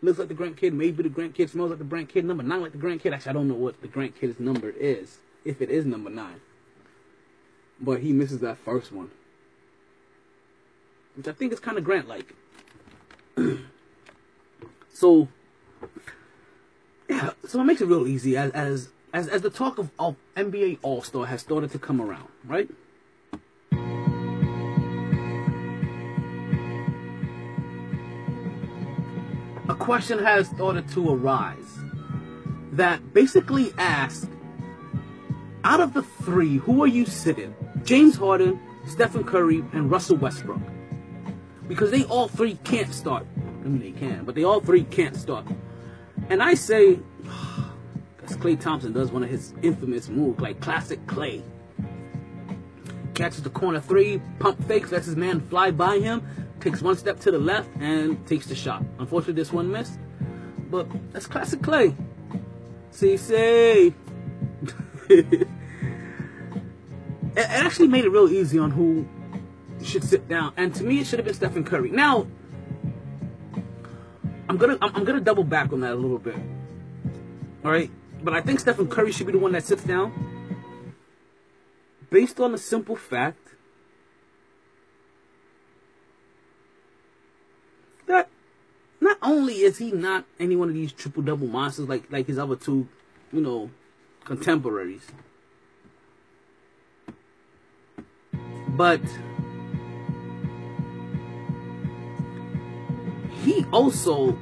Looks 0.03 0.19
like 0.19 0.29
the 0.29 0.35
Grant 0.35 0.57
kid. 0.57 0.75
Maybe 0.75 1.05
the 1.05 1.09
Grant 1.09 1.35
kid 1.35 1.51
smells 1.51 1.71
like 1.71 1.79
the 1.79 1.85
Grant 1.85 2.09
kid. 2.09 2.25
Number 2.25 2.43
nine 2.43 2.63
like 2.63 2.73
the 2.73 2.79
Grant 2.79 3.01
kid. 3.01 3.13
Actually, 3.13 3.31
I 3.31 3.35
don't 3.35 3.49
know 3.49 3.55
what 3.55 3.81
the 3.81 3.89
Grant 3.89 4.19
kid's 4.19 4.41
number 4.41 4.71
is. 4.71 5.19
If 5.45 5.63
it 5.63 5.71
is 5.71 5.87
number 5.87 6.11
nine. 6.11 6.41
But 7.81 8.01
he 8.01 8.13
misses 8.13 8.41
that 8.41 8.59
first 8.59 8.91
one 8.91 9.11
which 11.17 11.27
I 11.27 11.33
think 11.33 11.53
is 11.53 11.61
kind 11.61 11.79
of 11.79 11.85
Grant 11.85 12.07
like. 12.07 12.35
so, 14.93 15.29
yeah, 17.09 17.31
so 17.47 17.61
it 17.61 17.65
makes 17.65 17.81
it 17.81 17.87
real 17.87 18.07
easy 18.07 18.37
as 18.37 18.51
as 18.53 18.89
as, 19.17 19.29
as 19.29 19.41
the 19.41 19.49
talk 19.49 19.79
of, 19.79 19.91
of 19.99 20.15
NBA 20.37 20.79
All 20.83 21.03
Star 21.03 21.25
has 21.25 21.41
started 21.41 21.71
to 21.71 21.79
come 21.79 22.03
around, 22.03 22.29
right? 22.45 22.69
A 29.71 29.75
question 29.75 30.19
has 30.19 30.49
started 30.49 30.87
to 30.91 31.15
arise 31.15 31.79
that 32.73 33.15
basically 33.15 33.73
asks 33.79 34.29
out 35.65 35.81
of 35.81 35.95
the 35.95 36.03
three, 36.03 36.59
who 36.59 36.83
are 36.83 36.87
you 36.87 37.07
sitting? 37.07 37.55
James 37.85 38.17
Harden, 38.17 38.61
Stephen 38.87 39.25
Curry, 39.25 39.65
and 39.73 39.91
Russell 39.91 40.17
Westbrook 40.19 40.61
because 41.67 41.91
they 41.91 42.05
all 42.05 42.29
three 42.29 42.59
can't 42.65 42.93
start. 42.93 43.27
I 43.65 43.69
mean, 43.69 43.81
they 43.81 43.99
can, 43.99 44.27
but 44.27 44.35
they 44.35 44.45
all 44.45 44.61
three 44.61 44.85
can't 44.85 45.17
start. 45.17 45.47
And 46.29 46.43
I 46.43 46.53
say, 46.53 46.99
because 48.27 48.43
Klay 48.43 48.61
Thompson 48.61 48.93
does 48.93 49.13
one 49.13 49.23
of 49.23 49.31
his 49.31 49.55
infamous 49.63 50.09
moves, 50.09 50.41
like 50.41 50.61
classic 50.61 51.05
Klay. 51.07 51.43
Catches 53.15 53.43
the 53.43 53.51
corner 53.51 53.81
three, 53.81 54.21
pump 54.39 54.63
fakes, 54.67 54.93
lets 54.93 55.07
his 55.07 55.17
man 55.17 55.41
fly 55.41 55.71
by 55.71 55.99
him, 55.99 56.27
takes 56.61 56.83
one 56.83 56.97
step 56.97 57.21
to 57.21 57.31
the 57.31 57.39
left, 57.39 57.69
and 57.81 58.27
takes 58.27 58.47
the 58.47 58.55
shot. 58.55 58.83
Unfortunately, 58.99 59.35
this 59.35 59.53
one 59.53 59.71
missed, 59.71 59.99
but 60.71 60.87
that's 61.13 61.27
classic 61.27 61.61
Klay. 61.61 61.95
See, 62.91 63.17
say. 63.17 63.95
it 65.09 65.49
actually 67.37 67.89
made 67.89 68.05
it 68.05 68.11
real 68.11 68.29
easy 68.29 68.59
on 68.59 68.71
who 68.71 69.07
should 69.83 70.03
sit 70.03 70.29
down. 70.29 70.53
And 70.57 70.75
to 70.75 70.85
me, 70.85 71.01
it 71.01 71.07
should 71.07 71.19
have 71.19 71.27
been 71.27 71.35
Stephen 71.35 71.65
Curry. 71.65 71.91
Now, 71.91 72.27
I'm 74.49 74.57
gonna 74.57 74.79
I'm 74.81 75.05
gonna 75.05 75.21
double 75.21 75.45
back 75.45 75.73
on 75.73 75.81
that 75.81 75.93
a 75.93 75.97
little 75.97 76.19
bit. 76.19 76.37
All 77.65 77.71
right, 77.71 77.91
but 78.27 78.35
I 78.35 78.41
think 78.41 78.59
Stephen 78.59 78.89
Curry 78.89 79.13
should 79.13 79.27
be 79.27 79.33
the 79.33 79.39
one 79.39 79.53
that 79.53 79.63
sits 79.63 79.85
down, 79.85 80.13
based 82.11 82.41
on 82.41 82.51
the 82.51 82.59
simple 82.59 82.97
fact 82.97 83.39
that 88.09 88.29
not 89.01 89.17
only 89.23 89.61
is 89.61 89.79
he 89.79 89.93
not 89.93 90.25
any 90.41 90.57
one 90.57 90.71
of 90.71 90.75
these 90.75 90.91
triple 90.91 91.23
double 91.23 91.47
monsters 91.47 91.89
like 91.89 92.11
like 92.11 92.27
his 92.27 92.37
other 92.37 92.57
two, 92.57 92.89
you 93.33 93.41
know, 93.41 93.71
contemporaries, 94.25 95.07
but 98.71 99.01
he 103.45 103.65
also 103.67 104.37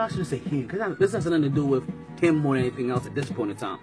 well, 0.00 0.06
I 0.06 0.08
shouldn't 0.08 0.28
say 0.28 0.38
him 0.38 0.66
because 0.66 0.96
this 0.96 1.12
has 1.12 1.26
nothing 1.26 1.42
to 1.42 1.50
do 1.50 1.66
with 1.66 1.84
him 2.20 2.38
more 2.38 2.54
than 2.54 2.64
anything 2.64 2.90
else 2.90 3.04
at 3.04 3.14
this 3.14 3.30
point 3.30 3.50
in 3.50 3.56
time. 3.58 3.78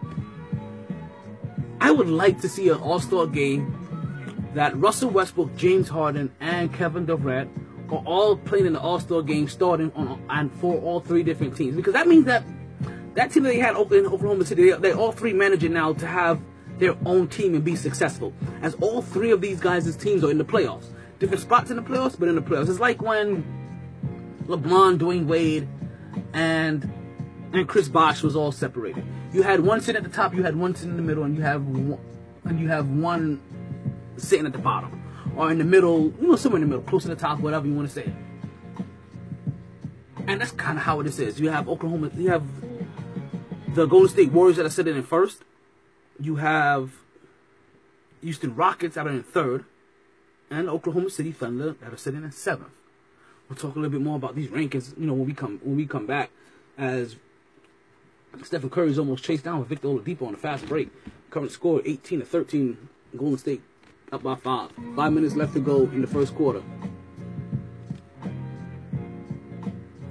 I 1.80 1.92
would 1.92 2.10
like 2.10 2.42
to 2.42 2.50
see 2.50 2.70
an 2.70 2.78
All 2.80 3.00
Star 3.00 3.28
game 3.28 4.50
that 4.56 4.76
Russell 4.76 5.12
Westbrook, 5.12 5.56
James 5.56 5.90
Harden, 5.90 6.34
and 6.40 6.74
Kevin 6.74 7.06
Durant 7.06 7.52
are 7.92 8.02
all 8.04 8.36
playing 8.36 8.66
in 8.66 8.74
the 8.74 8.80
All 8.80 9.00
Star 9.00 9.22
game, 9.22 9.48
starting 9.48 9.92
on 9.96 10.20
and 10.32 10.52
for 10.54 10.80
all 10.82 11.00
three 11.00 11.22
different 11.22 11.56
teams, 11.56 11.76
because 11.76 11.94
that 11.94 12.08
means 12.08 12.26
that 12.26 12.44
that 13.14 13.32
team 13.32 13.44
that 13.44 13.50
they 13.50 13.60
had 13.60 13.76
in 13.76 14.08
Oklahoma 14.08 14.44
City, 14.46 14.72
they, 14.72 14.78
they 14.78 14.94
all 14.94 15.12
three 15.12 15.34
managing 15.34 15.74
now 15.74 15.94
to 15.94 16.08
have 16.08 16.40
their 16.80 16.96
own 17.06 17.28
team 17.28 17.54
and 17.54 17.64
be 17.64 17.76
successful. 17.76 18.34
As 18.64 18.74
all 18.76 19.04
three 19.04 19.30
of 19.30 19.42
these 19.42 19.60
guys' 19.60 19.96
teams 19.96 20.24
are 20.24 20.32
in 20.32 20.40
the 20.40 20.46
playoffs, 20.46 20.86
different 21.20 21.42
spots 21.42 21.70
in 21.70 21.76
the 21.76 21.84
playoffs, 21.84 22.20
but 22.20 22.28
in 22.28 22.34
the 22.34 22.42
playoffs. 22.42 22.70
It's 22.70 22.80
like 22.80 23.04
when 23.04 23.44
LeBron, 24.48 24.98
Dwyane 24.98 25.26
Wade, 25.26 25.68
and 26.34 26.92
and 27.54 27.68
Chris 27.68 27.88
Bosh 27.88 28.24
was 28.24 28.36
all 28.36 28.52
separated. 28.52 29.06
You 29.34 29.42
had 29.42 29.62
one 29.62 29.82
sitting 29.82 30.04
at 30.04 30.10
the 30.10 30.16
top, 30.16 30.34
you 30.34 30.44
had 30.44 30.56
one 30.56 30.76
sitting 30.76 30.92
in 30.92 30.98
the 30.98 31.04
middle, 31.04 31.24
and 31.24 31.36
you 31.36 31.42
have 31.42 31.66
one, 31.66 32.00
and 32.44 32.60
you 32.60 32.68
have 32.68 32.90
one 32.90 33.42
sitting 34.18 34.46
at 34.46 34.52
the 34.52 34.60
bottom 34.60 35.04
or 35.38 35.52
in 35.52 35.60
the 35.60 35.64
middle, 35.64 36.12
you 36.20 36.28
know, 36.28 36.36
somewhere 36.36 36.62
in 36.62 36.68
the 36.68 36.76
middle, 36.76 36.90
close 36.90 37.04
to 37.04 37.10
the 37.10 37.16
top, 37.16 37.40
whatever 37.40 37.68
you 37.68 37.74
want 37.74 37.88
to 37.88 37.94
say. 37.94 38.12
And 40.26 40.42
that's 40.42 40.52
kind 40.52 40.78
of 40.78 40.84
how 40.84 41.02
this 41.04 41.20
is. 41.20 41.40
You 41.40 41.50
have 41.52 41.70
Oklahoma, 41.70 42.12
you 42.16 42.30
have 42.30 42.44
the 43.76 43.86
Golden 43.86 44.10
State 44.10 44.32
Warriors 44.32 44.58
that 44.58 44.66
are 44.66 44.72
sitting 44.72 44.96
in 44.96 45.04
first. 45.04 45.44
You 46.20 46.38
have 46.38 46.92
Houston 48.22 48.56
Rockets 48.56 48.96
that 48.96 49.06
are 49.06 49.12
in 49.12 49.24
third, 49.24 49.66
and 50.50 50.68
Oklahoma 50.68 51.12
City 51.12 51.32
Thunder 51.32 51.74
that 51.74 51.94
are 51.94 51.98
sitting 51.98 52.24
in 52.24 52.32
seventh. 52.32 52.72
We'll 53.50 53.58
talk 53.58 53.76
a 53.76 53.80
little 53.80 53.92
bit 53.92 54.02
more 54.02 54.18
about 54.18 54.36
these 54.36 54.50
rankings, 54.50 54.98
you 55.00 55.08
know, 55.08 55.14
when 55.14 55.26
we 55.26 55.34
come 55.34 55.60
when 55.64 55.78
we 55.78 55.86
come 55.86 56.06
back, 56.06 56.30
as 56.78 57.16
Stephen 58.44 58.70
Curry 58.70 58.92
is 58.92 59.00
almost 59.00 59.24
chased 59.24 59.44
down 59.44 59.60
with 59.60 59.70
Victor 59.70 59.88
Oladipo 59.88 60.28
on 60.28 60.34
a 60.34 60.38
fast 60.38 60.66
break. 60.68 60.90
Current 61.30 61.52
score 61.52 61.82
18 61.86 62.20
to 62.20 62.26
13. 62.26 62.90
Golden 63.16 63.38
State 63.38 63.62
up 64.12 64.24
by 64.24 64.36
five. 64.36 64.72
Five 64.96 65.14
minutes 65.14 65.36
left 65.36 65.54
to 65.54 65.60
go 65.60 65.84
in 65.84 66.02
the 66.02 66.08
first 66.08 66.36
quarter. 66.36 66.62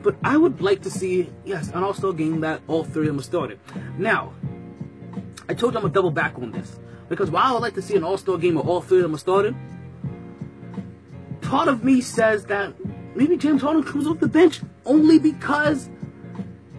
But 0.02 0.16
I 0.22 0.36
would 0.36 0.60
like 0.60 0.82
to 0.82 0.90
see, 0.90 1.30
yes, 1.44 1.68
an 1.70 1.82
all-star 1.82 2.12
game 2.12 2.40
that 2.40 2.60
all 2.68 2.84
three 2.84 3.08
of 3.08 3.14
them 3.14 3.18
are 3.18 3.24
started. 3.24 3.58
Now, 3.98 4.32
I 5.48 5.54
told 5.54 5.72
you 5.72 5.78
I'm 5.78 5.82
gonna 5.82 5.94
double 5.94 6.10
back 6.10 6.38
on 6.38 6.52
this. 6.52 6.78
Because 7.08 7.30
while 7.30 7.44
I 7.44 7.52
would 7.52 7.62
like 7.62 7.74
to 7.74 7.82
see 7.82 7.96
an 7.96 8.04
all-star 8.04 8.38
game 8.38 8.54
where 8.54 8.64
all 8.64 8.80
three 8.80 8.98
of 8.98 9.02
them 9.02 9.14
are 9.14 9.18
started, 9.18 9.54
part 11.40 11.68
of 11.68 11.84
me 11.84 12.00
says 12.00 12.44
that 12.46 12.74
maybe 13.16 13.36
James 13.36 13.62
Harden 13.62 13.82
comes 13.82 14.06
off 14.06 14.20
the 14.20 14.28
bench 14.28 14.60
only 14.84 15.18
because 15.18 15.88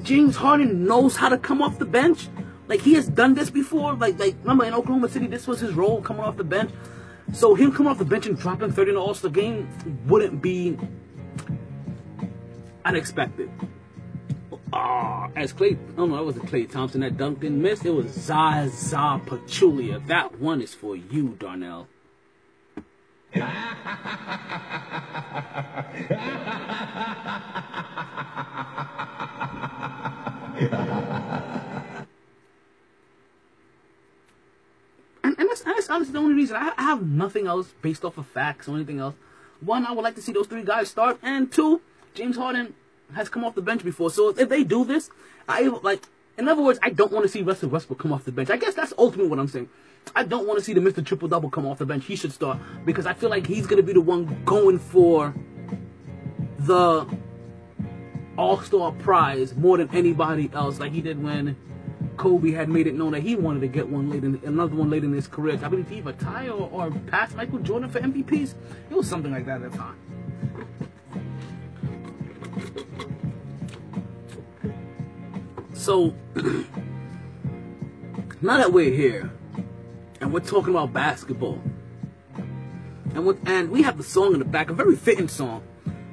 James 0.03 0.35
Harden 0.35 0.85
knows 0.85 1.15
how 1.15 1.29
to 1.29 1.37
come 1.37 1.61
off 1.61 1.79
the 1.79 1.85
bench. 1.85 2.27
Like 2.67 2.81
he 2.81 2.93
has 2.93 3.07
done 3.07 3.33
this 3.33 3.49
before. 3.49 3.93
Like 3.95 4.19
like 4.19 4.35
remember 4.41 4.65
in 4.65 4.73
Oklahoma 4.73 5.09
City, 5.09 5.27
this 5.27 5.47
was 5.47 5.59
his 5.59 5.73
role 5.73 6.01
coming 6.01 6.23
off 6.23 6.37
the 6.37 6.43
bench. 6.43 6.71
So 7.33 7.55
him 7.55 7.71
coming 7.71 7.91
off 7.91 7.97
the 7.97 8.05
bench 8.05 8.25
and 8.25 8.37
dropping 8.37 8.71
30 8.71 8.91
in 8.91 8.95
the 8.95 9.01
All-Star 9.01 9.29
game 9.29 9.67
wouldn't 10.07 10.41
be 10.41 10.77
unexpected. 12.85 13.49
Ah, 14.71 15.29
as 15.35 15.53
Klay, 15.53 15.77
oh 15.97 16.05
no, 16.05 16.15
that 16.15 16.23
wasn't 16.23 16.45
Klay 16.45 16.69
Thompson 16.69 17.01
that 17.01 17.17
dunked 17.17 17.43
and 17.43 17.61
missed. 17.61 17.85
It 17.85 17.91
was 17.91 18.11
Zaza 18.11 19.21
Pachulia. 19.25 20.05
That 20.07 20.39
one 20.39 20.61
is 20.61 20.73
for 20.73 20.95
you, 20.95 21.35
Darnell. 21.39 21.87
And, 23.33 23.43
and 35.23 35.49
that's, 35.49 35.61
that's 35.61 35.89
honestly 35.89 36.13
the 36.13 36.19
only 36.19 36.33
reason. 36.33 36.55
I, 36.55 36.71
I 36.77 36.83
have 36.83 37.05
nothing 37.05 37.47
else 37.47 37.73
based 37.81 38.05
off 38.05 38.17
of 38.17 38.27
facts 38.27 38.67
or 38.67 38.75
anything 38.75 38.99
else. 38.99 39.15
One, 39.61 39.85
I 39.85 39.91
would 39.91 40.03
like 40.03 40.15
to 40.15 40.21
see 40.21 40.31
those 40.31 40.47
three 40.47 40.63
guys 40.63 40.89
start, 40.89 41.19
and 41.21 41.51
two, 41.51 41.81
James 42.13 42.37
Harden 42.37 42.75
has 43.13 43.29
come 43.29 43.43
off 43.43 43.55
the 43.55 43.61
bench 43.61 43.83
before. 43.83 44.09
So 44.11 44.29
if 44.29 44.49
they 44.49 44.63
do 44.63 44.85
this, 44.85 45.09
I 45.47 45.63
like. 45.83 46.03
In 46.37 46.47
other 46.47 46.61
words, 46.61 46.77
I 46.83 46.91
don't 46.91 47.11
want 47.11 47.23
to 47.23 47.29
see 47.29 47.41
Russell 47.41 47.69
Westbrook 47.69 47.97
come 47.97 48.13
off 48.13 48.23
the 48.23 48.31
bench. 48.31 48.51
I 48.51 48.57
guess 48.57 48.75
that's 48.75 48.93
ultimately 48.97 49.27
what 49.27 49.39
I'm 49.39 49.47
saying. 49.47 49.69
I 50.15 50.23
don't 50.23 50.47
want 50.47 50.59
to 50.59 50.65
see 50.65 50.73
the 50.73 50.79
Mr. 50.79 51.05
Triple 51.05 51.27
Double 51.27 51.49
come 51.49 51.65
off 51.65 51.77
the 51.77 51.85
bench. 51.85 52.05
He 52.05 52.15
should 52.15 52.31
start 52.31 52.59
because 52.85 53.05
I 53.05 53.13
feel 53.13 53.29
like 53.29 53.45
he's 53.45 53.67
going 53.67 53.77
to 53.77 53.83
be 53.83 53.93
the 53.93 54.01
one 54.01 54.43
going 54.45 54.79
for 54.79 55.33
the 56.59 57.05
All 58.37 58.59
Star 58.61 58.91
prize 58.91 59.55
more 59.55 59.77
than 59.77 59.89
anybody 59.93 60.49
else, 60.53 60.79
like 60.79 60.91
he 60.91 61.01
did 61.01 61.21
when 61.21 61.55
Kobe 62.17 62.51
had 62.51 62.69
made 62.69 62.87
it 62.87 62.95
known 62.95 63.11
that 63.11 63.21
he 63.21 63.35
wanted 63.35 63.61
to 63.61 63.67
get 63.67 63.87
one 63.87 64.09
later, 64.09 64.27
another 64.47 64.75
one 64.75 64.89
later 64.89 65.05
in 65.05 65.13
his 65.13 65.27
career. 65.27 65.59
I 65.63 65.67
believe 65.67 65.87
he 65.89 65.97
either 65.97 66.13
tie 66.13 66.49
or, 66.49 66.69
or 66.71 66.91
pass 67.07 67.33
Michael 67.35 67.59
Jordan 67.59 67.89
for 67.89 67.99
MVPs. 67.99 68.55
It 68.89 68.95
was 68.95 69.07
something 69.07 69.31
like 69.31 69.45
that 69.45 69.61
at 69.61 69.71
the 69.71 69.77
time. 69.77 69.95
So 75.73 76.13
now 78.41 78.57
that 78.57 78.73
we're 78.73 78.93
here 78.93 79.31
and 80.19 80.33
we're 80.33 80.39
talking 80.39 80.69
about 80.69 80.93
basketball, 80.93 81.61
and 83.13 83.25
with, 83.25 83.47
and 83.47 83.69
we 83.71 83.81
have 83.83 83.97
the 83.97 84.03
song 84.03 84.33
in 84.33 84.39
the 84.39 84.45
back, 84.45 84.69
a 84.69 84.73
very 84.73 84.95
fitting 84.95 85.27
song. 85.27 85.63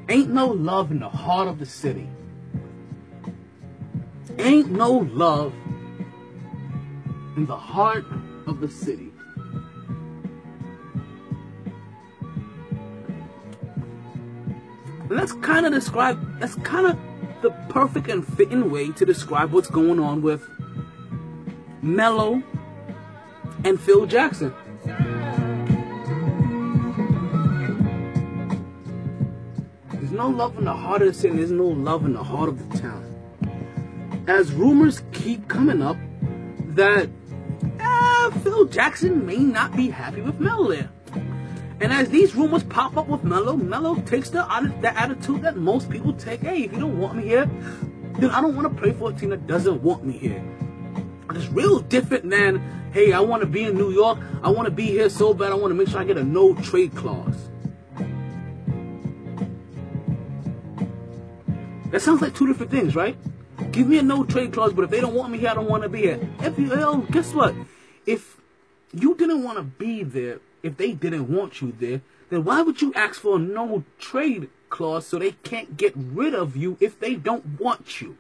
Ain't 0.09 0.31
no 0.31 0.49
love 0.49 0.91
in 0.91 1.01
the 1.01 1.09
heart 1.09 1.49
of 1.49 1.59
the 1.59 1.67
city. 1.67 2.09
Ain't 4.39 4.71
no 4.71 4.93
love 4.93 5.53
in 7.37 7.47
the 7.47 7.57
heart 7.57 8.05
of 8.47 8.61
the 8.61 8.69
city. 8.69 9.11
And 15.09 15.19
that's 15.19 15.33
kind 15.35 15.67
of 15.67 15.73
describe. 15.73 16.41
That's 16.41 16.57
kind 16.57 16.87
of 16.87 16.99
the 17.43 17.51
perfect 17.69 18.09
and 18.09 18.27
fitting 18.27 18.71
way 18.71 18.91
to 18.93 19.05
describe 19.05 19.53
what's 19.53 19.69
going 19.69 20.01
on 20.01 20.23
with 20.23 20.49
Melo 21.83 22.43
and 23.65 23.81
Phil 23.81 24.07
Jackson. 24.07 24.55
There's 29.93 30.13
no 30.13 30.29
love 30.29 30.59
in 30.59 30.65
the 30.65 30.73
heart 30.73 31.03
of 31.03 31.09
the 31.09 31.15
city, 31.15 31.37
there's 31.37 31.51
no 31.51 31.67
love 31.67 32.05
in 32.05 32.13
the 32.13 32.23
heart 32.23 32.49
of 32.49 32.71
the 32.71 32.79
town. 32.79 33.01
As 34.29 34.53
rumors 34.53 35.03
keep 35.13 35.49
coming 35.49 35.83
up 35.83 35.97
that 36.75 37.09
uh, 37.81 38.31
Phil 38.31 38.67
Jackson 38.67 39.25
may 39.27 39.39
not 39.39 39.77
be 39.77 39.89
happy 39.89 40.21
with 40.21 40.39
Melo 40.39 40.71
there. 40.71 40.91
And 41.81 41.93
as 41.93 42.09
these 42.09 42.35
rumors 42.35 42.63
pop 42.63 42.97
up 42.97 43.09
with 43.09 43.25
Melo, 43.25 43.57
Melo 43.57 43.97
takes 44.03 44.31
the, 44.31 44.43
the 44.81 44.97
attitude 44.99 45.43
that 45.43 45.57
most 45.57 45.91
people 45.91 46.13
take. 46.13 46.41
Hey, 46.41 46.63
if 46.63 46.73
you 46.73 46.79
don't 46.79 46.99
want 46.99 47.17
me 47.17 47.25
here, 47.25 47.51
then 48.19 48.31
I 48.31 48.41
don't 48.41 48.55
want 48.55 48.75
to 48.75 48.81
play 48.81 48.93
for 48.93 49.11
a 49.11 49.13
team 49.13 49.31
that 49.31 49.47
doesn't 49.47 49.83
want 49.83 50.05
me 50.05 50.17
here. 50.17 50.43
It's 51.31 51.49
real 51.49 51.81
different 51.81 52.31
than, 52.31 52.63
hey, 52.95 53.13
I 53.13 53.19
want 53.19 53.41
to 53.43 53.47
be 53.47 53.65
in 53.65 53.77
New 53.77 53.91
York. 53.91 54.19
I 54.41 54.51
want 54.51 54.67
to 54.67 54.71
be 54.71 54.87
here 54.87 55.11
so 55.11 55.35
bad. 55.35 55.51
I 55.51 55.57
want 55.57 55.73
to 55.73 55.75
make 55.75 55.89
sure 55.89 56.01
I 56.01 56.05
get 56.05 56.17
a 56.17 56.23
no 56.23 56.55
trade 56.55 56.95
clause. 56.95 57.51
That 61.91 62.01
sounds 62.01 62.23
like 62.23 62.37
two 62.37 62.47
different 62.47 62.71
things, 62.71 62.95
right? 62.95 63.17
Give 63.73 63.89
me 63.89 63.99
a 63.99 64.03
no 64.03 64.23
trade 64.23 64.53
clause, 64.53 64.73
but 64.73 64.85
if 64.85 64.91
they 64.91 65.01
don't 65.01 65.15
want 65.15 65.33
me 65.33 65.39
here, 65.39 65.51
I 65.51 65.55
don't 65.55 65.69
want 65.69 65.83
to 65.83 65.89
be 65.89 66.03
here. 66.03 66.21
Oh, 66.41 67.07
guess 67.11 67.35
what? 67.35 67.55
If 68.07 68.37
you 68.93 69.17
didn't 69.17 69.43
want 69.43 69.59
to 69.59 69.65
be 69.65 70.05
there, 70.05 70.39
if 70.63 70.77
they 70.77 70.93
didn't 70.93 71.29
want 71.29 71.61
you 71.61 71.75
there, 71.79 72.01
then 72.31 72.45
why 72.45 72.63
would 72.63 72.81
you 72.81 72.95
ask 72.95 73.21
for 73.21 73.37
a 73.37 73.39
no 73.41 73.83
trade 73.99 74.51
clause 74.71 75.07
so 75.07 75.19
they 75.19 75.33
can't 75.33 75.77
get 75.77 75.93
rid 75.97 76.33
of 76.35 76.57
you 76.57 76.77
if 76.81 77.01
they 77.01 77.17
don't 77.17 77.59
want 77.61 78.01
you? 78.01 78.17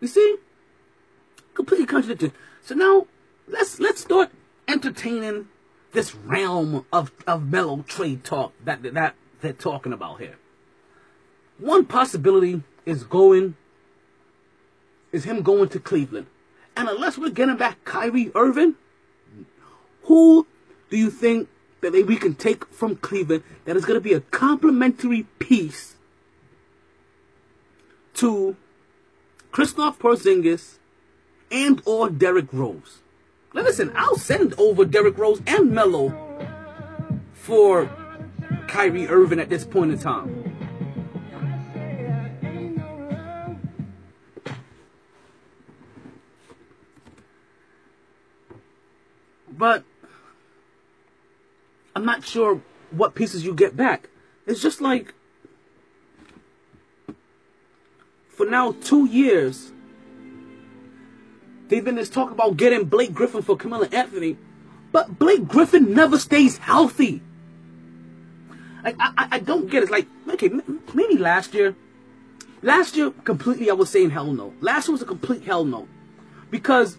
You 0.00 0.06
see? 0.06 0.36
Completely 1.54 1.86
contradicted. 1.86 2.32
So 2.62 2.74
now 2.74 3.06
let's 3.46 3.78
let's 3.80 4.00
start 4.00 4.30
entertaining 4.68 5.48
this 5.92 6.14
realm 6.14 6.86
of, 6.92 7.12
of 7.26 7.50
Melo 7.50 7.84
trade 7.86 8.24
talk 8.24 8.52
that, 8.64 8.82
that 8.82 9.14
they're 9.40 9.52
talking 9.52 9.92
about 9.92 10.20
here. 10.20 10.36
One 11.58 11.84
possibility 11.84 12.62
is 12.84 13.04
going, 13.04 13.56
is 15.12 15.24
him 15.24 15.42
going 15.42 15.68
to 15.70 15.78
Cleveland. 15.78 16.26
And 16.76 16.88
unless 16.88 17.18
we're 17.18 17.30
getting 17.30 17.56
back 17.56 17.84
Kyrie 17.84 18.32
Irving, 18.34 18.76
who 20.04 20.46
do 20.90 20.96
you 20.96 21.10
think 21.10 21.48
that 21.82 21.92
we 21.92 22.16
can 22.16 22.34
take 22.34 22.64
from 22.66 22.96
Cleveland 22.96 23.42
that 23.64 23.76
is 23.76 23.84
going 23.84 23.98
to 23.98 24.02
be 24.02 24.14
a 24.14 24.20
complementary 24.20 25.24
piece 25.38 25.96
to 28.14 28.56
Kristaps 29.52 29.98
Porzingis 29.98 30.78
and 31.52 31.82
or 31.84 32.10
Derrick 32.10 32.52
Rose? 32.52 33.02
Now 33.54 33.62
listen, 33.62 33.92
I'll 33.94 34.16
send 34.16 34.54
over 34.58 34.84
Derrick 34.84 35.18
Rose 35.18 35.42
and 35.46 35.70
Melo 35.70 36.12
for 37.34 37.88
Kyrie 38.66 39.06
Irving 39.06 39.38
at 39.38 39.50
this 39.50 39.64
point 39.64 39.92
in 39.92 39.98
time. 39.98 40.38
But 49.50 49.84
I'm 51.94 52.04
not 52.04 52.24
sure 52.24 52.62
what 52.90 53.14
pieces 53.14 53.44
you 53.44 53.54
get 53.54 53.76
back. 53.76 54.08
It's 54.46 54.60
just 54.62 54.80
like 54.80 55.14
for 58.28 58.46
now 58.46 58.72
two 58.72 59.06
years 59.06 59.72
they've 61.72 61.84
been 61.84 61.94
this 61.94 62.10
talk 62.10 62.30
about 62.30 62.58
getting 62.58 62.84
Blake 62.84 63.14
Griffin 63.14 63.40
for 63.40 63.56
Carmelo 63.56 63.86
Anthony, 63.86 64.36
but 64.92 65.18
Blake 65.18 65.48
Griffin 65.48 65.94
never 65.94 66.18
stays 66.18 66.58
healthy. 66.58 67.22
Like 68.84 68.96
I, 68.98 69.28
I 69.32 69.38
don't 69.38 69.70
get 69.70 69.82
it. 69.82 69.90
Like 69.90 70.06
okay, 70.28 70.50
maybe 70.92 71.16
last 71.16 71.54
year, 71.54 71.74
last 72.60 72.94
year 72.94 73.10
completely 73.24 73.70
I 73.70 73.72
was 73.72 73.88
saying 73.88 74.10
hell 74.10 74.32
no. 74.32 74.52
Last 74.60 74.88
year 74.88 74.92
was 74.92 75.02
a 75.02 75.06
complete 75.06 75.44
hell 75.44 75.64
no, 75.64 75.88
because 76.50 76.98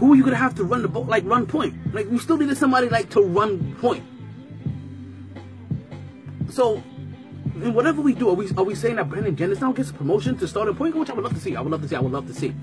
who 0.00 0.12
are 0.12 0.16
you 0.16 0.24
gonna 0.24 0.36
have 0.36 0.56
to 0.56 0.64
run 0.64 0.82
the 0.82 0.88
ball 0.88 1.04
like 1.04 1.24
run 1.24 1.46
point? 1.46 1.94
Like 1.94 2.10
we 2.10 2.18
still 2.18 2.38
needed 2.38 2.56
somebody 2.56 2.88
like 2.88 3.10
to 3.10 3.22
run 3.22 3.76
point. 3.76 4.04
So 6.50 6.82
in 7.62 7.74
whatever 7.74 8.00
we 8.00 8.14
do, 8.14 8.28
are 8.28 8.34
we 8.34 8.48
are 8.56 8.64
we 8.64 8.74
saying 8.74 8.96
that 8.96 9.08
Brandon 9.08 9.34
Jennings 9.34 9.60
now 9.60 9.72
gets 9.72 9.90
a 9.90 9.94
promotion 9.94 10.36
to 10.38 10.48
starting 10.48 10.74
point 10.74 10.94
guard? 10.94 11.00
Which 11.00 11.10
I 11.10 11.14
would 11.14 11.24
love 11.24 11.34
to 11.34 11.40
see. 11.40 11.56
I 11.56 11.60
would 11.60 11.70
love 11.70 11.82
to 11.82 11.88
see. 11.88 11.96
I 11.96 12.00
would 12.00 12.12
love 12.12 12.26
to 12.26 12.34
see. 12.34 12.54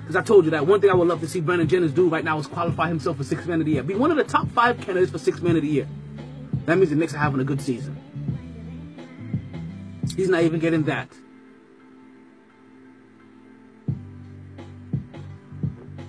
Because 0.00 0.16
I 0.16 0.22
told 0.22 0.44
you 0.44 0.50
that 0.52 0.66
one 0.66 0.80
thing 0.80 0.90
I 0.90 0.94
would 0.94 1.08
love 1.08 1.20
to 1.20 1.28
see 1.28 1.40
Brandon 1.40 1.68
Jennings 1.68 1.92
do 1.92 2.08
right 2.08 2.24
now 2.24 2.38
is 2.38 2.46
qualify 2.46 2.88
himself 2.88 3.16
for 3.16 3.24
six 3.24 3.46
man 3.46 3.60
of 3.60 3.66
the 3.66 3.72
year. 3.72 3.82
Be 3.82 3.94
one 3.94 4.10
of 4.10 4.16
the 4.16 4.24
top 4.24 4.48
five 4.50 4.80
candidates 4.80 5.12
for 5.12 5.18
six 5.18 5.40
man 5.40 5.56
of 5.56 5.62
the 5.62 5.68
year. 5.68 5.88
That 6.66 6.76
means 6.76 6.90
the 6.90 6.96
Knicks 6.96 7.14
are 7.14 7.18
having 7.18 7.40
a 7.40 7.44
good 7.44 7.60
season. 7.60 7.96
He's 10.16 10.28
not 10.28 10.42
even 10.42 10.60
getting 10.60 10.84
that. 10.84 11.08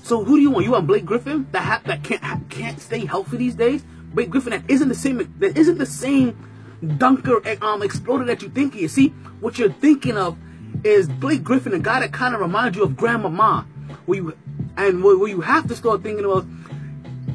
So 0.04 0.24
who 0.24 0.36
do 0.36 0.42
you 0.42 0.52
want? 0.52 0.66
You 0.66 0.72
want 0.72 0.88
Blake 0.88 1.06
Griffin 1.06 1.48
that 1.52 1.62
ha- 1.62 1.82
that 1.86 2.04
can't 2.04 2.24
ha- 2.24 2.40
can't 2.50 2.80
stay 2.82 3.06
healthy 3.06 3.38
these 3.38 3.56
days? 3.56 3.84
Blake 4.14 4.30
Griffin 4.30 4.52
that 4.52 4.70
isn't 4.70 4.90
the 4.90 4.96
same 4.96 5.34
that 5.40 5.58
isn't 5.58 5.78
the 5.78 5.86
same 5.86 6.38
dunker 6.82 7.42
um 7.64 7.84
exploder 7.84 8.26
that 8.26 8.42
you 8.42 8.50
think 8.50 8.74
he 8.74 8.86
is. 8.86 8.94
See, 8.94 9.10
what 9.40 9.58
you're 9.58 9.72
thinking 9.72 10.18
of 10.18 10.38
is 10.84 11.08
Blake 11.08 11.44
Griffin, 11.44 11.74
a 11.74 11.80
guy 11.80 12.00
that 12.00 12.12
kind 12.12 12.34
of 12.34 12.42
reminds 12.42 12.78
you 12.78 12.84
of 12.84 12.96
Grandmama. 12.96 13.68
Where 14.06 14.18
you 14.18 14.38
and 14.78 15.04
what 15.04 15.30
you 15.30 15.42
have 15.42 15.68
to 15.68 15.76
start 15.76 16.02
thinking 16.02 16.26
of 16.26 16.48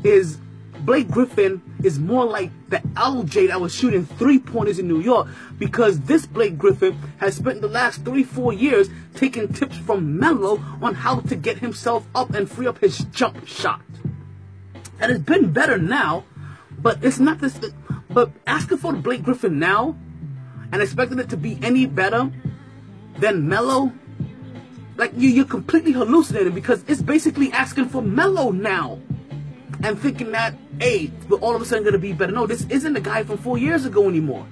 is 0.05 0.39
Blake 0.81 1.11
Griffin 1.11 1.63
is 1.83 1.99
more 1.99 2.25
like 2.25 2.51
the 2.69 2.79
LJ 2.95 3.49
that 3.49 3.61
was 3.61 3.75
shooting 3.75 4.07
three 4.07 4.39
pointers 4.39 4.79
in 4.79 4.89
New 4.89 5.01
York 5.01 5.29
because 5.59 6.01
this 6.01 6.27
Blake 6.27 6.57
Griffin 6.57 6.99
has 7.19 7.35
spent 7.37 7.61
the 7.61 7.69
last 7.69 8.05
three, 8.05 8.23
four 8.23 8.53
years 8.53 8.89
taking 9.15 9.53
tips 9.53 9.77
from 9.77 10.19
Melo 10.19 10.63
on 10.81 10.95
how 10.95 11.21
to 11.21 11.37
get 11.37 11.59
himself 11.59 12.07
up 12.15 12.35
and 12.35 12.51
free 12.51 12.67
up 12.67 12.79
his 12.79 12.99
jump 12.99 13.47
shot. 13.47 13.81
And 15.01 15.13
it's 15.13 15.25
been 15.25 15.53
better 15.53 15.77
now, 15.77 16.25
but 16.79 17.03
it's 17.03 17.19
not 17.19 17.41
this. 17.41 17.59
But 18.17 18.31
asking 18.47 18.79
for 18.79 18.95
Blake 18.95 19.25
Griffin 19.25 19.59
now 19.59 19.95
and 20.73 20.81
expecting 20.81 21.19
it 21.19 21.29
to 21.29 21.37
be 21.37 21.59
any 21.61 21.85
better 21.85 22.33
than 23.19 23.47
Melo, 23.47 23.93
like 24.97 25.13
you, 25.19 25.29
you're 25.29 25.45
completely 25.45 25.93
hallucinating 25.93 26.55
because 26.55 26.83
it's 26.89 27.03
basically 27.03 27.53
asking 27.53 27.91
for 27.91 28.01
Melo 28.01 28.53
now 28.53 29.03
and 29.83 30.01
thinking 30.01 30.33
that, 30.33 30.55
hey, 30.81 31.13
we're 31.29 31.37
all 31.41 31.55
of 31.55 31.61
a 31.61 31.67
sudden 31.67 31.85
going 31.85 31.93
to 31.93 31.99
be 31.99 32.15
better. 32.15 32.33
No, 32.33 32.47
this 32.47 32.65
isn't 32.71 32.95
the 32.95 33.03
guy 33.03 33.23
from 33.23 33.37
four 33.37 33.59
years 33.59 33.85
ago 33.85 34.09
anymore. 34.09 34.47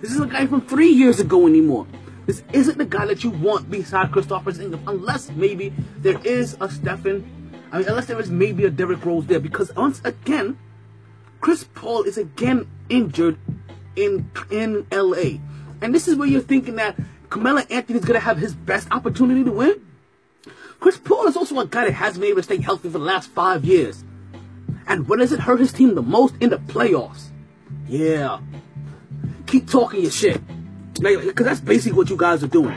This 0.00 0.12
isn't 0.12 0.28
the 0.28 0.32
guy 0.32 0.46
from 0.46 0.60
three 0.60 0.90
years 0.90 1.18
ago 1.18 1.48
anymore. 1.48 1.88
This 2.26 2.44
isn't 2.52 2.78
the 2.78 2.84
guy 2.84 3.06
that 3.06 3.24
you 3.24 3.30
want 3.30 3.68
beside 3.72 4.12
Kristaps 4.12 4.44
Porzingis, 4.44 4.80
unless 4.86 5.30
maybe 5.30 5.74
there 5.98 6.24
is 6.24 6.56
a 6.60 6.70
Stephen, 6.70 7.58
I 7.72 7.78
mean, 7.78 7.88
unless 7.88 8.06
there 8.06 8.20
is 8.20 8.30
maybe 8.30 8.66
a 8.66 8.70
Derrick 8.70 9.04
Rose 9.04 9.26
there, 9.26 9.40
because 9.40 9.74
once 9.74 10.00
again, 10.04 10.56
Chris 11.44 11.62
Paul 11.74 12.04
is 12.04 12.16
again 12.16 12.66
injured 12.88 13.36
in 13.96 14.30
in 14.50 14.86
LA, 14.90 15.36
and 15.82 15.94
this 15.94 16.08
is 16.08 16.16
where 16.16 16.26
you're 16.26 16.40
thinking 16.40 16.76
that 16.76 16.96
Carmelo 17.28 17.60
Anthony 17.68 17.98
is 17.98 18.04
going 18.06 18.18
to 18.18 18.24
have 18.24 18.38
his 18.38 18.54
best 18.54 18.88
opportunity 18.90 19.44
to 19.44 19.52
win. 19.52 19.86
Chris 20.80 20.96
Paul 20.96 21.26
is 21.26 21.36
also 21.36 21.60
a 21.60 21.66
guy 21.66 21.84
that 21.84 21.92
hasn't 21.92 22.22
been 22.22 22.30
able 22.30 22.38
to 22.38 22.44
stay 22.44 22.62
healthy 22.62 22.88
for 22.88 22.96
the 22.96 23.04
last 23.04 23.28
five 23.28 23.62
years. 23.62 24.04
And 24.86 25.06
when 25.06 25.18
does 25.18 25.32
it 25.32 25.40
hurt 25.40 25.60
his 25.60 25.70
team 25.70 25.94
the 25.94 26.00
most? 26.00 26.34
In 26.40 26.48
the 26.48 26.56
playoffs. 26.56 27.26
Yeah. 27.88 28.40
Keep 29.46 29.68
talking 29.68 30.00
your 30.00 30.12
shit. 30.12 30.40
Like, 31.00 31.18
Cause 31.34 31.44
that's 31.44 31.60
basically 31.60 31.98
what 31.98 32.08
you 32.08 32.16
guys 32.16 32.42
are 32.42 32.46
doing. 32.46 32.74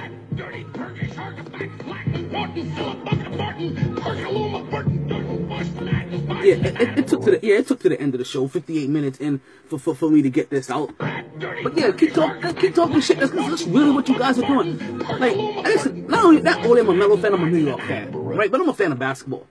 Yeah, 6.43 6.55
it, 6.55 6.99
it, 6.99 7.07
took 7.07 7.23
to 7.23 7.31
the 7.31 7.39
yeah, 7.41 7.55
it 7.55 7.67
took 7.67 7.79
to 7.81 7.89
the 7.89 7.99
end 7.99 8.13
of 8.13 8.19
the 8.19 8.25
show, 8.25 8.47
58 8.47 8.89
minutes 8.89 9.19
in 9.19 9.41
for, 9.67 9.79
for, 9.79 9.95
for 9.95 10.09
me 10.09 10.21
to 10.21 10.29
get 10.29 10.49
this 10.49 10.69
out. 10.69 10.93
But 10.97 11.77
yeah, 11.77 11.91
keep 11.91 12.13
talking, 12.13 12.43
uh, 12.43 12.53
keep 12.53 12.75
talking 12.75 12.99
shit. 13.01 13.19
That's, 13.19 13.31
that's 13.31 13.63
really 13.63 13.91
what 13.91 14.07
you 14.07 14.17
guys 14.17 14.37
are 14.39 14.47
doing. 14.47 14.99
Like, 14.99 15.35
listen, 15.35 16.07
not 16.07 16.25
only 16.25 16.41
that, 16.41 16.65
only 16.65 16.81
I'm 16.81 16.89
a 16.89 16.93
Melo 16.93 17.17
fan, 17.17 17.33
I'm 17.33 17.43
a 17.43 17.49
New 17.49 17.65
York 17.65 17.81
fan, 17.81 18.11
right? 18.11 18.51
But 18.51 18.61
I'm 18.61 18.69
a 18.69 18.73
fan 18.73 18.91
of 18.91 18.99
basketball. 18.99 19.47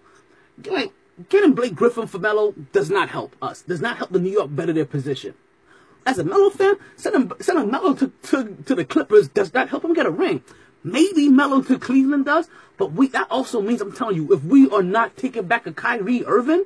Like, 0.64 0.92
getting 1.28 1.52
Blake 1.52 1.74
Griffin 1.74 2.06
for 2.06 2.18
Melo 2.18 2.52
does 2.72 2.90
not 2.90 3.08
help 3.08 3.36
us. 3.42 3.62
Does 3.62 3.80
not 3.80 3.96
help 3.96 4.10
the 4.10 4.20
New 4.20 4.30
York 4.30 4.54
better 4.54 4.72
their 4.72 4.84
position. 4.86 5.34
As 6.04 6.18
a 6.18 6.24
Melo 6.24 6.50
fan, 6.50 6.76
sending 6.96 7.32
sending 7.40 7.70
Melo 7.70 7.94
to, 7.94 8.12
to, 8.24 8.56
to 8.66 8.74
the 8.74 8.84
Clippers 8.84 9.28
does 9.28 9.52
not 9.52 9.68
help 9.68 9.84
him 9.84 9.92
get 9.92 10.06
a 10.06 10.10
ring. 10.10 10.42
Maybe 10.84 11.28
Melo 11.28 11.62
to 11.62 11.78
Cleveland 11.80 12.26
does, 12.26 12.48
but 12.76 12.92
we 12.92 13.08
that 13.08 13.26
also 13.28 13.60
means 13.60 13.80
I'm 13.80 13.92
telling 13.92 14.16
you, 14.16 14.32
if 14.32 14.44
we 14.44 14.70
are 14.70 14.84
not 14.84 15.16
taking 15.16 15.46
back 15.46 15.66
a 15.66 15.72
Kyrie 15.72 16.24
Irving, 16.24 16.64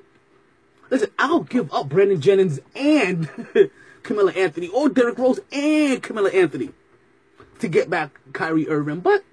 listen, 0.90 1.10
I'll 1.18 1.40
give 1.40 1.72
up 1.72 1.88
Brandon 1.88 2.20
Jennings 2.20 2.60
and 2.74 3.28
Carmelo 4.02 4.30
Anthony, 4.30 4.68
or 4.68 4.88
Derrick 4.88 5.18
Rose 5.18 5.40
and 5.52 6.02
Carmelo 6.02 6.28
Anthony 6.28 6.70
to 7.60 7.68
get 7.68 7.88
back 7.88 8.18
Kyrie 8.32 8.68
Irving. 8.68 9.00
But 9.00 9.24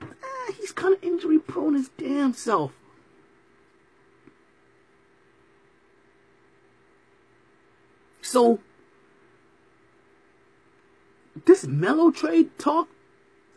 eh, 0.00 0.52
he's 0.58 0.72
kind 0.72 0.94
of 0.94 1.02
injury 1.02 1.38
prone 1.38 1.74
his 1.74 1.88
damn 1.96 2.32
self. 2.32 2.72
So 8.22 8.58
this 11.44 11.66
Melo 11.66 12.10
trade 12.10 12.58
talk, 12.58 12.88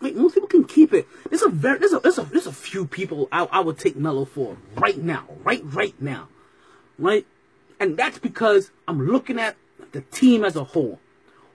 like 0.02 0.16
most 0.16 0.34
people 0.34 0.50
can 0.50 0.66
keep 0.66 0.94
it. 0.94 1.08
There's 1.30 1.42
a 1.42 1.50
very 1.50 1.80
there's 1.80 1.94
a 1.94 2.00
there's 2.00 2.18
a 2.18 2.24
there's 2.24 2.48
a 2.48 2.52
few 2.52 2.86
people 2.86 3.30
I, 3.32 3.46
I 3.46 3.60
would 3.62 3.78
take 3.78 3.96
Melo 3.96 4.26
for 4.26 4.58
right 4.76 4.98
now, 4.98 5.26
right 5.44 5.62
right 5.64 6.00
now, 6.02 6.28
right, 7.00 7.26
and 7.80 7.98
that's 7.98 8.20
because 8.20 8.72
I'm 8.88 9.08
looking 9.08 9.40
at 9.40 9.56
the 9.92 10.02
team 10.02 10.44
as 10.44 10.56
a 10.56 10.64
whole. 10.64 11.00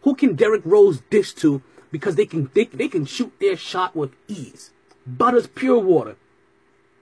Who 0.02 0.14
can 0.14 0.34
Derrick 0.34 0.62
Rose 0.64 1.02
dish 1.10 1.32
to 1.34 1.62
because 1.90 2.16
they 2.16 2.26
can 2.26 2.50
they, 2.54 2.64
they 2.64 2.88
can 2.88 3.04
shoot 3.04 3.32
their 3.40 3.56
shot 3.56 3.94
with 3.94 4.12
ease, 4.28 4.70
butters 5.06 5.46
pure 5.46 5.78
water, 5.78 6.16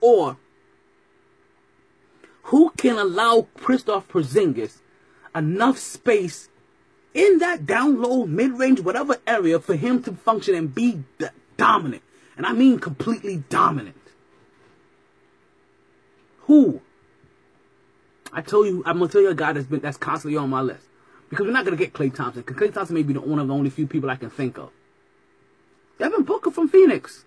or 0.01 0.37
who 2.45 2.71
can 2.77 2.99
allow 2.99 3.47
Kristaps 3.57 4.07
Porzingis 4.07 4.79
enough 5.35 5.79
space 5.79 6.49
in 7.14 7.39
that 7.39 7.66
down 7.66 8.01
low, 8.01 8.27
mid 8.27 8.59
range, 8.59 8.81
whatever 8.81 9.16
area 9.27 9.59
for 9.61 9.77
him 9.77 10.03
to 10.03 10.12
function 10.12 10.55
and 10.55 10.75
be 10.75 11.05
d- 11.18 11.27
dominant. 11.57 12.03
And 12.37 12.47
I 12.47 12.53
mean 12.53 12.79
completely 12.79 13.45
dominant. 13.49 13.97
Who? 16.41 16.81
I 18.33 18.43
tell 18.43 18.64
you, 18.64 18.83
I'm 18.87 18.99
gonna 18.99 19.11
tell 19.11 19.20
you 19.20 19.31
a 19.31 19.35
guy 19.35 19.53
that's 19.53 19.66
been 19.66 19.81
that's 19.81 19.97
constantly 19.97 20.37
on 20.37 20.51
my 20.51 20.61
list. 20.61 20.85
Because 21.28 21.47
we're 21.47 21.53
not 21.53 21.64
gonna 21.64 21.76
get 21.76 21.93
Klay 21.93 22.14
Thompson. 22.14 22.43
Because 22.43 22.57
Klay 22.57 22.72
Thompson 22.72 22.95
may 22.95 23.03
be 23.03 23.12
the 23.12 23.20
one 23.20 23.39
of 23.39 23.49
the 23.49 23.55
only 23.55 23.70
few 23.70 23.87
people 23.87 24.11
I 24.11 24.16
can 24.16 24.31
think 24.31 24.59
of. 24.59 24.70
Devin 25.99 26.22
Booker 26.22 26.51
from 26.51 26.68
Phoenix. 26.68 27.24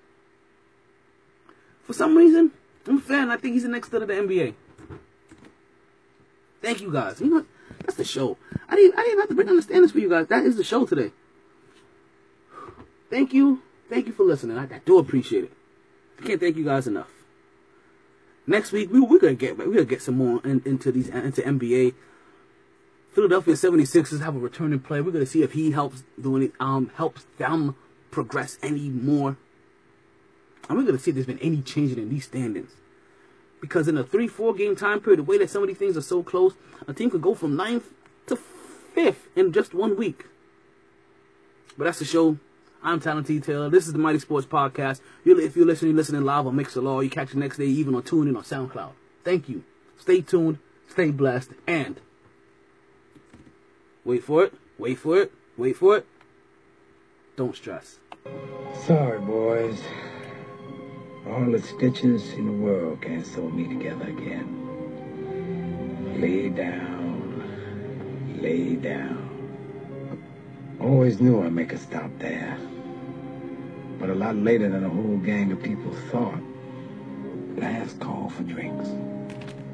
For 1.83 1.93
some 1.93 2.15
reason, 2.15 2.51
I'm 2.87 2.97
a 2.97 3.01
fan. 3.01 3.29
I 3.29 3.37
think 3.37 3.53
he's 3.53 3.63
the 3.63 3.69
next 3.69 3.87
star 3.87 4.01
of 4.01 4.07
the 4.07 4.13
NBA. 4.13 4.55
Thank 6.61 6.81
you 6.81 6.91
guys. 6.91 7.19
You 7.19 7.29
know? 7.29 7.45
That's 7.79 7.95
the 7.95 8.05
show. 8.05 8.37
I 8.69 8.75
didn't, 8.75 8.97
I 8.97 9.03
didn't 9.03 9.19
have 9.19 9.29
to 9.29 9.35
bring 9.35 9.53
the 9.53 9.61
standards 9.61 9.91
for 9.91 9.99
you 9.99 10.09
guys. 10.09 10.27
That 10.27 10.43
is 10.43 10.55
the 10.55 10.63
show 10.63 10.85
today. 10.85 11.11
Thank 13.09 13.33
you. 13.33 13.61
Thank 13.89 14.07
you 14.07 14.13
for 14.13 14.23
listening. 14.23 14.57
I, 14.57 14.63
I 14.63 14.81
do 14.85 14.97
appreciate 14.97 15.43
it. 15.43 15.51
I 16.19 16.25
can't 16.25 16.39
thank 16.39 16.55
you 16.55 16.63
guys 16.63 16.87
enough. 16.87 17.09
Next 18.45 18.71
week 18.71 18.91
we 18.91 18.99
we're 18.99 19.19
gonna 19.19 19.35
get 19.35 19.57
we're 19.57 19.65
gonna 19.65 19.85
get 19.85 20.01
some 20.01 20.17
more 20.17 20.41
in, 20.43 20.61
into 20.65 20.91
these 20.91 21.09
into 21.09 21.41
NBA. 21.41 21.93
Philadelphia 23.13 23.53
76ers 23.53 24.21
have 24.21 24.35
a 24.35 24.39
returning 24.39 24.79
player. 24.79 25.03
We're 25.03 25.11
gonna 25.11 25.25
see 25.25 25.43
if 25.43 25.53
he 25.53 25.71
helps 25.71 26.03
doing 26.19 26.43
it 26.43 26.53
um 26.59 26.91
helps 26.95 27.25
them 27.37 27.75
progress 28.11 28.57
any 28.61 28.89
more. 28.89 29.37
We're 30.69 30.83
gonna 30.83 30.99
see 30.99 31.11
if 31.11 31.15
there's 31.15 31.27
been 31.27 31.39
any 31.39 31.61
changing 31.61 31.99
in 31.99 32.09
these 32.09 32.25
standings. 32.25 32.71
Because 33.61 33.87
in 33.87 33.97
a 33.97 34.03
three, 34.03 34.27
four 34.27 34.53
game 34.53 34.75
time 34.75 34.99
period, 34.99 35.19
the 35.19 35.23
way 35.23 35.37
that 35.37 35.49
some 35.49 35.61
of 35.61 35.69
these 35.69 35.77
things 35.77 35.95
are 35.95 36.01
so 36.01 36.21
close, 36.21 36.53
a 36.85 36.93
team 36.93 37.09
could 37.09 37.21
go 37.21 37.33
from 37.33 37.55
ninth 37.55 37.93
to 38.27 38.35
fifth 38.35 39.27
in 39.37 39.53
just 39.53 39.73
one 39.73 39.95
week. 39.95 40.25
But 41.77 41.85
that's 41.85 41.99
the 41.99 42.05
show. 42.05 42.37
I'm 42.85 42.99
Talent 42.99 43.27
T. 43.27 43.39
Taylor. 43.39 43.69
This 43.69 43.87
is 43.87 43.93
the 43.93 43.99
MyT 43.99 44.19
Sports 44.19 44.45
Podcast. 44.45 44.99
If 45.23 45.55
you're 45.55 45.65
listening, 45.65 45.91
you're 45.91 45.95
listening 45.95 46.23
live 46.23 46.45
on 46.45 46.57
Mixlr 46.57 47.01
You 47.01 47.09
catch 47.09 47.31
the 47.31 47.39
next 47.39 47.55
day 47.55 47.63
even 47.63 47.95
on 47.95 48.03
TuneIn 48.03 48.35
or 48.35 48.41
SoundCloud. 48.41 48.91
Thank 49.23 49.47
you. 49.47 49.63
Stay 49.97 50.19
tuned. 50.19 50.59
Stay 50.89 51.09
blessed. 51.11 51.51
And 51.65 52.01
wait 54.03 54.25
for 54.25 54.43
it. 54.43 54.53
Wait 54.77 54.99
for 54.99 55.17
it. 55.17 55.31
Wait 55.55 55.77
for 55.77 55.95
it. 55.95 56.05
Don't 57.37 57.55
stress. 57.55 57.99
Sorry, 58.85 59.21
boys. 59.21 59.79
All 61.25 61.49
the 61.49 61.61
stitches 61.61 62.33
in 62.33 62.47
the 62.47 62.51
world 62.51 63.01
can't 63.01 63.25
sew 63.25 63.47
me 63.49 63.65
together 63.73 64.09
again. 64.09 64.59
Lay 66.19 66.49
down. 66.49 68.39
Lay 68.41 68.75
down. 68.75 69.21
Always 70.81 71.21
knew 71.21 71.41
I'd 71.41 71.53
make 71.53 71.71
a 71.71 71.77
stop 71.77 72.11
there. 72.19 72.57
But 74.03 74.09
a 74.09 74.15
lot 74.15 74.35
later 74.35 74.67
than 74.67 74.83
a 74.83 74.89
whole 74.89 75.15
gang 75.15 75.53
of 75.53 75.63
people 75.63 75.93
thought. 76.11 76.41
Last 77.55 78.01
call 78.01 78.29
for 78.29 78.43
drinks. 78.43 78.89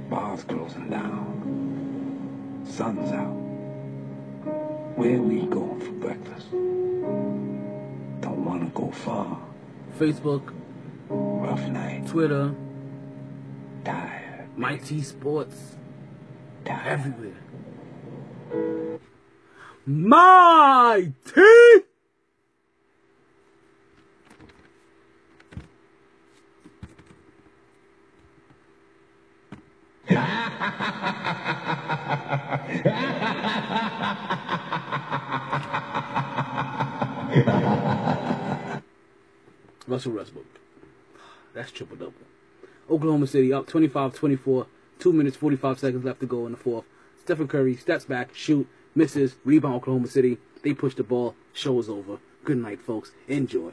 Bars 0.07 0.43
closing 0.43 0.87
down. 0.87 2.61
Sun's 2.63 3.11
out. 3.11 3.33
Where 4.97 5.19
we 5.19 5.47
going 5.47 5.79
for 5.79 5.91
breakfast? 5.93 6.51
Don't 6.51 8.45
want 8.45 8.65
to 8.65 8.69
go 8.79 8.91
far. 8.91 9.41
Facebook. 9.97 10.53
Rough 11.09 11.67
night. 11.69 12.05
Twitter. 12.05 12.53
Tired. 13.83 14.47
MyT 14.55 15.03
Sports. 15.03 15.75
Tired. 16.65 16.85
Everywhere. 16.85 17.33
Mighty! 19.87 21.88
Russell 39.87 40.13
Westbrook. 40.13 40.45
That's 41.53 41.71
triple 41.71 41.97
double. 41.97 42.13
Oklahoma 42.89 43.27
City 43.27 43.53
up 43.53 43.67
25-24. 43.67 44.65
Two 44.99 45.13
minutes 45.13 45.37
45 45.37 45.79
seconds 45.79 46.03
left 46.05 46.19
to 46.21 46.25
go 46.25 46.45
in 46.45 46.51
the 46.53 46.57
fourth. 46.57 46.85
Stephen 47.23 47.47
Curry 47.47 47.75
steps 47.75 48.05
back, 48.05 48.33
shoot, 48.33 48.67
misses, 48.95 49.35
rebound 49.45 49.75
Oklahoma 49.75 50.07
City. 50.07 50.37
They 50.63 50.73
push 50.73 50.95
the 50.95 51.03
ball. 51.03 51.35
Show 51.53 51.79
is 51.79 51.89
over. 51.89 52.17
Good 52.43 52.57
night, 52.57 52.81
folks. 52.81 53.11
Enjoy. 53.27 53.71